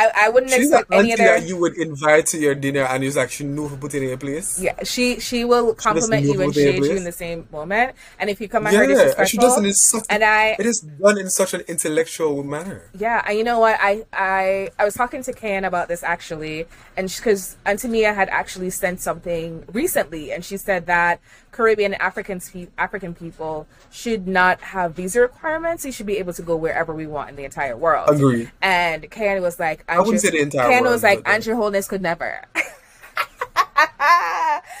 I, 0.00 0.02
I 0.24 0.28
wouldn't 0.32 0.52
She's 0.52 0.70
expect 0.70 0.90
an 0.92 0.98
any 1.00 1.12
other. 1.14 1.24
that 1.24 1.42
you 1.48 1.56
would 1.62 1.76
invite 1.86 2.26
to 2.32 2.38
your 2.38 2.54
dinner, 2.54 2.84
and 2.92 3.02
it's 3.04 3.16
like 3.16 3.30
she 3.30 3.44
knew 3.44 3.66
who 3.68 3.76
put 3.76 3.94
it 3.94 4.02
in 4.02 4.08
your 4.08 4.18
place. 4.26 4.48
Yeah, 4.60 4.76
she 4.84 5.20
she 5.20 5.44
will 5.44 5.74
compliment 5.74 6.24
knew 6.24 6.34
you 6.34 6.42
and 6.42 6.54
shade 6.54 6.84
you 6.84 6.96
in 7.00 7.04
the 7.04 7.12
same 7.12 7.48
moment. 7.50 7.94
And 8.20 8.28
if 8.30 8.40
you 8.40 8.48
come 8.48 8.66
at 8.66 8.74
her 8.74 8.84
Yeah, 8.84 9.12
and 9.18 9.28
she 9.28 9.38
does 9.38 9.56
it 9.58 9.64
in 9.64 9.72
such. 9.72 10.04
and 10.10 10.22
I 10.22 10.56
it 10.58 10.66
is 10.66 10.80
done 10.80 11.18
in 11.18 11.28
such 11.30 11.54
an 11.54 11.62
intellectual 11.74 12.42
manner. 12.44 12.90
Yeah, 12.98 13.24
and 13.26 13.38
you 13.38 13.44
know 13.44 13.58
what? 13.58 13.76
I 13.80 14.04
I 14.12 14.70
I 14.78 14.84
was 14.84 14.94
talking 14.94 15.22
to 15.24 15.32
Ken 15.32 15.64
about 15.64 15.88
this 15.88 16.02
actually, 16.02 16.66
and 16.96 17.06
because 17.16 17.56
Auntie 17.64 17.88
Mia 17.88 18.12
had 18.12 18.28
actually 18.28 18.70
sent 18.70 19.00
something 19.00 19.64
recently, 19.72 20.32
and 20.32 20.44
she 20.44 20.56
said 20.56 20.86
that 20.86 21.20
Caribbean 21.56 21.94
and 21.94 22.02
African 22.02 22.40
African 22.76 23.14
people 23.14 23.66
should 23.90 24.28
not 24.28 24.60
have 24.60 24.94
visa 24.94 25.22
requirements. 25.22 25.86
You 25.86 25.92
should 25.92 26.04
be 26.04 26.18
able 26.18 26.34
to 26.34 26.42
go 26.42 26.54
wherever 26.54 26.94
we 26.94 27.06
want 27.06 27.30
in 27.30 27.36
the 27.36 27.44
entire 27.44 27.76
world. 27.76 28.10
Agreed. 28.10 28.52
And 28.60 29.10
Ken 29.10 29.40
was 29.40 29.58
like, 29.58 29.82
I 29.88 29.98
wouldn't 29.98 30.20
say 30.20 30.30
the 30.30 30.40
entire 30.40 30.68
Ken 30.68 30.82
world, 30.82 30.92
was 30.92 31.02
like, 31.02 31.24
but, 31.24 31.30
uh, 31.30 31.34
Andrew 31.34 31.54
Holness 31.54 31.88
could 31.88 32.02
never. 32.02 32.42
All 32.56 32.62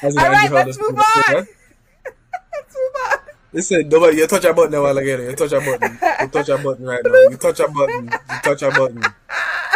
right, 0.02 0.50
let's 0.52 0.78
move 0.78 0.98
on. 0.98 1.34
Let's 1.34 2.74
move 2.74 2.96
on. 3.10 3.18
Listen, 3.56 3.88
nobody, 3.88 4.18
you 4.18 4.26
touch 4.26 4.44
a 4.44 4.52
button 4.52 4.74
a 4.74 4.82
while 4.82 4.98
ago. 4.98 5.16
You 5.16 5.34
touch 5.34 5.52
a 5.52 5.60
button. 5.60 5.98
You 6.20 6.28
touch 6.28 6.48
a 6.50 6.58
button 6.58 6.84
right 6.84 7.00
now. 7.02 7.12
You 7.30 7.36
touch 7.38 7.60
a 7.60 7.68
button. 7.68 8.04
You 8.04 8.38
touch 8.44 8.60
a 8.60 8.70
button. 8.70 9.02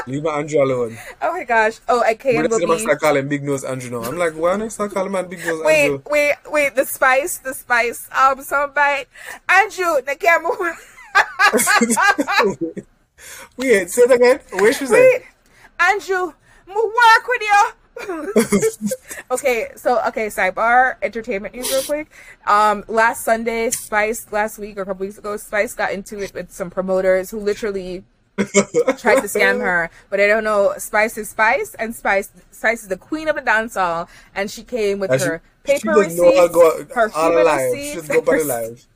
Leave 0.07 0.22
my 0.22 0.39
Andrew 0.39 0.62
alone. 0.62 0.99
Oh 1.22 1.33
my 1.33 1.45
gosh! 1.45 1.81
Oh, 1.89 2.01
When 2.03 2.49
will 2.51 2.59
they 2.59 2.66
be. 2.66 2.78
start 2.78 3.01
calling 3.01 3.28
Big 3.28 3.43
Nose 3.43 3.64
Andrew 3.64 3.91
now, 3.91 4.03
I'm 4.07 4.18
like, 4.18 4.35
why 4.35 4.57
not 4.57 4.70
start 4.72 4.93
calling 4.93 5.12
man 5.12 5.28
Big 5.28 5.39
Nose 5.47 5.62
Wait, 5.64 5.85
Andrew? 5.85 6.03
wait, 6.11 6.37
wait! 6.45 6.53
wait. 6.53 6.74
The 6.76 6.85
spice, 6.85 7.39
the 7.39 7.55
spice. 7.55 8.07
Um, 8.12 8.39
soundbite. 8.41 9.07
Andrew, 9.49 10.01
the 10.05 10.16
camera. 10.16 10.76
Wait, 13.57 13.91
say 13.91 14.03
it 14.03 14.11
again. 14.11 14.41
Where 14.61 14.72
she? 14.72 14.87
Wait, 14.87 15.22
Andrew, 15.78 16.33
me 16.66 16.74
work 16.74 17.28
with 17.28 17.43
you. 17.43 17.70
okay, 19.30 19.70
so 19.76 20.01
okay, 20.09 20.26
sidebar 20.26 20.96
entertainment 21.03 21.55
news 21.55 21.70
real 21.70 21.82
quick. 21.82 22.11
Um, 22.46 22.84
last 22.88 23.24
Sunday, 23.24 23.70
Spice 23.70 24.30
last 24.32 24.59
week 24.59 24.76
or 24.78 24.82
a 24.82 24.86
couple 24.86 25.07
weeks 25.07 25.18
ago, 25.18 25.36
Spice 25.36 25.74
got 25.74 25.92
into 25.92 26.18
it 26.20 26.32
with 26.34 26.51
some 26.51 26.70
promoters 26.70 27.30
who 27.30 27.38
literally 27.38 28.05
tried 28.98 29.20
to 29.20 29.28
scam 29.28 29.61
her. 29.61 29.90
But 30.09 30.20
I 30.20 30.26
don't 30.26 30.44
know. 30.44 30.74
Spice 30.78 31.18
is 31.18 31.30
Spice, 31.30 31.74
and 31.74 31.94
Spice 31.94 32.30
Spice 32.51 32.82
is 32.82 32.88
the 32.88 32.96
queen 32.96 33.28
of 33.28 33.36
the 33.36 33.42
dance 33.42 33.74
hall, 33.74 34.09
and 34.34 34.51
she 34.51 34.62
came 34.62 34.98
with 34.98 35.11
And 35.11 35.20
her 35.20 35.42
she 35.66 35.72
paper 35.72 35.92
how 35.92 35.98
receipts, 35.98 36.55
go 36.55 36.86
her 36.94 37.09
human 37.09 37.46
receipts. 37.46 38.07
She 38.28 38.89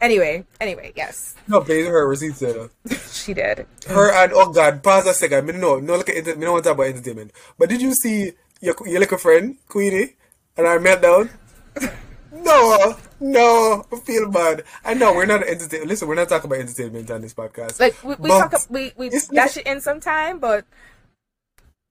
Anyway, 0.00 0.44
anyway, 0.60 0.92
yes, 0.96 1.34
No, 1.46 1.60
pay 1.60 1.84
her 1.84 2.08
receipts 2.08 2.38
there. 2.44 2.70
she 3.12 3.34
did. 3.34 3.66
Her 3.86 4.10
and 4.12 4.32
oh 4.34 4.50
god, 4.50 4.82
pause 4.82 5.06
a 5.06 5.12
second. 5.14 5.46
Me 5.46 5.52
no, 5.52 5.78
no 5.78 5.96
look 5.96 6.08
at 6.08 6.16
me 6.24 6.32
don't 6.44 6.52
want 6.52 6.64
to 6.64 6.70
talk 6.70 6.78
about 6.78 6.88
entertainment. 6.88 7.32
But 7.58 7.68
did 7.68 7.82
you 7.82 7.92
see 7.94 8.32
your 8.60 8.74
your 8.86 9.00
little 9.00 9.18
friend 9.18 9.56
Queenie 9.68 10.16
and 10.56 10.66
our 10.66 10.78
meltdown? 10.78 11.30
No, 12.32 12.96
no, 13.18 13.84
I 13.92 13.96
feel 14.06 14.30
bad. 14.30 14.62
I 14.84 14.94
know 14.94 15.12
we're 15.12 15.26
not 15.26 15.42
entertain. 15.42 15.86
Listen, 15.86 16.06
we're 16.06 16.14
not 16.14 16.28
talking 16.28 16.46
about 16.48 16.60
entertainment 16.62 17.10
on 17.10 17.20
this 17.22 17.34
podcast. 17.34 17.80
Like 17.80 17.98
we, 18.04 18.14
we 18.16 18.28
talk, 18.30 18.54
we 18.70 18.92
we 18.96 19.10
dash 19.10 19.56
it 19.58 19.66
in 19.66 19.80
sometime, 19.82 20.38
but 20.38 20.64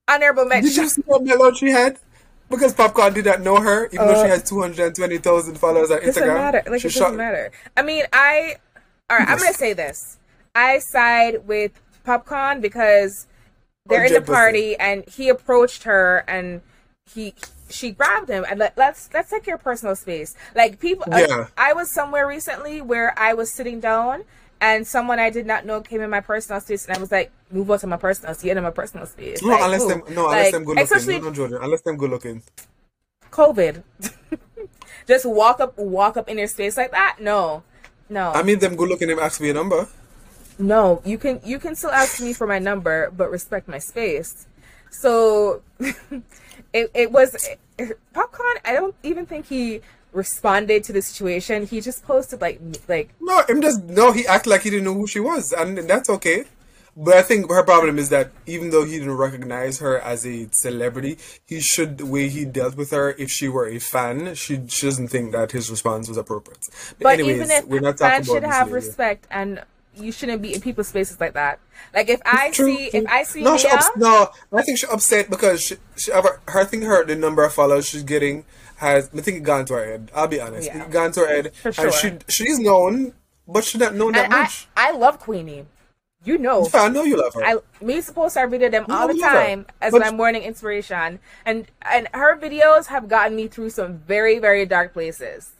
honorable 0.08 0.44
Did 0.44 0.48
mention. 0.64 0.82
you 0.84 0.88
see 0.88 1.02
what 1.04 1.22
meltdown 1.22 1.56
she 1.56 1.70
had? 1.70 1.98
Because 2.50 2.74
Popcaan 2.74 3.14
did 3.14 3.24
not 3.24 3.40
know 3.40 3.60
her, 3.60 3.86
even 3.92 4.06
though 4.08 4.14
Uh, 4.14 4.24
she 4.24 4.28
has 4.30 4.42
two 4.42 4.60
hundred 4.60 4.86
and 4.86 4.94
twenty 4.96 5.18
thousand 5.18 5.56
followers 5.58 5.90
on 5.90 5.98
It 5.98 6.06
doesn't 6.06 6.22
Instagram. 6.24 6.34
matter. 6.34 6.62
Like 6.66 6.80
she 6.80 6.88
it 6.88 6.94
doesn't 6.94 7.16
matter. 7.16 7.52
I 7.76 7.82
mean, 7.82 8.04
I. 8.12 8.56
All 9.08 9.18
right, 9.18 9.28
I'm 9.28 9.38
gonna 9.38 9.52
say 9.54 9.72
this. 9.72 10.18
I 10.54 10.78
side 10.80 11.46
with 11.46 11.72
Popcaan 12.06 12.60
because 12.60 13.26
they're 13.86 14.04
in 14.04 14.12
the 14.12 14.20
party, 14.20 14.76
and 14.76 15.08
he 15.08 15.28
approached 15.28 15.84
her, 15.84 16.24
and 16.28 16.60
he 17.14 17.34
she 17.70 17.92
grabbed 17.92 18.28
him, 18.28 18.44
and 18.48 18.58
let, 18.58 18.76
let's 18.76 19.08
let's 19.14 19.30
take 19.30 19.46
your 19.46 19.58
personal 19.58 19.94
space. 19.94 20.34
Like 20.56 20.80
people, 20.80 21.04
uh, 21.12 21.18
Yeah. 21.18 21.46
I 21.56 21.72
was 21.72 21.92
somewhere 21.92 22.26
recently 22.26 22.80
where 22.80 23.16
I 23.18 23.32
was 23.32 23.52
sitting 23.52 23.78
down. 23.80 24.24
And 24.60 24.86
someone 24.86 25.18
I 25.18 25.30
did 25.30 25.46
not 25.46 25.64
know 25.64 25.80
came 25.80 26.02
in 26.02 26.10
my 26.10 26.20
personal 26.20 26.60
space, 26.60 26.86
and 26.86 26.96
I 26.96 27.00
was 27.00 27.10
like, 27.10 27.30
"Move 27.50 27.70
out 27.70 27.82
of 27.82 27.88
my 27.88 27.96
personal 27.96 28.34
space. 28.34 28.52
In 28.52 28.62
my 28.62 28.70
personal 28.70 29.06
space." 29.06 29.40
No, 29.42 29.48
Like, 29.48 29.62
unless 29.64 29.86
them, 29.86 30.02
no, 30.10 30.28
unless 30.28 30.44
Like, 30.46 30.52
them 30.52 30.64
good 30.64 30.76
looking. 30.76 30.84
Especially 30.84 31.18
No, 31.18 31.28
no, 31.28 31.32
Jordan, 31.32 31.58
unless 31.62 31.80
them 31.80 31.96
good 31.96 32.10
looking. 32.10 32.42
COVID. 33.32 33.82
Just 35.08 35.24
walk 35.26 35.60
up, 35.60 35.78
walk 35.78 36.16
up 36.16 36.28
in 36.28 36.38
your 36.38 36.46
space 36.46 36.76
like 36.76 36.90
that. 36.92 37.16
No, 37.20 37.62
no, 38.08 38.32
I 38.32 38.42
mean, 38.42 38.58
them 38.58 38.76
good 38.76 38.88
looking. 38.88 39.08
Them 39.08 39.18
ask 39.18 39.40
me 39.40 39.50
a 39.50 39.54
number. 39.54 39.88
no. 40.58 41.00
You 41.04 41.16
can 41.18 41.40
you 41.44 41.58
can 41.58 41.74
still 41.74 41.90
ask 41.90 42.20
me 42.20 42.32
for 42.32 42.46
my 42.46 42.58
number, 42.58 43.10
but 43.16 43.30
respect 43.30 43.66
my 43.68 43.78
space. 43.78 44.46
So 44.90 45.62
it 46.72 46.90
it 46.94 47.10
was 47.12 47.32
Popcaan. 48.14 48.56
I 48.64 48.72
don't 48.74 48.94
even 49.02 49.24
think 49.26 49.46
he 49.46 49.80
responded 50.12 50.84
to 50.84 50.92
the 50.92 51.02
situation. 51.02 51.66
He 51.66 51.80
just 51.80 52.04
posted 52.04 52.40
like 52.40 52.60
like 52.88 53.10
No, 53.20 53.42
him 53.48 53.60
just 53.62 53.84
no. 53.84 54.12
He 54.12 54.26
acted 54.26 54.50
like 54.50 54.62
he 54.62 54.70
didn't 54.70 54.84
know 54.84 54.94
who 54.94 55.06
she 55.06 55.20
was, 55.20 55.52
and 55.52 55.78
that's 55.78 56.08
okay. 56.10 56.44
But 56.96 57.14
I 57.14 57.22
think 57.22 57.48
her 57.50 57.62
problem 57.62 57.98
is 57.98 58.08
that 58.10 58.30
even 58.46 58.70
though 58.70 58.84
he 58.84 58.98
didn't 58.98 59.16
recognize 59.16 59.78
her 59.78 59.98
as 60.00 60.26
a 60.26 60.48
celebrity, 60.52 61.18
he 61.46 61.60
should 61.60 61.98
the 61.98 62.06
way 62.06 62.28
he 62.28 62.44
dealt 62.44 62.76
with 62.76 62.90
her. 62.90 63.10
If 63.12 63.30
she 63.30 63.48
were 63.48 63.66
a 63.68 63.78
fan, 63.78 64.34
she, 64.34 64.60
she 64.66 64.86
doesn't 64.86 65.08
think 65.08 65.32
that 65.32 65.52
his 65.52 65.70
response 65.70 66.08
was 66.08 66.16
appropriate. 66.16 66.68
But, 66.98 66.98
But 66.98 67.12
anyways, 67.14 67.36
even 67.36 67.50
if 67.50 67.66
we're 67.66 67.80
not 67.80 67.96
talking 67.96 68.24
fans 68.24 68.28
about 68.28 68.34
should 68.34 68.44
have 68.44 68.72
respect 68.72 69.26
and 69.30 69.62
you 69.96 70.12
shouldn't 70.12 70.42
be 70.42 70.54
in 70.54 70.60
people's 70.60 70.88
spaces 70.88 71.20
like 71.20 71.34
that. 71.34 71.60
Like 71.94 72.08
if 72.08 72.20
I 72.24 72.50
True, 72.50 72.66
see 72.76 72.90
if 72.92 73.06
I 73.08 73.22
see 73.22 73.42
no, 73.42 73.56
she 73.56 73.66
Mia, 73.68 73.76
ups- 73.76 73.90
no, 73.96 74.30
I 74.52 74.62
think 74.62 74.78
she's 74.78 74.90
upset 74.90 75.30
because 75.30 75.62
she, 75.62 75.76
she 75.96 76.12
her, 76.12 76.40
her 76.48 76.64
thing 76.64 76.82
her 76.82 77.04
the 77.04 77.16
number 77.16 77.44
of 77.44 77.52
followers 77.52 77.88
she's 77.88 78.02
getting 78.02 78.44
has 78.80 79.10
I 79.16 79.20
think 79.20 79.36
it 79.38 79.42
gone 79.44 79.64
to 79.66 79.74
her 79.74 79.84
head. 79.84 80.10
I'll 80.14 80.26
be 80.28 80.40
honest, 80.40 80.66
Yeah. 80.66 80.84
it 80.84 80.90
gone 80.90 81.12
to 81.12 81.20
her 81.20 81.28
head, 81.28 81.54
For 81.54 81.68
and 81.68 81.76
sure. 81.76 81.92
she 81.92 82.12
she's 82.28 82.58
known, 82.58 83.12
but 83.46 83.64
she's 83.64 83.80
not 83.80 83.94
known 83.94 84.12
that 84.12 84.32
I 84.32 84.42
much. 84.42 84.68
I 84.76 84.90
love 84.92 85.18
Queenie. 85.20 85.66
You 86.22 86.36
know, 86.36 86.68
Yeah, 86.74 86.82
I 86.82 86.88
know 86.88 87.02
you 87.02 87.16
love 87.16 87.32
her. 87.32 87.42
I 87.44 87.56
me 87.80 88.00
supposed 88.02 88.34
to 88.34 88.46
video 88.46 88.68
them 88.68 88.84
all 88.90 89.08
the 89.08 89.16
time 89.18 89.64
as 89.80 89.92
But- 89.92 90.02
my 90.02 90.10
morning 90.10 90.42
inspiration, 90.42 91.18
and 91.46 91.66
and 91.82 92.08
her 92.12 92.36
videos 92.36 92.86
have 92.86 93.08
gotten 93.08 93.36
me 93.36 93.48
through 93.48 93.70
some 93.70 93.98
very 94.06 94.38
very 94.38 94.66
dark 94.66 94.92
places. 94.92 95.52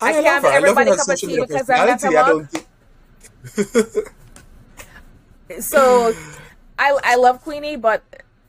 I 0.00 0.12
love 0.12 0.24
can't 0.24 0.42
her. 0.44 0.48
I 0.50 0.52
love 0.54 0.62
everybody 0.64 0.90
her 0.90 0.96
cup 0.96 1.08
of 1.08 1.20
tea 1.20 1.40
because 1.40 1.70
I'm 1.70 1.86
not. 1.86 2.26
Don't 2.26 2.50
think. 2.50 2.66
So 5.60 6.12
I 6.78 6.98
I 7.04 7.16
love 7.16 7.42
Queenie, 7.42 7.76
but 7.76 8.02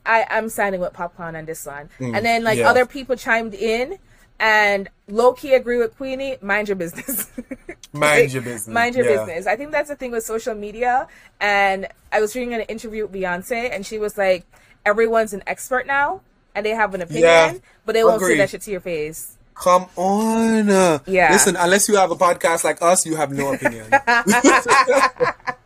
I 0.06 0.26
I'm 0.30 0.48
siding 0.48 0.80
with 0.80 0.92
Popcaan 0.92 1.36
on 1.36 1.44
this 1.44 1.66
one. 1.66 1.88
and 2.00 2.24
then 2.24 2.44
like 2.44 2.56
Mm, 2.58 2.60
yeah. 2.62 2.70
other 2.70 2.86
people 2.86 3.16
chimed 3.16 3.54
in. 3.54 3.98
And 4.38 4.90
low 5.08 5.32
key 5.32 5.54
agree 5.54 5.78
with 5.78 5.96
Queenie. 5.96 6.36
Mind 6.42 6.68
your 6.68 6.76
business. 6.76 7.26
Mind 7.94 8.24
Like, 8.24 8.32
your 8.34 8.42
business. 8.42 8.68
Mind 8.68 8.94
your 8.94 9.06
yeah. 9.08 9.24
business. 9.24 9.46
I 9.46 9.56
think 9.56 9.70
that's 9.70 9.88
the 9.88 9.96
thing 9.96 10.10
with 10.10 10.24
social 10.24 10.54
media. 10.54 11.08
And 11.40 11.88
I 12.12 12.20
was 12.20 12.34
reading 12.36 12.52
an 12.52 12.60
interview 12.62 13.06
with 13.06 13.12
Beyonce, 13.12 13.70
and 13.72 13.86
she 13.86 13.98
was 13.98 14.18
like, 14.18 14.44
"Everyone's 14.84 15.32
an 15.32 15.42
expert 15.46 15.86
now, 15.86 16.20
and 16.54 16.66
they 16.66 16.70
have 16.82 16.92
an 16.94 17.00
opinion, 17.00 17.24
Yeah, 17.24 17.54
but 17.86 17.94
they 17.94 18.04
won't 18.04 18.20
say 18.20 18.36
that 18.36 18.50
shit 18.50 18.60
to 18.62 18.70
your 18.70 18.80
face." 18.80 19.38
Come 19.54 19.86
on. 19.96 20.68
Yeah. 21.06 21.32
Listen, 21.32 21.56
unless 21.56 21.88
you 21.88 21.96
have 21.96 22.10
a 22.10 22.16
podcast 22.16 22.62
like 22.62 22.82
us, 22.82 23.06
you 23.06 23.16
have 23.16 23.32
no 23.32 23.54
opinion. 23.54 23.86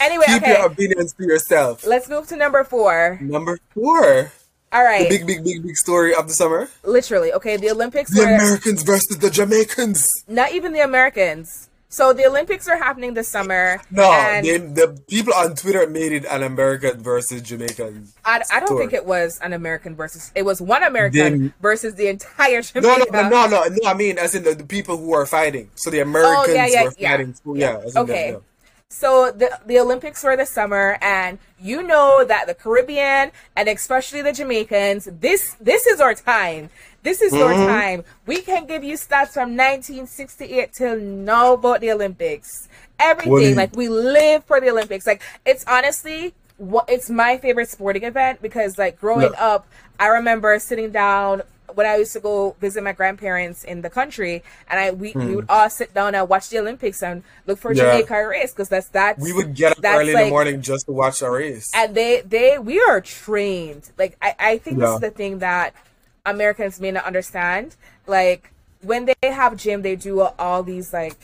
Anyway, 0.00 0.24
Keep 0.26 0.42
okay, 0.42 0.52
your 0.58 0.66
opinions 0.66 1.12
to 1.14 1.24
yourself. 1.24 1.86
let's 1.86 2.08
move 2.08 2.26
to 2.28 2.36
number 2.36 2.62
four. 2.64 3.18
Number 3.22 3.58
four, 3.74 4.30
All 4.72 4.84
right. 4.84 5.08
the 5.08 5.18
big, 5.18 5.26
big, 5.26 5.44
big, 5.44 5.62
big 5.62 5.76
story 5.76 6.14
of 6.14 6.28
the 6.28 6.34
summer: 6.34 6.68
literally. 6.84 7.32
Okay, 7.32 7.56
the 7.56 7.70
Olympics 7.70 8.10
the 8.14 8.22
were 8.22 8.34
Americans 8.34 8.82
versus 8.82 9.18
the 9.18 9.30
Jamaicans. 9.30 10.24
not 10.28 10.52
even 10.52 10.72
the 10.72 10.80
Americans. 10.80 11.68
So 11.88 12.12
the 12.12 12.26
Olympics 12.26 12.66
are 12.66 12.76
happening 12.76 13.14
this 13.14 13.28
summer. 13.28 13.80
No, 13.92 14.10
and 14.12 14.44
they, 14.44 14.58
the 14.58 14.98
people 15.08 15.32
on 15.32 15.54
Twitter 15.54 15.86
made 15.86 16.10
it 16.10 16.24
an 16.24 16.42
American 16.42 17.00
versus 17.00 17.40
Jamaican. 17.40 18.08
I, 18.24 18.42
I 18.52 18.58
don't 18.58 18.76
think 18.76 18.92
it 18.92 19.06
was 19.06 19.38
an 19.40 19.52
American 19.52 19.94
versus. 19.94 20.32
It 20.34 20.42
was 20.44 20.60
one 20.60 20.82
American 20.82 21.20
Then- 21.20 21.54
versus 21.62 21.94
the 21.94 22.08
entire 22.08 22.62
No, 22.74 22.80
Jamaica. 22.98 23.12
no, 23.12 23.28
no, 23.28 23.46
no, 23.46 23.64
no. 23.70 23.88
I 23.88 23.94
mean, 23.94 24.18
as 24.18 24.34
in 24.34 24.42
the, 24.42 24.56
the 24.56 24.64
people 24.64 24.96
who 24.96 25.12
are 25.14 25.24
fighting. 25.24 25.70
So 25.76 25.88
the 25.90 26.00
Americans 26.00 26.48
Oh, 26.48 26.52
yeah, 26.52 26.66
yeah, 26.66 26.82
were 26.84 26.92
yeah. 26.98 27.10
fighting. 27.12 27.34
Yeah. 27.54 27.78
in 27.80 27.98
Okay. 27.98 28.30
the- 28.32 28.42
So 28.94 29.32
the 29.32 29.58
the 29.66 29.78
Olympics 29.80 30.22
were 30.22 30.36
this 30.36 30.50
summer, 30.50 30.98
and 31.02 31.38
you 31.60 31.82
know 31.82 32.24
that 32.24 32.46
the 32.46 32.54
Caribbean 32.54 33.32
and 33.56 33.68
especially 33.68 34.22
the 34.22 34.32
Jamaicans, 34.32 35.08
this 35.20 35.56
this 35.60 35.86
is 35.86 36.00
our 36.00 36.14
time. 36.14 36.70
This 37.02 37.20
is 37.20 37.34
your 37.34 37.52
Mm-hmm. 37.52 37.66
time. 37.66 38.04
We 38.24 38.40
can 38.40 38.66
give 38.66 38.82
you 38.84 38.94
stats 38.94 39.34
from 39.34 39.56
1968 39.56 40.72
till 40.72 40.96
now 40.98 41.54
about 41.54 41.80
the 41.80 41.90
Olympics. 41.90 42.68
Everything 42.98 43.32
Well, 43.32 43.54
like 43.56 43.74
we 43.76 43.88
live 43.88 44.44
for 44.44 44.60
the 44.60 44.70
Olympics. 44.70 45.06
Like 45.06 45.22
it's 45.44 45.64
honestly 45.66 46.32
what 46.56 46.84
it's 46.88 47.10
my 47.10 47.36
favorite 47.36 47.68
sporting 47.68 48.04
event 48.04 48.40
because 48.40 48.78
like 48.78 49.00
growing 49.00 49.32
No. 49.32 49.38
up, 49.38 49.66
I 49.98 50.06
remember 50.06 50.56
sitting 50.60 50.92
down 50.92 51.42
when 51.74 51.86
I 51.86 51.96
used 51.96 52.12
to 52.14 52.20
go 52.20 52.56
visit 52.60 52.82
my 52.82 52.92
grandparents 52.92 53.64
in 53.64 53.82
the 53.82 53.90
country, 53.90 54.42
and 54.68 54.80
I 54.80 54.90
we, 54.92 55.12
we 55.12 55.36
would 55.36 55.46
all 55.48 55.68
sit 55.70 55.92
down 55.94 56.14
and 56.14 56.28
watch 56.28 56.48
the 56.48 56.58
Olympics 56.58 57.02
and 57.02 57.22
look 57.46 57.58
for 57.58 57.72
Hmm. 57.72 57.78
Yeah. 57.78 57.92
Jamaica 57.92 58.28
race 58.28 58.52
because 58.52 58.68
that's 58.68 58.88
that. 58.88 59.18
We 59.18 59.32
would 59.32 59.54
get 59.54 59.72
up 59.78 59.84
early 59.84 60.12
in 60.12 60.18
the 60.18 60.28
morning 60.30 60.60
just 60.62 60.86
to 60.86 60.92
watch 60.92 61.22
our 61.22 61.32
race. 61.32 61.70
and 61.74 61.94
they 61.94 62.20
they 62.22 62.58
we 62.58 62.80
are 62.80 63.00
trained 63.00 63.90
like 63.98 64.16
i, 64.22 64.34
I 64.38 64.58
think 64.58 64.78
this 64.78 64.90
is 64.94 65.00
the 65.00 65.10
thing 65.10 65.38
that 65.40 65.74
americans 66.26 66.80
may 66.80 66.90
not 66.90 67.04
understand 67.04 67.76
like 68.06 68.50
when 68.82 69.04
they 69.06 69.14
have 69.40 69.56
gym 69.56 69.82
they 69.82 69.96
do 69.96 70.20
all 70.20 70.62
these 70.62 70.92
like 70.92 71.16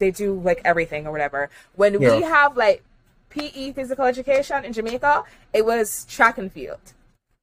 they 0.00 0.10
do 0.10 0.34
like 0.40 0.60
everything 0.64 1.06
or 1.06 1.12
whatever 1.12 1.50
when 1.74 1.98
we 1.98 2.22
have 2.22 2.56
like 2.56 2.82
pe 3.30 3.72
physical 3.72 4.04
education 4.04 4.64
in 4.64 4.72
jamaica 4.72 5.24
it 5.52 5.64
was 5.64 6.04
track 6.06 6.38
and 6.38 6.52
field 6.52 6.80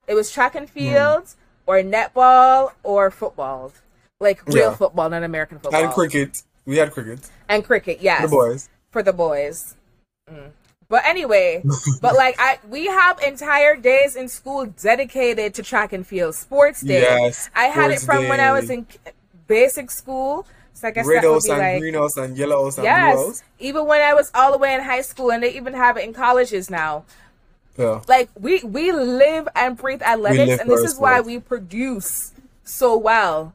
it 0.07 0.14
was 0.14 0.32
track 0.32 0.55
and 0.55 0.70
field 0.70 1.26
or 1.66 1.78
netball 1.82 2.72
or 2.84 3.12
football 3.12 3.72
like 4.20 4.45
real 4.47 4.70
Yeah. 4.72 4.76
football 4.76 5.09
not 5.09 5.24
american 5.24 5.59
football 5.59 5.82
and 5.84 5.91
cricket. 5.93 6.43
We 6.66 6.78
had 6.78 6.91
cricket. 6.91 7.20
and 7.49 7.64
cricket 7.64 8.01
yes 8.01 8.22
The 8.22 8.28
boys. 8.28 8.70
for 8.91 9.01
the 9.03 9.14
boys. 9.14 9.76
Mm. 10.30 10.51
But 10.89 11.05
anyway, 11.05 11.64
but 12.01 12.16
like 12.16 12.36
I, 12.38 12.59
we 12.70 12.86
have 12.88 13.18
entire 13.22 13.78
days 13.78 14.18
in 14.18 14.28
school 14.28 14.66
dedicated 14.66 15.53
to 15.55 15.64
track 15.64 15.93
and 15.93 16.05
field 16.05 16.36
sports 16.36 16.82
day. 16.82 17.01
Yes, 17.01 17.49
I 17.55 17.66
had 17.66 17.91
it 17.91 18.01
from 18.01 18.28
when 18.28 18.41
I 18.41 18.51
was 18.51 18.70
in 18.70 18.86
basic 19.47 19.89
school. 19.89 20.45
So 20.74 20.89
I 20.89 20.91
guess 20.91 21.07
that 21.07 21.24
would 21.24 21.43
be 21.43 21.49
and 21.51 21.59
like 21.59 21.80
green 21.80 21.93
house 21.93 22.18
and 22.18 22.36
yellow 22.38 22.66
house 22.66 22.78
and 22.78 22.84
blue 22.84 22.91
yes, 22.91 23.16
house. 23.18 23.43
even 23.59 23.86
when 23.86 24.01
I 24.01 24.14
was 24.14 24.32
all 24.36 24.51
the 24.51 24.57
way 24.57 24.74
in 24.74 24.82
high 24.84 25.01
school, 25.01 25.32
and 25.32 25.41
they 25.41 25.53
even 25.55 25.74
have 25.74 25.95
it 25.95 26.03
in 26.03 26.14
colleges 26.14 26.70
now. 26.70 27.05
Yeah. 27.82 28.01
Like 28.07 28.29
we 28.39 28.61
we 28.63 28.91
live 28.91 29.47
and 29.55 29.75
breathe 29.77 30.01
athletics, 30.03 30.49
live 30.49 30.59
and 30.61 30.69
this 30.69 30.82
is 30.82 30.97
why 30.99 31.21
we 31.21 31.39
produce 31.39 32.32
so 32.63 32.95
well 32.97 33.53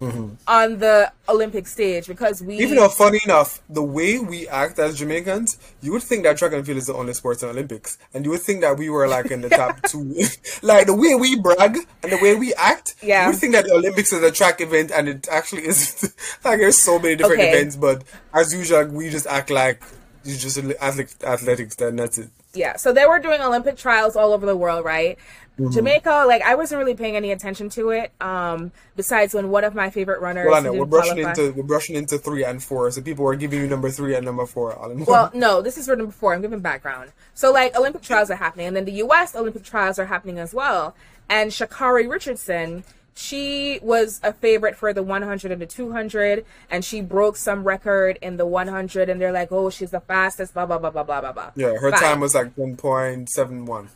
Mm-hmm. 0.00 0.34
on 0.46 0.78
the 0.78 1.10
Olympic 1.28 1.66
stage 1.66 2.06
because 2.06 2.40
we 2.40 2.56
Even 2.60 2.76
though, 2.76 2.88
funny 2.88 3.18
enough, 3.24 3.60
the 3.68 3.82
way 3.82 4.20
we 4.20 4.46
act 4.46 4.78
as 4.78 4.96
Jamaicans, 4.96 5.58
you 5.80 5.90
would 5.90 6.04
think 6.04 6.22
that 6.22 6.38
track 6.38 6.52
and 6.52 6.64
field 6.64 6.78
is 6.78 6.86
the 6.86 6.94
only 6.94 7.12
sport 7.14 7.42
in 7.42 7.48
Olympics, 7.48 7.98
and 8.14 8.24
you 8.24 8.30
would 8.30 8.42
think 8.42 8.60
that 8.60 8.78
we 8.78 8.90
were 8.90 9.08
like 9.08 9.32
in 9.32 9.40
the 9.40 9.48
top 9.48 9.82
two. 9.88 10.14
like 10.62 10.86
the 10.86 10.94
way 10.94 11.16
we 11.16 11.34
brag 11.40 11.78
and 12.04 12.12
the 12.12 12.18
way 12.22 12.36
we 12.36 12.54
act, 12.54 12.94
Yeah. 13.02 13.24
you 13.24 13.32
would 13.32 13.40
think 13.40 13.54
that 13.54 13.64
the 13.64 13.72
Olympics 13.72 14.12
is 14.12 14.22
a 14.22 14.30
track 14.30 14.60
event, 14.60 14.92
and 14.92 15.08
it 15.08 15.26
actually 15.32 15.66
is. 15.66 16.14
like 16.44 16.60
there's 16.60 16.78
so 16.78 17.00
many 17.00 17.16
different 17.16 17.40
Okay. 17.40 17.50
events, 17.50 17.74
but 17.74 18.04
as 18.32 18.54
usual, 18.54 18.86
we 18.86 19.10
just 19.10 19.26
act 19.26 19.50
like 19.50 19.82
it's 20.24 20.40
just 20.40 20.58
athletic, 20.58 21.08
athletics. 21.24 21.74
Then 21.74 21.96
that's 21.96 22.18
it. 22.18 22.30
Yeah 22.54 22.76
so 22.76 22.92
they 22.92 23.06
were 23.06 23.18
doing 23.18 23.40
olympic 23.40 23.76
trials 23.76 24.16
all 24.16 24.32
over 24.32 24.46
the 24.46 24.56
world 24.56 24.84
right? 24.84 25.18
Mm-hmm. 25.58 25.72
jamaica 25.72 26.24
like 26.28 26.40
i 26.42 26.54
wasn't 26.54 26.78
really 26.78 26.94
paying 26.94 27.16
any 27.16 27.32
attention 27.32 27.68
to 27.70 27.90
it 27.90 28.12
um 28.20 28.70
besides 28.94 29.34
when 29.34 29.50
one 29.50 29.64
of 29.64 29.74
my 29.74 29.90
favorite 29.90 30.20
runners 30.20 30.46
Well, 30.46 30.54
I 30.54 30.60
know 30.60 30.72
we're 30.72 30.84
brushing 30.84 31.16
qualify- 31.20 31.30
into 31.42 31.52
we're 31.56 31.64
brushing 31.66 31.96
into 31.96 32.16
three 32.16 32.44
and 32.44 32.62
four, 32.62 32.88
so 32.92 33.02
people 33.02 33.26
are 33.26 33.34
giving 33.34 33.60
you 33.62 33.66
number 33.66 33.90
three 33.90 34.14
and 34.14 34.24
number 34.24 34.46
four 34.46 34.72
all 34.76 34.88
in 34.92 35.04
well 35.04 35.32
no 35.34 35.60
this 35.60 35.76
is 35.76 35.86
for 35.86 35.96
number 35.96 36.12
four 36.12 36.32
i'm 36.32 36.42
giving 36.42 36.60
background. 36.60 37.10
So 37.34 37.50
like 37.52 37.74
olympic 37.76 38.02
trials 38.02 38.30
are 38.30 38.36
happening 38.36 38.68
and 38.68 38.76
then 38.76 38.84
the 38.84 38.92
us 39.02 39.34
olympic 39.34 39.64
trials 39.64 39.98
are 39.98 40.06
happening 40.06 40.38
as 40.38 40.54
well. 40.54 40.94
And 41.28 41.50
Sha'Carri 41.50 42.08
Richardson 42.08 42.84
she 43.18 43.80
was 43.82 44.20
a 44.22 44.32
favorite 44.32 44.76
for 44.76 44.92
the 44.92 45.02
100 45.02 45.50
and 45.50 45.60
the 45.60 45.66
200 45.66 46.44
and 46.70 46.84
she 46.84 47.00
broke 47.00 47.36
some 47.36 47.64
record 47.64 48.16
in 48.22 48.36
the 48.36 48.46
100 48.46 49.08
and 49.08 49.20
they're 49.20 49.32
like 49.32 49.50
oh 49.50 49.70
she's 49.70 49.90
the 49.90 50.00
fastest 50.00 50.54
blah 50.54 50.64
blah 50.64 50.78
blah 50.78 50.90
blah 50.90 51.02
blah 51.02 51.20
blah 51.20 51.32
blah 51.32 51.50
yeah, 51.56 51.74
her 51.74 51.90
time 51.90 52.20
was 52.20 52.34
like 52.34 52.52
one 52.56 52.76
point 52.76 53.28
seven 53.28 53.64
one 53.66 53.88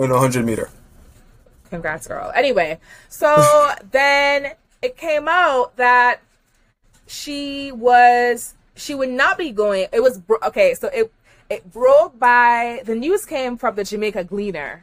in 0.00 0.10
a 0.10 0.18
hundred 0.18 0.44
meter. 0.44 0.70
Congrats, 1.68 2.06
girl. 2.06 2.32
Anyway, 2.34 2.78
so 3.08 3.72
then 3.90 4.52
it 4.82 4.96
came 4.96 5.28
out 5.28 5.76
that 5.76 6.20
she 7.06 7.70
was 7.72 8.54
she 8.74 8.94
would 8.94 9.10
not 9.10 9.38
be 9.38 9.52
going. 9.52 9.86
It 9.92 10.02
was 10.02 10.18
bro- 10.18 10.38
okay. 10.44 10.74
So 10.74 10.88
it 10.88 11.12
it 11.48 11.72
broke 11.72 12.18
by 12.18 12.82
the 12.84 12.94
news 12.94 13.26
came 13.26 13.56
from 13.56 13.74
the 13.74 13.84
Jamaica 13.84 14.24
Gleaner 14.24 14.82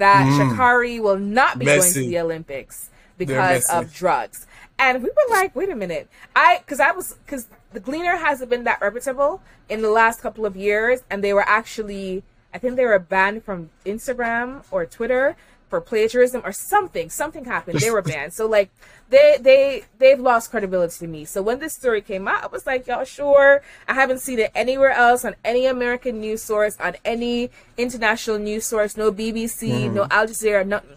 that 0.00 0.26
Sha'Carri 0.26 1.00
will 1.00 1.18
not 1.18 1.58
be 1.58 1.66
going 1.66 1.92
to 1.92 2.00
the 2.00 2.18
Olympics 2.18 2.90
because 3.16 3.66
of 3.66 3.92
drugs. 3.92 4.46
And 4.78 5.02
we 5.02 5.10
were 5.10 5.30
like, 5.30 5.54
wait 5.54 5.68
a 5.68 5.76
minute. 5.76 6.08
I 6.34 6.58
because 6.58 6.80
I 6.80 6.92
was 6.92 7.14
because 7.24 7.46
the 7.72 7.80
Gleaner 7.80 8.16
hasn't 8.16 8.50
been 8.50 8.64
that 8.64 8.80
reputable 8.80 9.42
in 9.68 9.82
the 9.82 9.90
last 9.90 10.20
couple 10.20 10.46
of 10.46 10.56
years, 10.56 11.02
and 11.10 11.22
they 11.22 11.32
were 11.32 11.46
actually 11.46 12.22
I 12.52 12.58
think 12.58 12.76
they 12.76 12.86
were 12.86 12.98
banned 12.98 13.44
from 13.44 13.70
Instagram 13.84 14.64
or 14.70 14.86
Twitter 14.86 15.36
for 15.70 15.80
plagiarism 15.80 16.42
or 16.44 16.52
something. 16.52 17.08
Something 17.08 17.46
happened. 17.46 17.78
They 17.78 17.90
were 17.90 18.02
banned. 18.12 18.34
So 18.34 18.46
like 18.46 18.70
they 19.08 19.38
they 19.40 19.84
they've 19.98 20.20
lost 20.20 20.50
credibility 20.50 20.98
to 20.98 21.06
me. 21.06 21.24
So 21.24 21.40
when 21.40 21.60
this 21.60 21.72
story 21.72 22.02
came 22.02 22.28
out, 22.28 22.44
I 22.44 22.46
was 22.48 22.66
like, 22.66 22.86
y'all 22.86 23.04
sure? 23.04 23.62
I 23.88 23.94
haven't 23.94 24.18
seen 24.18 24.40
it 24.40 24.50
anywhere 24.54 24.90
else 24.90 25.24
on 25.24 25.36
any 25.44 25.64
American 25.66 26.20
news 26.20 26.42
source, 26.42 26.76
on 26.78 26.96
any 27.04 27.50
international 27.78 28.38
news 28.38 28.66
source, 28.66 28.96
no 28.96 29.10
BBC, 29.12 29.90
no 29.90 30.06
Al 30.10 30.26
Jazeera, 30.26 30.66
nothing. 30.66 30.96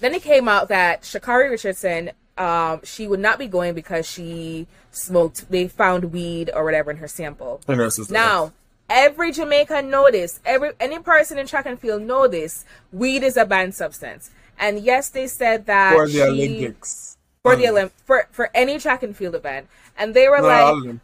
Then 0.00 0.14
it 0.14 0.22
came 0.22 0.48
out 0.48 0.66
that 0.68 1.02
Sha'Carri 1.02 1.48
Richardson, 1.48 2.10
um, 2.36 2.80
she 2.82 3.06
would 3.06 3.20
not 3.20 3.38
be 3.38 3.46
going 3.46 3.74
because 3.74 4.04
she 4.04 4.66
smoked. 4.90 5.48
They 5.48 5.68
found 5.68 6.06
weed 6.12 6.50
or 6.52 6.64
whatever 6.64 6.90
in 6.90 6.96
her 6.96 7.06
sample. 7.06 7.60
And 7.68 7.78
her 7.78 7.88
sister. 7.88 8.12
Now, 8.12 8.52
every 8.88 9.32
Jamaican 9.32 9.90
know 9.90 10.10
this. 10.10 10.40
Every 10.44 10.72
any 10.80 10.98
person 10.98 11.38
in 11.38 11.46
track 11.46 11.66
and 11.66 11.78
field 11.78 12.02
know 12.02 12.28
this. 12.28 12.64
Weed 12.92 13.22
is 13.22 13.36
a 13.36 13.44
banned 13.44 13.74
substance. 13.74 14.30
And 14.58 14.80
yes, 14.80 15.08
they 15.08 15.26
said 15.26 15.66
that 15.66 15.94
for 15.94 16.06
the 16.06 16.12
she- 16.12 16.22
Olympics. 16.22 17.16
for 17.42 17.56
the 17.56 17.64
mm. 17.64 17.72
Olymp 17.72 17.90
for 18.04 18.28
for 18.30 18.50
any 18.54 18.78
track 18.78 19.02
and 19.02 19.16
field 19.16 19.34
event. 19.34 19.68
And 19.96 20.14
they 20.14 20.28
were 20.28 20.38
No, 20.38 20.46
like, 20.46 20.60
not 20.60 20.66
all 20.66 20.78
of 20.78 20.84
them. 20.84 21.00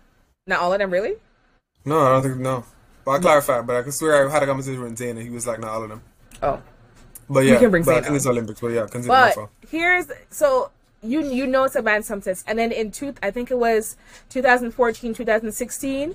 not 0.46 0.60
all 0.60 0.72
of 0.72 0.78
them, 0.78 0.90
really. 0.90 1.14
No, 1.84 1.98
I 2.00 2.08
don't 2.10 2.22
think 2.22 2.36
no. 2.36 2.64
But 3.04 3.12
I 3.12 3.18
clarified, 3.20 3.66
but 3.66 3.76
I 3.76 3.82
can 3.82 3.92
swear 3.92 4.28
I 4.28 4.30
had 4.30 4.42
a 4.42 4.46
conversation 4.46 4.82
with 4.82 4.96
Zane 4.98 5.16
and 5.16 5.22
he 5.22 5.30
was 5.30 5.46
like, 5.46 5.58
not 5.60 5.70
all 5.70 5.82
of 5.82 5.88
them. 5.88 6.02
Oh, 6.42 6.60
But 7.30 7.40
yeah, 7.40 7.58
can 7.58 7.70
bring 7.70 7.84
but 7.84 7.96
I 7.96 8.00
think 8.02 8.16
it's 8.16 8.26
Olympics. 8.26 8.60
But 8.60 8.68
yeah, 8.68 8.86
consider 8.86 9.12
my 9.12 9.32
but 9.34 9.48
here's 9.70 10.06
so 10.30 10.70
you 11.02 11.22
you 11.22 11.46
know 11.46 11.64
it's 11.64 11.74
a 11.74 11.82
banned 11.82 12.04
substance. 12.04 12.44
And 12.46 12.58
then 12.58 12.70
in 12.70 12.90
two, 12.90 13.14
I 13.22 13.30
think 13.30 13.50
it 13.50 13.58
was 13.58 13.96
2014, 14.28 15.14
2016, 15.14 16.14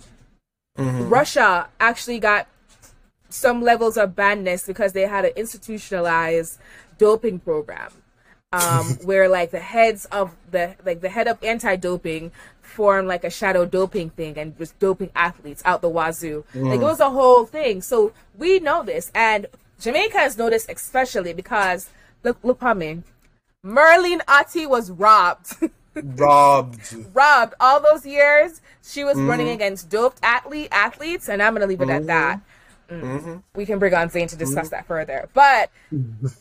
Mm-hmm. 0.77 1.09
Russia 1.09 1.69
actually 1.79 2.19
got 2.19 2.47
some 3.29 3.61
levels 3.61 3.97
of 3.97 4.15
badness 4.15 4.65
because 4.65 4.93
they 4.93 5.07
had 5.07 5.25
an 5.25 5.31
institutionalized 5.35 6.59
doping 6.97 7.39
program 7.39 7.91
um, 8.51 8.85
where 9.03 9.27
like 9.27 9.51
the 9.51 9.59
heads 9.59 10.05
of 10.05 10.35
the 10.51 10.75
like 10.85 11.01
the 11.01 11.09
head 11.09 11.27
of 11.27 11.43
anti-doping 11.43 12.31
formed 12.61 13.07
like 13.07 13.23
a 13.23 13.29
shadow 13.29 13.65
doping 13.65 14.09
thing 14.11 14.37
and 14.37 14.57
was 14.57 14.71
doping 14.73 15.09
athletes 15.15 15.61
out 15.65 15.81
the 15.81 15.89
wazoo. 15.89 16.45
Like 16.55 16.79
it 16.79 16.83
was 16.83 16.99
a 16.99 17.09
whole 17.09 17.45
thing. 17.45 17.81
So 17.81 18.13
we 18.37 18.59
know 18.59 18.83
this. 18.83 19.11
And 19.13 19.47
jamaica 19.81 20.17
has 20.17 20.37
noticed 20.37 20.69
especially 20.69 21.33
because 21.33 21.89
look 22.23 22.37
look 22.43 22.61
how 22.61 22.73
me 22.73 23.03
Merlene 23.65 24.21
Ottey 24.25 24.67
was 24.67 24.91
robbed. 24.91 25.55
Robbed. 25.95 26.95
robbed 27.13 27.53
all 27.59 27.79
those 27.79 28.03
years 28.03 28.61
she 28.83 29.03
was 29.03 29.17
running 29.17 29.47
Mm-hmm. 29.47 29.55
against 29.55 29.89
doped 29.89 30.19
athlete 30.23 30.67
athletes 30.71 31.29
and 31.29 31.41
i'm 31.41 31.53
gonna 31.53 31.67
leave 31.67 31.81
it 31.81 31.89
at 31.89 32.05
that 32.07 32.39
Mm. 32.91 33.41
we 33.55 33.65
can 33.65 33.79
bring 33.79 33.93
on 33.93 34.09
Zane 34.09 34.27
to 34.27 34.35
discuss 34.35 34.65
Mm-hmm. 34.67 34.75
that 34.75 34.85
further 34.85 35.29
but 35.33 35.71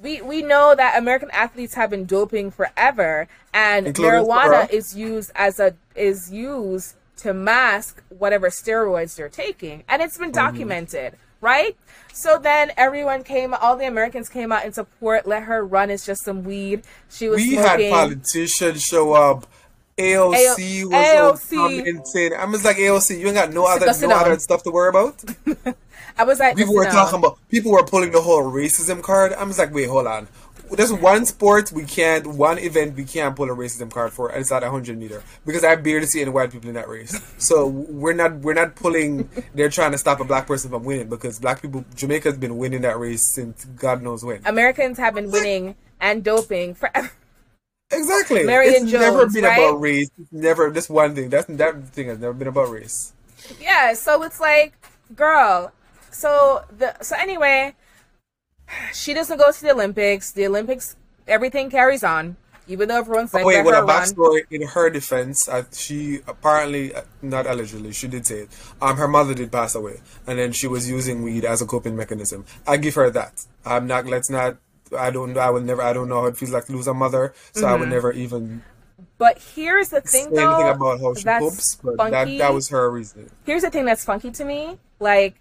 we 0.02 0.20
we 0.22 0.42
know 0.42 0.74
that 0.74 0.98
american 0.98 1.30
athletes 1.30 1.74
have 1.74 1.88
been 1.90 2.04
doping 2.04 2.50
forever 2.50 3.28
and 3.54 3.86
Including 3.86 4.10
marijuana 4.24 4.68
is 4.70 4.94
used 4.96 5.30
as 5.36 5.60
a 5.60 5.74
is 5.94 6.32
used 6.32 6.96
to 7.18 7.32
mask 7.32 8.02
whatever 8.08 8.48
steroids 8.48 9.14
they're 9.16 9.28
taking 9.28 9.84
and 9.88 10.02
it's 10.02 10.18
been 10.18 10.32
Mm-hmm. 10.32 10.46
documented 10.46 11.14
right 11.40 11.76
so 12.12 12.38
then 12.38 12.72
everyone 12.76 13.22
came 13.22 13.54
all 13.54 13.76
the 13.76 13.86
americans 13.86 14.28
came 14.28 14.50
out 14.50 14.64
in 14.66 14.72
support 14.72 15.26
let 15.26 15.44
her 15.44 15.64
run 15.64 15.90
it's 15.90 16.04
just 16.04 16.24
some 16.24 16.42
weed 16.42 16.82
she 17.08 17.28
was 17.28 17.36
We 17.38 17.54
had 17.54 17.78
politicians 17.88 18.82
show 18.82 19.12
up. 19.12 19.46
AOC 20.02 20.84
was 20.84 21.40
AOC. 21.40 21.56
commenting. 21.56 22.32
I'm 22.38 22.52
just 22.52 22.64
like 22.64 22.76
AOC. 22.76 23.18
You 23.18 23.26
ain't 23.26 23.36
got 23.36 23.52
no 23.52 23.66
other 23.66 23.86
no 24.06 24.14
other 24.14 24.38
stuff 24.38 24.62
to 24.64 24.70
worry 24.70 24.88
about. 24.88 25.22
i 26.18 26.24
was 26.24 26.38
like 26.40 26.56
People 26.56 26.74
were 26.74 26.84
talking 26.84 27.18
about 27.18 27.38
people 27.48 27.72
were 27.72 27.84
pulling 27.84 28.10
the 28.10 28.20
whole 28.20 28.42
racism 28.42 29.02
card. 29.02 29.32
I'm 29.32 29.48
just 29.48 29.58
like, 29.58 29.72
wait, 29.72 29.88
hold 29.88 30.06
on. 30.06 30.28
There's 30.70 30.92
one 30.92 31.26
sport 31.26 31.70
we 31.70 31.84
can't, 31.84 32.26
one 32.26 32.58
event 32.58 32.96
we 32.96 33.04
can't 33.04 33.36
pull 33.36 33.50
a 33.50 33.54
racism 33.54 33.90
card 33.90 34.10
for, 34.10 34.30
and 34.30 34.40
it's 34.40 34.50
at 34.50 34.62
100 34.62 34.96
meter 34.96 35.22
because 35.44 35.64
I 35.64 35.76
barely 35.76 36.06
see 36.06 36.22
any 36.22 36.30
white 36.30 36.50
people 36.50 36.68
in 36.68 36.74
that 36.76 36.88
race. 36.88 37.20
So 37.36 37.66
we're 37.66 38.14
not, 38.14 38.36
we're 38.36 38.54
not 38.54 38.74
pulling. 38.74 39.28
They're 39.54 39.68
trying 39.68 39.92
to 39.92 39.98
stop 39.98 40.20
a 40.20 40.24
black 40.24 40.46
person 40.46 40.70
from 40.70 40.84
winning 40.84 41.10
because 41.10 41.40
black 41.40 41.60
people, 41.60 41.84
Jamaica's 41.94 42.38
been 42.38 42.56
winning 42.56 42.80
that 42.82 42.98
race 42.98 43.34
since 43.34 43.66
God 43.66 44.00
knows 44.02 44.24
when. 44.24 44.40
americans 44.46 44.96
have 44.98 45.14
been 45.14 45.30
winning 45.30 45.74
and 46.00 46.24
doping 46.24 46.74
forever 46.74 47.10
Exactly. 47.92 48.44
Marion 48.44 48.84
it's 48.84 48.92
never 48.92 49.26
been 49.28 49.44
right? 49.44 49.58
about 49.58 49.80
race. 49.80 50.10
It's 50.18 50.32
never 50.32 50.70
this 50.70 50.88
one 50.88 51.14
thing. 51.14 51.28
That's 51.28 51.46
that 51.46 51.88
thing 51.88 52.08
has 52.08 52.18
never 52.18 52.32
been 52.32 52.48
about 52.48 52.70
race. 52.70 53.12
yeah 53.60 53.92
so 53.92 54.22
it's 54.22 54.40
like 54.40 54.72
girl 55.16 55.72
so 56.10 56.64
the 56.78 56.94
so 57.02 57.16
anyway 57.18 57.74
she 58.94 59.12
doesn't 59.12 59.36
go 59.36 59.50
to 59.50 59.60
the 59.60 59.72
olympics 59.72 60.30
the 60.32 60.46
olympics 60.46 60.96
everything 61.26 61.70
carries 61.70 62.04
on. 62.04 62.36
Even 62.68 62.88
though 62.88 62.98
everyone's 62.98 63.34
like, 63.34 63.42
Oh, 63.42 63.48
wait, 63.48 63.64
well, 63.64 63.82
a 63.82 63.86
backstory 63.86 64.42
in 64.50 64.62
her 64.62 64.88
defense, 64.88 65.48
uh, 65.48 65.64
she 65.72 66.20
apparently, 66.28 66.94
uh, 66.94 67.02
not 67.20 67.44
allegedly, 67.46 67.92
she 67.92 68.06
did 68.06 68.24
say 68.24 68.42
it. 68.46 68.48
Um, 68.80 68.96
her 68.96 69.08
mother 69.08 69.34
did 69.34 69.50
pass 69.50 69.74
away, 69.74 70.00
and 70.28 70.38
then 70.38 70.52
she 70.52 70.68
was 70.68 70.88
using 70.88 71.22
weed 71.22 71.44
as 71.44 71.60
a 71.60 71.66
coping 71.66 71.96
mechanism. 71.96 72.44
I 72.66 72.76
give 72.76 72.94
her 72.94 73.10
that. 73.10 73.44
I'm 73.66 73.88
not. 73.88 74.06
Let's 74.06 74.30
not. 74.30 74.58
I 74.98 75.10
don't. 75.10 75.36
I 75.36 75.50
would 75.50 75.64
never. 75.64 75.82
I 75.82 75.92
don't 75.92 76.08
know 76.08 76.20
how 76.22 76.26
it 76.26 76.36
feels 76.36 76.50
like 76.52 76.66
to 76.66 76.72
lose 76.72 76.86
a 76.86 76.94
mother, 76.94 77.34
so 77.52 77.66
I 77.66 77.74
would 77.76 77.88
never 77.88 78.12
even 78.12 78.62
But 79.18 79.38
here's 79.54 79.88
the 79.90 79.98
Mm-hmm. 80.00 80.08
thing, 80.08 80.30
though. 80.34 80.54
anything 80.56 80.76
about 80.76 81.00
how 81.00 81.14
she 81.14 81.24
copes. 81.24 81.76
But 81.82 81.96
that 81.98 82.12
funky. 82.12 82.38
that 82.38 82.52
was 82.54 82.68
her 82.70 82.90
reason. 82.90 83.30
here's 83.44 83.62
the 83.62 83.70
thing 83.70 83.84
that's 83.84 84.04
funky 84.04 84.30
to 84.32 84.44
me. 84.44 84.78
Like, 85.00 85.34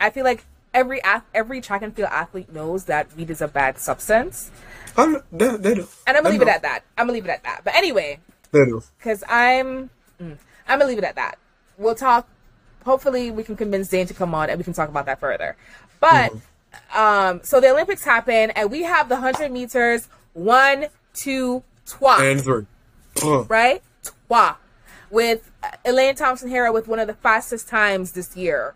I 0.00 0.10
feel 0.10 0.24
like 0.24 0.44
every 0.72 1.02
ath- 1.04 1.24
every 1.34 1.60
track 1.60 1.82
and 1.82 1.94
field 1.94 2.08
athlete 2.12 2.52
knows 2.52 2.84
that 2.86 3.14
weed 3.16 3.30
is 3.30 3.40
a 3.40 3.48
bad 3.48 3.78
substance, 3.78 4.50
Um, 4.96 5.22
they, 5.32 5.56
they 5.56 5.74
do. 5.74 5.86
and 6.06 6.16
I'm 6.16 6.22
gonna 6.22 6.32
leave 6.32 6.42
it 6.42 6.48
at 6.48 6.62
that. 6.62 6.80
I'm 6.98 7.06
gonna 7.06 7.12
leave 7.14 7.24
it 7.26 7.30
at 7.30 7.42
that. 7.44 7.60
But 7.64 7.74
anyway, 7.76 8.20
They 8.52 8.64
do. 8.64 8.82
because 8.98 9.22
I'm, 9.28 9.90
mm, 10.20 10.36
I'm 10.68 10.78
gonna 10.78 10.86
leave 10.86 10.98
it 10.98 11.04
at 11.04 11.14
that. 11.16 11.38
We'll 11.78 11.94
talk. 11.94 12.26
Hopefully, 12.84 13.30
we 13.30 13.42
can 13.44 13.56
convince 13.56 13.88
Zane 13.88 14.06
to 14.08 14.14
come 14.14 14.34
on 14.34 14.50
and 14.50 14.58
we 14.58 14.64
can 14.64 14.72
talk 14.74 14.88
about 14.88 15.06
that 15.06 15.18
further. 15.20 15.56
But 16.00 16.32
um, 16.94 17.40
so 17.42 17.60
the 17.60 17.70
Olympics 17.70 18.04
happen, 18.04 18.50
and 18.50 18.70
we 18.70 18.82
have 18.82 19.08
the 19.08 19.16
hundred 19.16 19.50
meters. 19.52 20.08
One, 20.32 20.86
two, 21.12 21.62
trois. 21.86 22.20
And 22.20 22.40
three. 22.42 22.66
Right? 23.48 23.82
Trois. 24.28 24.56
With 25.10 25.50
uh, 25.62 25.70
Elaine 25.84 26.16
Thompson-Herah 26.16 26.72
with 26.72 26.88
one 26.88 26.98
of 26.98 27.06
the 27.06 27.14
fastest 27.14 27.68
times 27.68 28.12
this 28.12 28.36
year. 28.36 28.74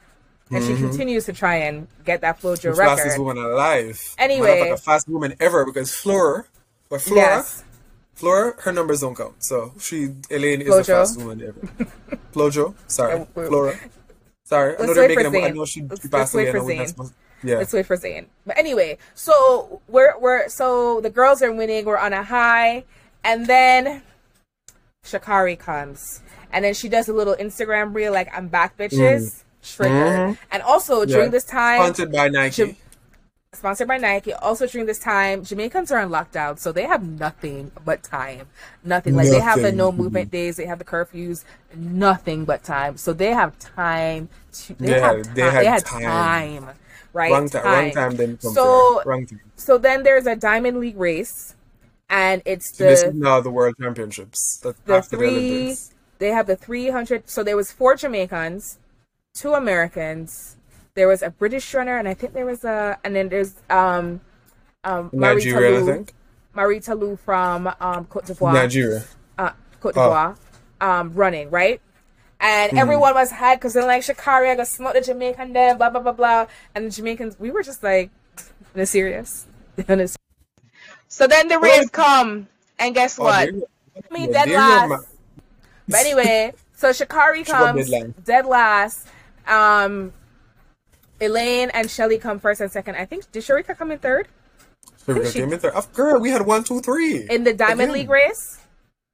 And 0.50 0.64
she 0.64 0.76
continues 0.76 1.26
to 1.26 1.32
try 1.32 1.56
and 1.56 1.88
get 2.04 2.20
that 2.22 2.40
Flojo 2.40 2.70
Mm-hmm. 2.70 2.70
The 2.70 2.76
fastest 2.76 3.06
record. 3.18 3.22
woman 3.22 3.44
alive. 3.44 4.00
Anyway. 4.18 4.46
Matter 4.46 4.60
of 4.62 4.68
fact, 4.68 4.76
the 4.78 4.82
fastest 4.90 5.08
woman 5.08 5.34
ever 5.40 5.64
because 5.66 5.92
Flora, 5.94 6.44
but 6.88 7.02
Flora, 7.02 7.20
Yes. 7.22 7.64
Flora, 8.14 8.54
her 8.60 8.72
numbers 8.72 9.00
don't 9.00 9.14
count. 9.16 9.42
So 9.44 9.74
she, 9.80 10.14
Elaine 10.30 10.62
is 10.62 10.68
Flojo. 10.68 10.76
the 10.78 10.84
fastest 10.84 11.18
woman 11.20 11.42
ever. 11.42 11.90
Flojo, 12.32 12.74
sorry, 12.86 13.14
Uh, 13.20 13.24
Flora. 13.34 13.78
Sorry, 14.44 14.74
I 14.74 14.78
know 14.78 14.84
Let's 14.84 14.94
they're 14.94 15.08
making. 15.08 15.34
A, 15.34 15.46
I 15.46 15.50
know 15.50 15.64
she, 15.66 15.82
Let's- 15.82 16.00
she 16.02 16.08
let's 16.08 16.32
passed 16.32 16.34
away. 16.34 16.86
I 17.42 17.46
for 17.46 17.46
know 17.46 17.46
we're 17.46 17.46
not 17.46 17.46
Zane. 17.46 17.46
supposed- 17.46 17.50
Yeah, 17.50 17.56
Let's 17.58 17.72
wait 17.72 17.86
for 17.86 17.96
Zane. 17.96 18.26
But 18.46 18.58
anyway, 18.58 18.98
so 19.14 19.80
we're 19.88 20.18
we're 20.18 20.48
so 20.48 21.00
the 21.00 21.10
girls 21.10 21.42
are 21.42 21.52
winning, 21.52 21.84
we're 21.84 21.98
on 21.98 22.12
a 22.12 22.22
high, 22.22 22.84
and 23.24 23.46
then 23.46 24.02
Sha'Carri 25.04 25.58
comes. 25.58 26.20
And 26.52 26.64
then 26.64 26.74
she 26.74 26.88
does 26.88 27.08
a 27.08 27.12
little 27.12 27.34
Instagram 27.36 27.94
reel 27.94 28.12
like 28.12 28.28
I'm 28.36 28.48
back 28.48 28.76
bitches. 28.78 29.42
Triggered. 29.62 30.38
And 30.50 30.62
also 30.62 31.04
during 31.04 31.24
Mm. 31.24 31.24
Yeah. 31.26 31.30
this 31.30 31.44
time 31.44 31.78
sponsored 31.82 32.12
by 32.12 32.28
Nike. 32.28 32.76
Sponsored 33.52 33.88
by 33.88 33.96
Nike. 33.98 34.32
Also 34.34 34.66
during 34.66 34.86
this 34.86 34.98
time, 34.98 35.42
Jamaicans 35.44 35.90
are 35.90 35.98
on 35.98 36.10
lockdown, 36.10 36.58
so 36.58 36.70
they 36.70 36.84
have 36.86 37.02
nothing 37.02 37.72
but 37.84 38.02
time. 38.02 38.46
Nothing. 38.84 39.16
Like 39.16 39.28
they 39.28 39.40
have 39.40 39.60
the 39.62 39.72
no 39.72 39.90
movement 39.90 40.30
days, 40.30 40.56
they 40.56 40.66
have 40.66 40.78
the 40.78 40.84
curfews, 40.84 41.44
nothing 41.74 42.44
but 42.44 42.62
time. 42.62 42.96
So 42.96 43.12
they 43.12 43.32
have 43.32 43.58
time 43.58 44.28
to 44.52 44.74
they, 44.74 44.86
They 44.86 45.00
have 45.00 45.22
time. 45.24 45.34
they 45.34 45.42
had 45.42 45.60
they 45.62 45.66
had 45.66 45.84
time. 45.84 46.02
time. 46.02 46.68
Right? 47.12 47.32
wrong 47.32 47.48
time. 47.48 47.64
Wrong 47.64 47.90
time. 47.92 48.16
Then 48.16 48.38
So 48.40 49.02
wrong 49.04 49.26
time. 49.26 49.40
so 49.56 49.78
then 49.78 50.02
there's 50.02 50.26
a 50.26 50.36
diamond 50.36 50.78
league 50.78 50.96
race 50.98 51.54
and 52.10 52.42
it's 52.44 52.76
So 52.76 52.84
the 52.84 53.12
now 53.14 53.40
the 53.40 53.50
World 53.50 53.74
Championships. 53.80 54.60
That's 54.62 54.78
the 54.84 55.16
the 55.16 55.16
three 55.16 55.28
Olympics. 55.28 55.90
they 56.18 56.28
have 56.28 56.46
the 56.46 56.56
300 56.56 57.28
so 57.28 57.42
there 57.42 57.56
was 57.56 57.72
four 57.72 57.96
Jamaicans, 57.96 58.78
two 59.34 59.54
Americans, 59.54 60.56
there 60.94 61.08
was 61.08 61.22
a 61.22 61.30
British 61.30 61.72
runner 61.74 61.96
and 61.98 62.06
I 62.08 62.14
think 62.14 62.32
there 62.34 62.46
was 62.46 62.64
a 62.64 62.98
and 63.04 63.14
then 63.16 63.28
there's 63.28 63.54
um 63.70 64.20
um 64.84 65.10
Marie 65.12 65.34
Nigeria, 65.44 65.76
I 65.76 65.80
Ta 65.80 65.84
Lou, 65.86 65.92
think. 65.92 66.12
Marie 66.54 66.80
Ta 66.80 66.92
Lou 66.94 67.16
from 67.16 67.72
um 67.80 68.04
Cote 68.06 68.26
d'Ivoire. 68.26 68.52
Nigeria. 68.54 69.04
uh, 69.38 69.50
Cote 69.80 69.96
Oh. 69.96 70.08
d'Ivoire, 70.10 70.36
um, 70.80 71.12
running, 71.14 71.50
right? 71.50 71.80
And 72.40 72.72
Hmm. 72.72 72.78
everyone 72.78 73.14
was 73.14 73.32
hyped 73.32 73.56
because 73.56 73.72
they're 73.72 73.84
like, 73.86 74.02
Sha'Carri, 74.02 74.50
I 74.50 74.54
got 74.54 74.68
smoke 74.68 74.94
the 74.94 75.00
Jamaican 75.00 75.52
there, 75.52 75.74
blah, 75.74 75.90
blah, 75.90 76.00
blah, 76.00 76.12
blah. 76.12 76.46
And 76.74 76.86
the 76.86 76.90
Jamaicans, 76.90 77.38
we 77.38 77.50
were 77.50 77.62
just 77.62 77.82
like, 77.82 78.10
this 78.74 78.90
serious? 78.90 79.46
This- 79.76 80.16
so 81.08 81.26
then 81.26 81.48
the 81.48 81.58
race 81.58 81.88
come, 81.90 82.46
and 82.78 82.94
guess 82.94 83.18
Oh, 83.18 83.24
what? 83.24 83.48
I 83.48 84.14
mean, 84.14 84.30
dead 84.30 84.50
last. 84.50 84.88
ma- 84.88 84.98
But 85.88 86.00
anyway, 86.00 86.52
so 86.76 86.90
Sha'Carri 86.90 87.44
comes, 87.46 87.90
dead 88.24 88.46
last. 88.46 89.06
Um, 89.46 90.12
Elaine 91.20 91.70
and 91.70 91.90
Shelly 91.90 92.18
come 92.18 92.38
first 92.38 92.60
and 92.60 92.70
second. 92.70 92.94
I 92.96 93.04
think, 93.04 93.30
did 93.32 93.42
Shericka 93.42 93.76
come 93.76 93.90
in 93.90 93.98
third? 93.98 94.28
Shericka 95.06 95.32
came 95.32 95.52
in 95.52 95.58
third. 95.58 95.72
Of 95.74 95.92
girl, 95.94 96.20
we 96.20 96.30
had 96.30 96.42
one, 96.42 96.62
two, 96.62 96.80
three. 96.80 97.26
In 97.28 97.42
the 97.42 97.52
Diamond 97.54 97.90
Again. 97.90 97.92
League 97.94 98.10
race? 98.10 98.57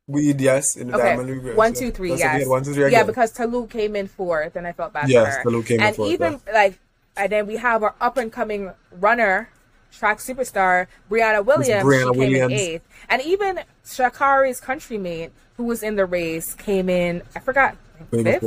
We 0.07 0.35
yes 0.35 0.77
in 0.77 0.89
the 0.89 0.97
Okay, 0.97 1.05
Diamond 1.11 1.29
League. 1.31 1.43
race, 1.45 1.57
one, 1.57 1.73
yeah. 1.73 1.81
two, 1.81 1.91
three. 1.91 2.11
We 2.13 2.19
Yes, 2.19 2.47
one, 2.47 2.63
two, 2.63 2.75
three. 2.75 2.83
yeah, 2.83 2.89
again. 2.89 3.07
because 3.07 3.33
Ta 3.33 3.45
Lou 3.45 3.67
came 3.67 3.97
in 3.97 4.07
fourth, 4.07 4.55
and 4.55 4.67
I 4.67 4.73
felt 4.73 4.93
bad 4.93 5.09
Yes, 5.09 5.37
for 5.37 5.39
her. 5.39 5.43
Ta 5.45 5.49
Lou 5.51 5.63
came 5.63 5.81
in 5.81 5.87
and 5.87 5.97
fourth, 5.97 6.11
even 6.11 6.41
like, 6.53 6.79
and 7.17 7.33
then 7.33 7.47
we 7.47 7.57
have 7.57 7.83
our 7.83 7.95
up 8.03 8.19
and 8.19 8.31
coming 8.31 8.71
runner, 8.93 9.49
track 9.93 10.19
superstar 10.19 10.89
Briana 11.11 11.43
Williams. 11.43 11.85
Brianna 11.85 12.13
she 12.15 12.21
came 12.21 12.35
in 12.37 12.53
eighth, 12.53 12.83
and 13.09 13.23
even 13.23 13.61
Sha'Carri's 13.87 14.61
countrymate, 14.61 15.31
who 15.57 15.65
was 15.65 15.83
in 15.83 15.97
the 15.97 16.05
race, 16.05 16.53
came 16.55 16.91
in. 16.91 17.23
I 17.35 17.41
forgot 17.41 17.75
fifth, 18.11 18.45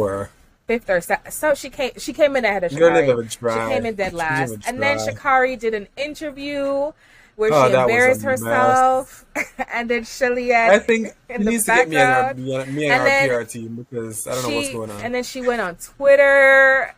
fifth 0.67 0.89
or 0.91 1.01
se- 1.01 1.17
so 1.31 1.55
she 1.55 1.71
came. 1.71 1.91
She 1.97 2.13
came 2.13 2.35
in 2.35 2.45
ahead 2.45 2.65
of 2.65 2.71
Sha'Carri. 2.71 3.31
She 3.31 3.73
came 3.73 3.85
in 3.87 3.95
dead 3.95 4.13
last, 4.13 4.57
and 4.67 4.79
then. 4.79 4.99
Sha'Carri 4.99 5.57
did 5.57 5.73
an 5.73 5.87
interview. 5.97 6.91
Where 7.37 7.53
Oh, 7.53 7.67
she 7.67 7.73
a 7.73 7.81
embarrassed 7.81 8.23
herself, 8.23 9.25
and 9.71 9.87
then 9.87 10.03
Shelly 10.05 10.53
I 10.55 10.79
think 10.79 11.09
in 11.29 11.43
the 11.43 11.51
needs 11.51 11.65
to 11.65 11.71
get 11.71 11.87
me 11.87 11.97
and 11.97 12.11
our, 12.11 12.33
me 12.33 12.55
and, 12.55 12.67
and 12.67 12.93
our 12.93 13.05
then 13.05 13.29
PR 13.29 13.43
team 13.43 13.75
because 13.75 14.25
I 14.25 14.33
don't 14.33 14.43
know 14.49 14.55
what's 14.55 14.71
going 14.71 14.89
on. 14.89 15.01
And 15.01 15.13
then 15.13 15.23
she 15.23 15.41
went 15.41 15.61
on 15.61 15.75
Twitter, 15.75 16.95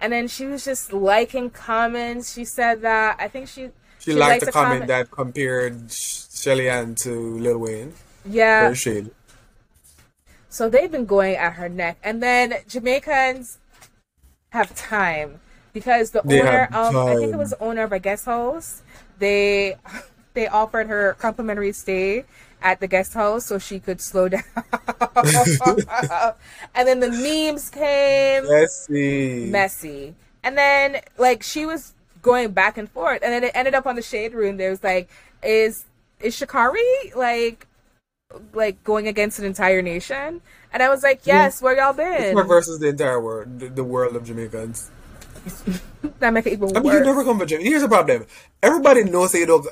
and 0.00 0.12
then 0.12 0.26
she 0.26 0.46
was 0.46 0.64
just 0.64 0.92
liking 0.92 1.50
comments. 1.50 2.34
She 2.34 2.44
said 2.44 2.82
that 2.82 3.16
I 3.20 3.28
think 3.28 3.46
she 3.46 3.70
she 4.00 4.12
liked 4.12 4.40
the 4.40 4.46
to 4.46 4.52
comment 4.52 4.88
that 4.88 5.12
compared 5.12 5.92
Shelly 5.92 6.68
Ann 6.68 6.96
to 6.96 7.38
Lil 7.38 7.58
Wayne. 7.58 7.94
Yeah, 8.24 8.72
shady. 8.74 9.12
so 10.48 10.68
they've 10.68 10.90
been 10.90 11.06
going 11.06 11.36
at 11.36 11.54
her 11.54 11.68
neck, 11.68 11.98
and 12.02 12.20
then 12.20 12.54
Jamaicans 12.66 13.58
have 14.50 14.74
time 14.74 15.40
because 15.72 16.10
the 16.10 16.22
They 16.24 16.40
owner 16.40 16.68
of 16.72 16.96
I 16.96 17.14
think 17.16 17.34
it 17.34 17.38
was 17.38 17.50
the 17.50 17.62
owner 17.62 17.82
of 17.84 17.92
a 17.92 18.00
guest 18.00 18.26
house. 18.26 18.82
They 19.20 19.76
they 20.34 20.48
offered 20.48 20.88
her 20.88 21.14
complimentary 21.20 21.72
stay 21.72 22.24
at 22.62 22.80
the 22.80 22.86
guest 22.86 23.14
house 23.14 23.46
so 23.46 23.58
she 23.58 23.78
could 23.78 24.00
slow 24.00 24.28
down. 24.34 24.42
and 26.74 26.88
then 26.88 27.00
the 27.00 27.10
memes 27.10 27.70
came. 27.70 28.44
Let's 28.44 28.88
messy. 28.88 30.14
And 30.42 30.58
then 30.58 31.00
like 31.18 31.42
she 31.42 31.66
was 31.66 31.94
going 32.22 32.52
back 32.52 32.76
and 32.76 32.90
forth, 32.90 33.22
and 33.22 33.32
then 33.32 33.44
it 33.44 33.52
ended 33.54 33.74
up 33.74 33.86
on 33.86 33.96
the 33.96 34.02
shade 34.02 34.34
room. 34.34 34.56
There 34.56 34.70
was 34.70 34.82
like, 34.82 35.08
is 35.42 35.84
is 36.20 36.34
Sha'Carri 36.38 37.14
like 37.14 37.66
like 38.52 38.82
going 38.84 39.08
against 39.08 39.38
an 39.38 39.44
entire 39.44 39.82
nation? 39.82 40.40
And 40.72 40.82
I 40.82 40.88
was 40.88 41.02
like, 41.02 41.26
yes, 41.26 41.60
where 41.60 41.76
y'all 41.76 41.92
been? 41.92 42.36
versus 42.46 42.78
the 42.78 42.88
entire 42.88 43.20
world, 43.20 43.58
the, 43.58 43.68
the 43.68 43.84
world 43.84 44.16
of 44.16 44.24
Jamaicans. 44.24 44.90
That 46.20 46.32
make 46.32 46.46
it 46.46 46.52
even 46.52 46.76
I 46.76 46.80
mean, 46.80 46.92
you 46.92 47.00
never 47.00 47.24
come 47.24 47.38
from 47.38 47.48
Jamaica. 47.48 47.68
Here's 47.68 47.82
the 47.82 47.88
problem. 47.88 48.26
Everybody 48.62 49.04
knows 49.04 49.32
that 49.32 49.38
you 49.38 49.46
don't. 49.46 49.66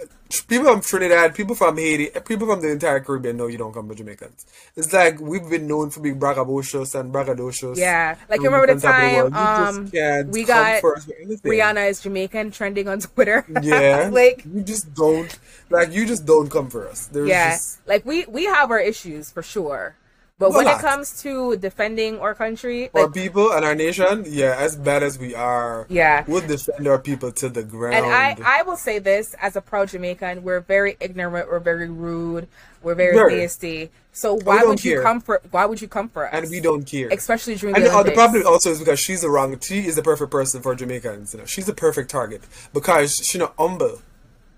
People 0.47 0.66
from 0.66 0.81
Trinidad, 0.83 1.35
people 1.35 1.55
from 1.55 1.79
Haiti, 1.79 2.09
people 2.27 2.47
from 2.47 2.61
the 2.61 2.71
entire 2.71 3.01
Caribbean 3.01 3.39
know 3.39 3.47
you 3.47 3.57
don't 3.57 3.73
come 3.73 3.87
from 3.87 3.97
Jamaicans. 3.97 4.45
It's 4.77 4.93
like 4.93 5.21
we've 5.21 5.49
been 5.49 5.66
known 5.66 5.89
for 5.89 6.01
being 6.01 6.21
braggadocious 6.21 6.99
and 6.99 7.12
braggadocious. 7.12 7.77
Yeah, 7.77 8.16
like 8.29 8.41
you 8.41 8.47
remember 8.47 8.66
the 8.66 8.75
different 8.75 9.12
type 9.12 9.25
of 9.25 9.33
time. 9.33 9.91
You 9.93 10.03
um 10.03 10.31
we 10.31 10.45
got 10.45 10.81
first 10.83 11.07
with 11.07 11.16
anything. 11.19 11.51
Rihanna 11.51 11.89
is 11.89 12.01
Jamaican 12.01 12.51
trending 12.51 12.89
on 12.89 13.01
Twitter. 13.01 13.47
Yeah, 13.62 14.09
like 14.12 14.45
you 14.45 14.62
just 14.62 14.95
don't 14.95 15.39
like 15.71 15.93
you 15.93 16.07
just 16.07 16.25
don't 16.27 16.51
come 16.51 16.69
for 16.71 16.89
us. 16.89 17.07
There's 17.07 17.29
yeah, 17.29 17.53
just 17.53 17.87
like 17.87 18.05
we 18.07 18.27
we 18.27 18.45
have 18.45 18.71
our 18.71 18.81
issues 18.81 19.31
for 19.31 19.43
sure. 19.43 19.97
But 20.39 20.53
when 20.53 20.68
it 20.68 20.78
comes 20.78 21.20
to 21.22 21.57
defending 21.57 22.20
our 22.20 22.32
country, 22.32 22.91
our 22.95 23.05
like 23.07 23.14
people 23.14 23.51
and 23.53 23.64
our 23.64 23.74
nation. 23.74 24.24
Yeah, 24.24 24.55
as 24.57 24.76
bad 24.76 25.03
as 25.03 25.18
we 25.18 25.34
are, 25.34 25.84
Yeah. 25.89 26.24
we'll 26.28 26.47
defend 26.47 26.86
our 26.86 26.99
people 27.01 27.32
to 27.32 27.49
the 27.49 27.64
ground. 27.64 27.97
And 27.97 28.07
I, 28.07 28.36
I 28.45 28.62
will 28.62 28.76
say 28.76 29.01
this 29.01 29.34
as 29.43 29.57
a 29.57 29.61
proud 29.61 29.89
Jamaican, 29.89 30.45
we're 30.45 30.61
very 30.61 30.97
ignorant, 31.01 31.49
we're 31.51 31.59
very 31.59 31.89
rude, 31.91 32.47
we're 32.84 32.95
very 32.95 33.16
Very. 33.16 33.36
nasty. 33.39 33.91
So 34.12 34.34
why 34.34 34.62
would 34.62 34.84
you 34.84 34.95
care. 34.95 35.03
come 35.03 35.20
for 35.20 35.41
why 35.51 35.64
would 35.66 35.80
you 35.82 35.89
come 35.89 36.09
for 36.09 36.26
us? 36.26 36.30
and 36.32 36.49
we 36.51 36.61
don't 36.61 36.84
care. 36.84 37.09
especially 37.11 37.57
during 37.57 37.74
And 37.74 37.84
the 37.84 37.91
the, 37.91 38.03
the 38.05 38.12
problem 38.12 38.47
also 38.47 38.70
is 38.70 38.78
because 38.78 39.01
she's 39.01 39.22
the 39.22 39.30
wrong. 39.30 39.59
She 39.61 39.86
is 39.86 39.97
the 39.97 40.03
perfect 40.03 40.30
person 40.30 40.62
for 40.62 40.74
Jamaicans. 40.76 41.34
You 41.34 41.41
know, 41.41 41.47
she's 41.47 41.66
the 41.66 41.74
perfect 41.74 42.11
target 42.11 42.43
because 42.72 43.16
she's 43.16 43.41
not 43.41 43.55
humble. 43.59 44.03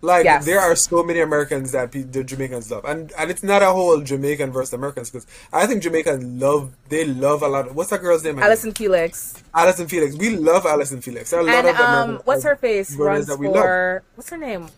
Like 0.03 0.25
Yes. 0.25 0.47
there 0.47 0.59
are 0.61 0.75
so 0.75 1.03
many 1.03 1.21
Americans 1.21 1.73
that 1.73 1.93
pe- 1.93 2.03
the 2.03 2.25
Jamaicans 2.25 2.71
love, 2.71 2.87
and 2.87 3.13
and 3.19 3.31
it's 3.31 3.43
not 3.43 3.61
a 3.63 3.67
whole 3.67 4.01
Jamaican 4.01 4.51
versus 4.51 4.73
Americans 4.73 5.11
because 5.11 5.27
I 5.53 5.67
think 5.67 5.83
Jamaicans 5.83 6.25
love 6.41 6.73
they 6.89 7.05
love 7.05 7.43
a 7.43 7.49
lot. 7.49 7.69
Of, 7.69 7.77
what's 7.77 7.91
that 7.91 8.01
girl's 8.01 8.25
name? 8.25 8.37
again? 8.39 8.45
Allyson 8.49 8.73
Felix. 8.73 9.35
Allyson 9.53 9.89
Felix. 9.89 10.17
We 10.17 10.31
love 10.31 10.65
Allyson 10.65 11.03
Felix. 11.03 11.31
There 11.31 11.41
are 11.41 11.43
a 11.43 11.47
lot 11.47 11.67
of 11.67 11.77
um 11.77 11.81
American 11.81 12.17
what's 12.25 12.45
her 12.45 12.57
face 12.57 12.97
runs 12.97 13.27
that 13.27 13.39
we 13.39 13.47
for 13.49 14.03
what's 14.15 14.31
her 14.31 14.39
name? 14.39 14.69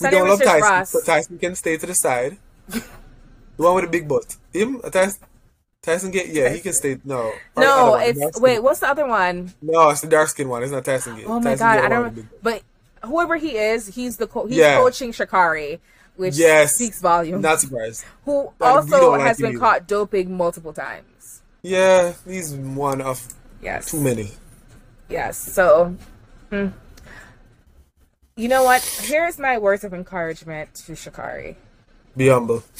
we 0.00 0.10
don't 0.10 0.28
love 0.28 0.42
Tyson, 0.42 0.60
Ross. 0.62 0.90
so 0.90 1.00
Tyson 1.02 1.38
can 1.38 1.54
stay 1.54 1.76
to 1.76 1.84
the 1.86 1.94
side. 1.94 2.38
the 2.68 2.82
one 3.56 3.74
with 3.74 3.84
the 3.84 3.90
big 3.90 4.08
butt. 4.08 4.36
Him, 4.52 4.80
Tyson. 4.90 5.20
Tyson 5.82 6.10
get 6.10 6.28
yeah, 6.28 6.48
he 6.50 6.60
can 6.60 6.72
stay. 6.74 6.98
No, 7.04 7.32
no, 7.56 7.94
it's 7.96 8.40
wait. 8.40 8.62
What's 8.62 8.80
the 8.80 8.88
other 8.88 9.06
one? 9.06 9.52
No, 9.62 9.88
it's 9.90 10.00
the 10.02 10.08
dark 10.08 10.28
skin 10.28 10.48
one. 10.48 10.62
It's 10.62 10.72
not 10.72 10.84
Tyson 10.84 11.16
Gate. 11.16 11.24
Oh 11.26 11.40
my 11.40 11.54
Tyson 11.56 11.66
god, 11.66 11.84
I 11.84 11.88
don't. 11.88 12.42
But 12.42 12.62
whoever 13.04 13.36
he 13.36 13.56
is, 13.56 13.94
he's 13.94 14.16
the 14.16 14.26
co- 14.26 14.46
he's 14.46 14.56
yeah. 14.56 14.76
coaching 14.76 15.12
Sha'Carri, 15.12 15.80
which 16.16 16.36
yes. 16.36 16.74
speaks 16.74 17.00
volumes. 17.00 17.42
Not 17.42 17.60
surprised. 17.60 18.04
Who 18.24 18.52
also 18.60 19.14
has 19.14 19.38
been 19.38 19.50
either. 19.50 19.58
caught 19.58 19.86
doping 19.86 20.36
multiple 20.36 20.72
times. 20.72 21.42
Yeah, 21.62 22.14
he's 22.26 22.54
one 22.54 23.00
of 23.00 23.26
yes 23.62 23.90
too 23.90 24.00
many. 24.00 24.30
Yes. 25.08 25.36
So, 25.36 25.96
hmm. 26.50 26.68
you 28.36 28.48
know 28.48 28.62
what? 28.64 28.82
Here's 29.02 29.38
my 29.38 29.58
words 29.58 29.84
of 29.84 29.92
encouragement 29.92 30.74
to 30.86 30.92
Sha'Carri. 30.92 31.56
Be 32.16 32.28
humble. 32.28 32.62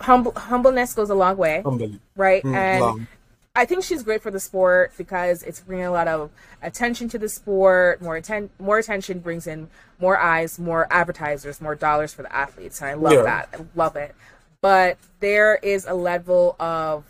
humble 0.00 0.32
humbleness 0.32 0.94
goes 0.94 1.10
a 1.10 1.14
long 1.14 1.36
way. 1.36 1.62
Humble. 1.64 1.92
Right? 2.16 2.42
Mm, 2.42 2.54
and 2.54 2.80
long. 2.80 3.06
I 3.54 3.66
think 3.66 3.84
she's 3.84 4.02
great 4.02 4.22
for 4.22 4.30
the 4.30 4.40
sport 4.40 4.92
because 4.96 5.42
it's 5.42 5.60
bringing 5.60 5.84
a 5.84 5.90
lot 5.90 6.08
of 6.08 6.30
attention 6.62 7.08
to 7.10 7.18
the 7.18 7.28
sport. 7.28 8.00
More 8.00 8.16
atten- 8.16 8.50
more 8.58 8.78
attention 8.78 9.18
brings 9.18 9.46
in 9.46 9.68
more 10.00 10.16
eyes, 10.16 10.58
more 10.58 10.86
advertisers, 10.90 11.60
more 11.60 11.74
dollars 11.74 12.14
for 12.14 12.22
the 12.22 12.34
athletes, 12.34 12.80
and 12.80 12.90
I 12.90 12.94
love 12.94 13.12
yeah. 13.12 13.22
that. 13.22 13.48
I 13.52 13.64
love 13.74 13.96
it. 13.96 14.14
But 14.62 14.96
there 15.20 15.56
is 15.56 15.84
a 15.86 15.92
level 15.92 16.56
of 16.58 17.04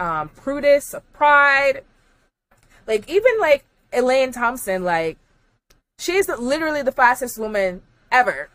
um, 0.00 0.30
prudence, 0.30 0.94
of 0.94 1.12
pride. 1.12 1.84
Like 2.88 3.08
even 3.08 3.38
like 3.38 3.64
Elaine 3.92 4.32
Thompson, 4.32 4.82
like 4.82 5.16
she's 5.98 6.28
literally 6.28 6.82
the 6.82 6.92
fastest 6.92 7.38
woman 7.38 7.82
ever, 8.10 8.48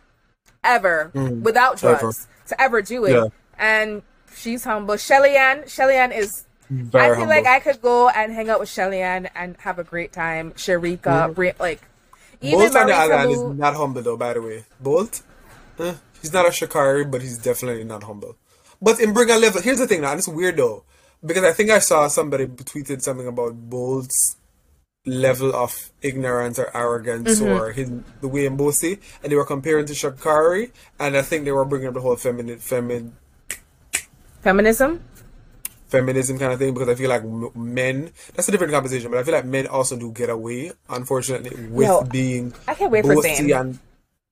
ever 0.61 1.11
mm, 1.13 1.41
without 1.41 1.77
drugs 1.77 2.27
ever. 2.27 2.47
to 2.47 2.61
ever 2.61 2.81
do 2.81 3.05
it. 3.05 3.13
Yeah. 3.13 3.27
And 3.57 4.01
she's 4.35 4.65
humble. 4.65 4.97
Shelly-Ann, 4.97 5.67
Shelly-Ann 5.67 6.11
is. 6.11 6.47
Very 6.71 7.03
I 7.03 7.07
feel 7.07 7.15
humble. 7.15 7.35
like 7.35 7.45
I 7.45 7.59
could 7.59 7.81
go 7.81 8.07
and 8.07 8.31
hang 8.31 8.49
out 8.49 8.61
with 8.61 8.69
Shelly-Ann 8.69 9.25
and 9.35 9.57
have 9.57 9.77
a 9.77 9.83
great 9.83 10.13
time. 10.13 10.51
Shericka, 10.51 11.35
mm. 11.35 11.59
like 11.59 11.81
even 12.39 12.59
Bolt 12.59 12.75
on 12.77 12.87
the 12.87 12.95
other 12.95 13.17
hand 13.17 13.31
is 13.31 13.43
not 13.43 13.75
humble 13.75 14.01
though. 14.01 14.15
By 14.15 14.33
the 14.33 14.41
way, 14.41 14.63
Bolt, 14.79 15.21
eh, 15.79 15.95
he's 16.21 16.31
not 16.31 16.45
a 16.45 16.49
Sha'Carri, 16.49 17.11
but 17.11 17.21
he's 17.21 17.37
definitely 17.37 17.83
not 17.83 18.03
humble. 18.03 18.37
But 18.81 19.01
in 19.01 19.11
bring 19.11 19.29
a 19.29 19.37
level, 19.37 19.61
here's 19.61 19.79
the 19.79 19.87
thing 19.87 20.01
now. 20.01 20.13
It's 20.13 20.29
weird 20.29 20.55
though 20.55 20.85
because 21.25 21.43
I 21.43 21.51
think 21.51 21.71
I 21.71 21.79
saw 21.79 22.07
somebody 22.07 22.47
tweeted 22.47 23.01
something 23.01 23.27
about 23.27 23.53
Bolt's 23.69 24.37
level 25.05 25.53
of 25.53 25.91
ignorance 26.01 26.57
or 26.57 26.71
arrogance 26.73 27.41
mm-hmm. 27.41 27.51
or 27.51 27.71
his 27.71 27.91
the 28.21 28.29
way 28.29 28.45
in 28.45 28.55
Bossy, 28.55 28.97
and 29.21 29.29
they 29.29 29.35
were 29.35 29.45
comparing 29.45 29.87
to 29.87 29.93
Sha'Carri, 29.93 30.71
and 31.01 31.17
I 31.17 31.21
think 31.21 31.43
they 31.43 31.51
were 31.51 31.65
bringing 31.65 31.89
up 31.89 31.95
the 31.95 32.01
whole 32.01 32.15
feminine 32.15 32.59
femin 32.59 33.11
feminism 34.41 35.03
feminism 35.91 36.39
kind 36.39 36.53
of 36.53 36.59
thing 36.59 36.73
because 36.73 36.89
I 36.89 36.95
feel 36.95 37.09
like 37.09 37.23
men 37.55 38.11
that's 38.33 38.47
a 38.47 38.51
different 38.51 38.73
conversation, 38.73 39.11
but 39.11 39.19
I 39.19 39.23
feel 39.23 39.33
like 39.33 39.45
men 39.45 39.67
also 39.67 39.97
do 39.97 40.11
get 40.11 40.29
away, 40.29 40.71
unfortunately, 40.89 41.67
with 41.67 41.87
Yo, 41.87 42.03
being 42.03 42.53
I 42.67 42.73
can't 42.73 42.91
wait 42.91 43.05
for 43.05 43.21
Sam. 43.21 43.51
and 43.51 43.79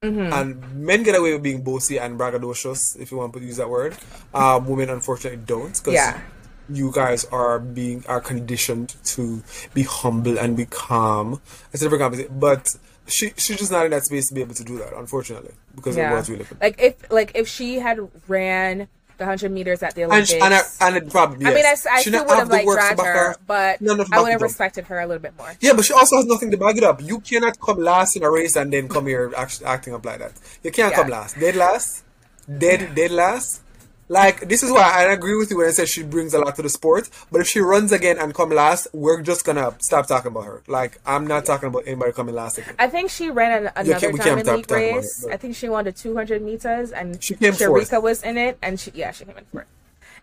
Mm-hmm. 0.02 0.32
And 0.32 0.76
men 0.76 1.04
get 1.04 1.14
away 1.14 1.34
with 1.34 1.44
being 1.44 1.62
bossy 1.62 2.00
and 2.00 2.18
braggadocious, 2.18 2.98
if 2.98 3.12
you 3.12 3.18
want 3.18 3.34
to 3.34 3.42
use 3.42 3.58
that 3.58 3.70
word. 3.70 3.98
Um, 4.34 4.66
women 4.66 4.90
unfortunately 4.90 5.44
don't, 5.46 5.76
because 5.76 5.94
yeah 5.94 6.22
you 6.72 6.92
guys 6.94 7.26
are 7.26 7.60
being 7.60 8.06
are 8.08 8.22
conditioned 8.22 8.96
to 9.04 9.44
be 9.74 9.84
humble 9.84 10.38
and 10.38 10.56
be 10.56 10.66
calm. 10.66 11.42
It's 11.74 11.82
a 11.82 11.86
different 11.86 12.02
conversation, 12.02 12.40
but 12.40 12.76
she 13.08 13.32
she's 13.38 13.58
just 13.58 13.72
not 13.72 13.86
in 13.86 13.92
that 13.92 14.06
space 14.06 14.28
to 14.30 14.34
be 14.34 14.42
able 14.42 14.56
to 14.56 14.64
do 14.64 14.78
that, 14.78 14.94
unfortunately, 14.96 15.54
because 15.76 15.98
yeah. 15.98 16.12
it 16.12 16.16
was 16.16 16.30
really 16.30 16.46
like 16.62 16.80
if 16.80 17.12
like 17.12 17.32
if 17.36 17.48
she 17.48 17.80
had 17.80 18.00
ran 18.28 18.88
the 19.20 19.26
hundred 19.26 19.52
meters 19.52 19.84
at 19.84 19.94
the 19.94 20.06
Olympics, 20.06 20.34
and, 20.34 20.54
uh, 20.54 20.62
and, 20.82 20.98
and 20.98 21.12
probably 21.12 21.46
yes. 21.46 21.52
I 21.52 21.56
mean, 21.56 21.66
I, 21.66 21.98
I 21.98 22.02
still 22.02 22.26
would 22.26 22.38
have 22.38 22.50
like 22.50 22.66
dragged 22.66 23.00
her, 23.00 23.36
but 23.46 23.80
no, 23.82 24.04
I 24.12 24.22
would 24.22 24.32
have 24.32 24.42
respected 24.42 24.86
her 24.86 25.00
a 25.00 25.06
little 25.06 25.22
bit 25.22 25.38
more. 25.38 25.54
Yeah, 25.62 25.74
but 25.74 25.86
she 25.86 25.94
also 25.94 26.16
has 26.16 26.26
nothing 26.26 26.50
to 26.52 26.58
back 26.58 26.78
it 26.78 26.84
up. 26.84 27.04
You 27.04 27.20
cannot 27.20 27.60
come 27.60 27.78
last 27.78 28.16
in 28.16 28.24
a 28.24 28.32
race 28.32 28.56
and 28.56 28.74
then 28.74 28.90
come 28.90 29.06
here 29.06 29.32
act, 29.38 29.62
acting 29.64 29.94
up 29.94 30.04
like 30.04 30.20
that. 30.20 30.34
You 30.64 30.72
can't 30.72 30.92
yeah. 30.92 30.98
come 30.98 31.10
last, 31.10 31.40
dead 31.40 31.56
last, 31.56 32.04
dead 32.58 32.96
dead 32.96 33.12
last. 33.12 33.62
Like 34.12 34.50
this 34.50 34.64
is 34.64 34.72
why 34.72 34.92
I 34.92 35.04
agree 35.14 35.38
with 35.38 35.52
you 35.52 35.58
when 35.58 35.68
I 35.68 35.72
say 35.72 35.86
she 35.86 36.02
brings 36.02 36.34
a 36.34 36.40
lot 36.40 36.56
to 36.56 36.64
the 36.64 36.70
sport. 36.70 37.10
But 37.32 37.42
if 37.42 37.48
she 37.48 37.60
runs 37.60 37.92
again 37.92 38.18
and 38.18 38.34
come 38.34 38.50
last, 38.50 38.88
we're 38.92 39.22
just 39.22 39.46
gonna 39.46 39.76
stop 39.80 40.08
talking 40.08 40.32
about 40.32 40.46
her. 40.46 40.64
Like 40.68 41.00
I'm 41.06 41.28
not 41.28 41.46
talking 41.46 41.70
about 41.70 41.84
anybody 41.86 42.12
coming 42.12 42.34
last 42.34 42.58
again. 42.58 42.74
I 42.80 42.88
think 42.88 43.12
she 43.12 43.30
ran 43.30 43.52
an, 43.52 43.72
another 43.76 44.08
yeah, 44.08 44.18
time 44.18 44.40
in 44.40 44.48
league 44.48 44.72
race. 44.72 45.24
It, 45.24 45.32
I 45.32 45.38
think 45.38 45.56
she 45.56 45.70
won 45.70 45.86
the 45.86 45.92
200 45.92 46.42
meters, 46.42 46.92
and 46.92 47.24
she 47.24 47.36
came 47.36 47.54
Shericka 47.54 48.02
was 48.02 48.24
in 48.24 48.38
it, 48.38 48.58
and 48.64 48.80
she 48.80 48.92
yeah 48.96 49.12
she 49.12 49.26
came 49.26 49.38
in 49.38 49.46
fourth. 49.46 49.68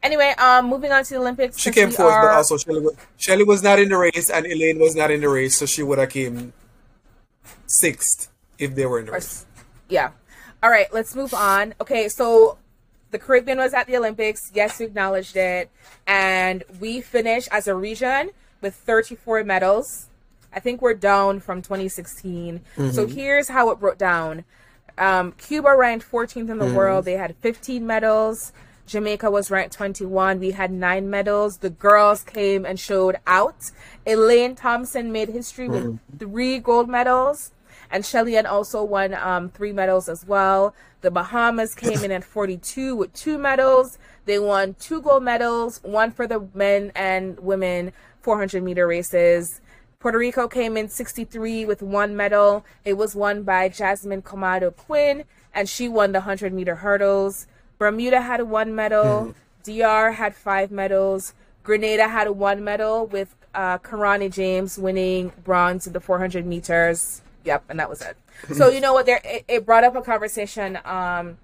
Anyway, 0.02 0.34
um, 0.38 0.66
moving 0.66 0.90
on 0.90 1.04
to 1.04 1.14
the 1.14 1.20
Olympics. 1.20 1.56
She 1.56 1.70
came 1.70 1.92
fourth, 1.92 2.12
are... 2.12 2.22
but 2.22 2.34
also 2.34 2.56
Shelly 2.56 2.80
was, 2.80 2.96
Shelly 3.16 3.44
was 3.44 3.62
not 3.62 3.78
in 3.78 3.88
the 3.88 3.96
race, 3.96 4.30
and 4.30 4.46
Elaine 4.46 4.80
was 4.80 4.96
not 4.96 5.12
in 5.12 5.20
the 5.20 5.28
race, 5.28 5.56
so 5.56 5.64
she 5.64 5.84
would 5.84 5.98
have 5.98 6.10
came 6.10 6.52
sixth 7.66 8.32
if 8.58 8.74
they 8.74 8.84
were 8.84 8.98
in 8.98 9.06
the 9.06 9.12
race. 9.12 9.46
Yeah. 9.88 10.10
All 10.60 10.70
right, 10.70 10.92
let's 10.92 11.14
move 11.14 11.32
on. 11.32 11.74
Okay, 11.80 12.08
so 12.08 12.58
the 13.10 13.18
Caribbean 13.18 13.58
was 13.58 13.74
at 13.74 13.86
the 13.86 13.96
Olympics. 13.96 14.50
Yes, 14.54 14.78
we 14.78 14.86
acknowledged 14.86 15.36
it. 15.36 15.70
And 16.06 16.64
we 16.80 17.00
finished 17.00 17.48
as 17.52 17.66
a 17.66 17.74
region 17.74 18.30
with 18.60 18.74
34 18.74 19.44
medals. 19.44 20.08
I 20.52 20.60
think 20.60 20.80
we're 20.80 20.94
down 20.94 21.40
from 21.40 21.62
2016. 21.62 22.60
Mm-hmm. 22.60 22.90
So 22.90 23.06
here's 23.06 23.48
how 23.48 23.70
it 23.70 23.78
broke 23.78 23.98
down. 23.98 24.44
Um, 24.98 25.32
Cuba 25.32 25.76
ranked 25.76 26.10
14th 26.10 26.36
in 26.36 26.46
the 26.46 26.64
mm-hmm. 26.64 26.74
world. 26.74 27.04
They 27.04 27.12
had 27.12 27.36
15 27.36 27.86
medals. 27.86 28.52
Jamaica 28.86 29.30
was 29.30 29.50
ranked 29.50 29.74
21. 29.74 30.38
We 30.38 30.52
had 30.52 30.70
nine 30.70 31.10
medals. 31.10 31.58
The 31.58 31.70
girls 31.70 32.22
came 32.22 32.64
and 32.64 32.78
showed 32.78 33.16
out. 33.26 33.70
Elaine 34.06 34.54
Thompson 34.54 35.12
made 35.12 35.28
history 35.28 35.68
with 35.68 35.84
mm-hmm. 35.84 36.16
three 36.18 36.58
gold 36.58 36.88
medals. 36.88 37.50
And 37.90 38.04
Shelly-Ann 38.04 38.46
also 38.46 38.82
won 38.82 39.14
um, 39.14 39.50
three 39.50 39.72
medals 39.72 40.08
as 40.08 40.26
well. 40.26 40.74
The 41.00 41.10
Bahamas 41.10 41.74
came 41.74 42.02
in 42.02 42.10
at 42.10 42.24
42 42.24 42.96
with 42.96 43.12
two 43.12 43.38
medals. 43.38 43.98
They 44.24 44.38
won 44.38 44.74
two 44.74 45.00
gold 45.00 45.22
medals, 45.22 45.80
one 45.82 46.10
for 46.10 46.26
the 46.26 46.48
men 46.54 46.92
and 46.94 47.38
women 47.40 47.92
400 48.22 48.62
meter 48.62 48.86
races. 48.86 49.60
Puerto 49.98 50.18
Rico 50.18 50.48
came 50.48 50.76
in 50.76 50.88
63 50.88 51.64
with 51.64 51.82
one 51.82 52.16
medal. 52.16 52.64
It 52.84 52.94
was 52.94 53.14
won 53.14 53.42
by 53.44 53.68
Jasmine 53.68 54.22
Camacho-Quinn, 54.22 55.24
and 55.54 55.68
she 55.68 55.88
won 55.88 56.12
the 56.12 56.20
100 56.20 56.52
meter 56.52 56.76
hurdles. 56.76 57.46
Bermuda 57.78 58.20
had 58.20 58.42
one 58.42 58.74
medal. 58.74 59.04
Mm. 59.04 59.34
DR 59.64 60.12
had 60.14 60.34
five 60.34 60.70
medals. 60.70 61.34
Grenada 61.62 62.08
had 62.08 62.30
one 62.30 62.62
medal 62.62 63.06
with 63.06 63.34
uh, 63.54 63.78
Kirani 63.78 64.30
James 64.30 64.78
winning 64.78 65.32
bronze 65.42 65.86
in 65.86 65.92
the 65.92 66.00
400 66.00 66.46
meters. 66.46 67.22
Yep, 67.46 67.64
and 67.68 67.78
that 67.78 67.88
was 67.88 68.02
it. 68.02 68.16
so 68.54 68.68
you 68.68 68.80
know 68.80 68.92
what? 68.92 69.06
There, 69.06 69.20
it, 69.24 69.44
it, 69.48 69.64
brought 69.64 69.84
up 69.84 69.94
a 69.94 70.02
conversation. 70.02 70.78
Um, 70.84 71.38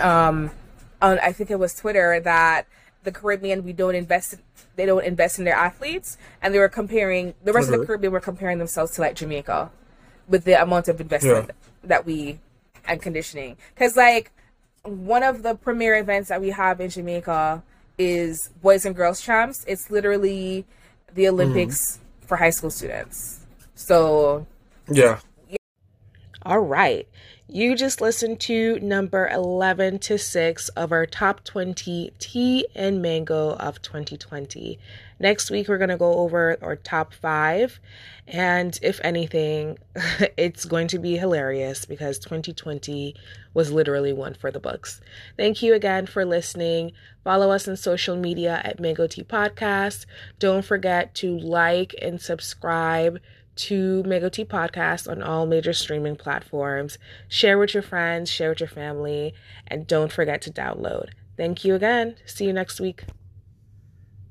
um, 0.00 0.50
on 1.00 1.18
I 1.20 1.32
think 1.32 1.50
it 1.50 1.58
was 1.58 1.74
Twitter 1.74 2.20
that 2.20 2.66
the 3.04 3.12
Caribbean 3.12 3.64
we 3.64 3.72
don't 3.72 3.94
invest. 3.94 4.34
In, 4.34 4.40
they 4.74 4.84
don't 4.84 5.04
invest 5.04 5.38
in 5.38 5.44
their 5.44 5.54
athletes, 5.54 6.18
and 6.42 6.52
they 6.52 6.58
were 6.58 6.68
comparing 6.68 7.34
the 7.44 7.52
rest 7.52 7.70
of 7.70 7.78
the 7.78 7.86
Caribbean 7.86 8.12
were 8.12 8.20
comparing 8.20 8.58
themselves 8.58 8.92
to 8.96 9.00
like 9.00 9.14
Jamaica 9.14 9.70
with 10.28 10.44
the 10.44 10.60
amount 10.60 10.88
of 10.88 11.00
investment 11.00 11.46
yeah. 11.46 11.54
that 11.84 12.04
we 12.04 12.40
and 12.86 13.00
conditioning. 13.00 13.56
Because 13.74 13.96
like 13.96 14.32
one 14.82 15.22
of 15.22 15.42
the 15.42 15.54
premier 15.54 15.96
events 15.96 16.28
that 16.28 16.40
we 16.40 16.50
have 16.50 16.80
in 16.80 16.90
Jamaica 16.90 17.62
is 17.96 18.50
boys 18.60 18.84
and 18.84 18.94
girls 18.94 19.20
champs. 19.20 19.64
It's 19.66 19.90
literally 19.90 20.66
the 21.14 21.28
Olympics 21.28 21.98
mm. 21.98 22.26
for 22.26 22.36
high 22.36 22.50
school 22.50 22.70
students. 22.70 23.46
So 23.74 24.46
yeah. 24.88 25.18
All 26.42 26.60
right. 26.60 27.08
You 27.48 27.76
just 27.76 28.00
listened 28.00 28.40
to 28.40 28.78
number 28.80 29.28
11 29.28 30.00
to 30.00 30.18
6 30.18 30.68
of 30.70 30.90
our 30.90 31.06
top 31.06 31.44
20 31.44 32.12
tea 32.18 32.66
and 32.74 33.00
mango 33.00 33.54
of 33.54 33.80
2020. 33.82 34.78
Next 35.18 35.50
week, 35.50 35.68
we're 35.68 35.78
going 35.78 35.90
to 35.90 35.96
go 35.96 36.14
over 36.14 36.56
our 36.60 36.76
top 36.76 37.14
five. 37.14 37.78
And 38.26 38.78
if 38.82 39.00
anything, 39.02 39.78
it's 40.36 40.64
going 40.64 40.88
to 40.88 40.98
be 40.98 41.16
hilarious 41.16 41.84
because 41.84 42.18
2020 42.18 43.14
was 43.54 43.72
literally 43.72 44.12
one 44.12 44.34
for 44.34 44.50
the 44.50 44.60
books. 44.60 45.00
Thank 45.36 45.62
you 45.62 45.72
again 45.72 46.06
for 46.06 46.24
listening. 46.24 46.92
Follow 47.24 47.50
us 47.50 47.66
on 47.66 47.76
social 47.76 48.16
media 48.16 48.60
at 48.64 48.80
Mango 48.80 49.06
Tea 49.06 49.24
Podcast. 49.24 50.06
Don't 50.38 50.64
forget 50.64 51.14
to 51.16 51.38
like 51.38 51.94
and 52.02 52.20
subscribe 52.20 53.18
to 53.56 54.02
Mango 54.04 54.28
Tea 54.28 54.44
Podcast 54.44 55.10
on 55.10 55.22
all 55.22 55.46
major 55.46 55.72
streaming 55.72 56.16
platforms. 56.16 56.98
Share 57.28 57.58
with 57.58 57.74
your 57.74 57.82
friends, 57.82 58.30
share 58.30 58.50
with 58.50 58.60
your 58.60 58.68
family, 58.68 59.34
and 59.66 59.86
don't 59.86 60.12
forget 60.12 60.42
to 60.42 60.52
download. 60.52 61.10
Thank 61.36 61.64
you 61.64 61.74
again. 61.74 62.16
See 62.24 62.44
you 62.46 62.52
next 62.52 62.80
week. 62.80 63.04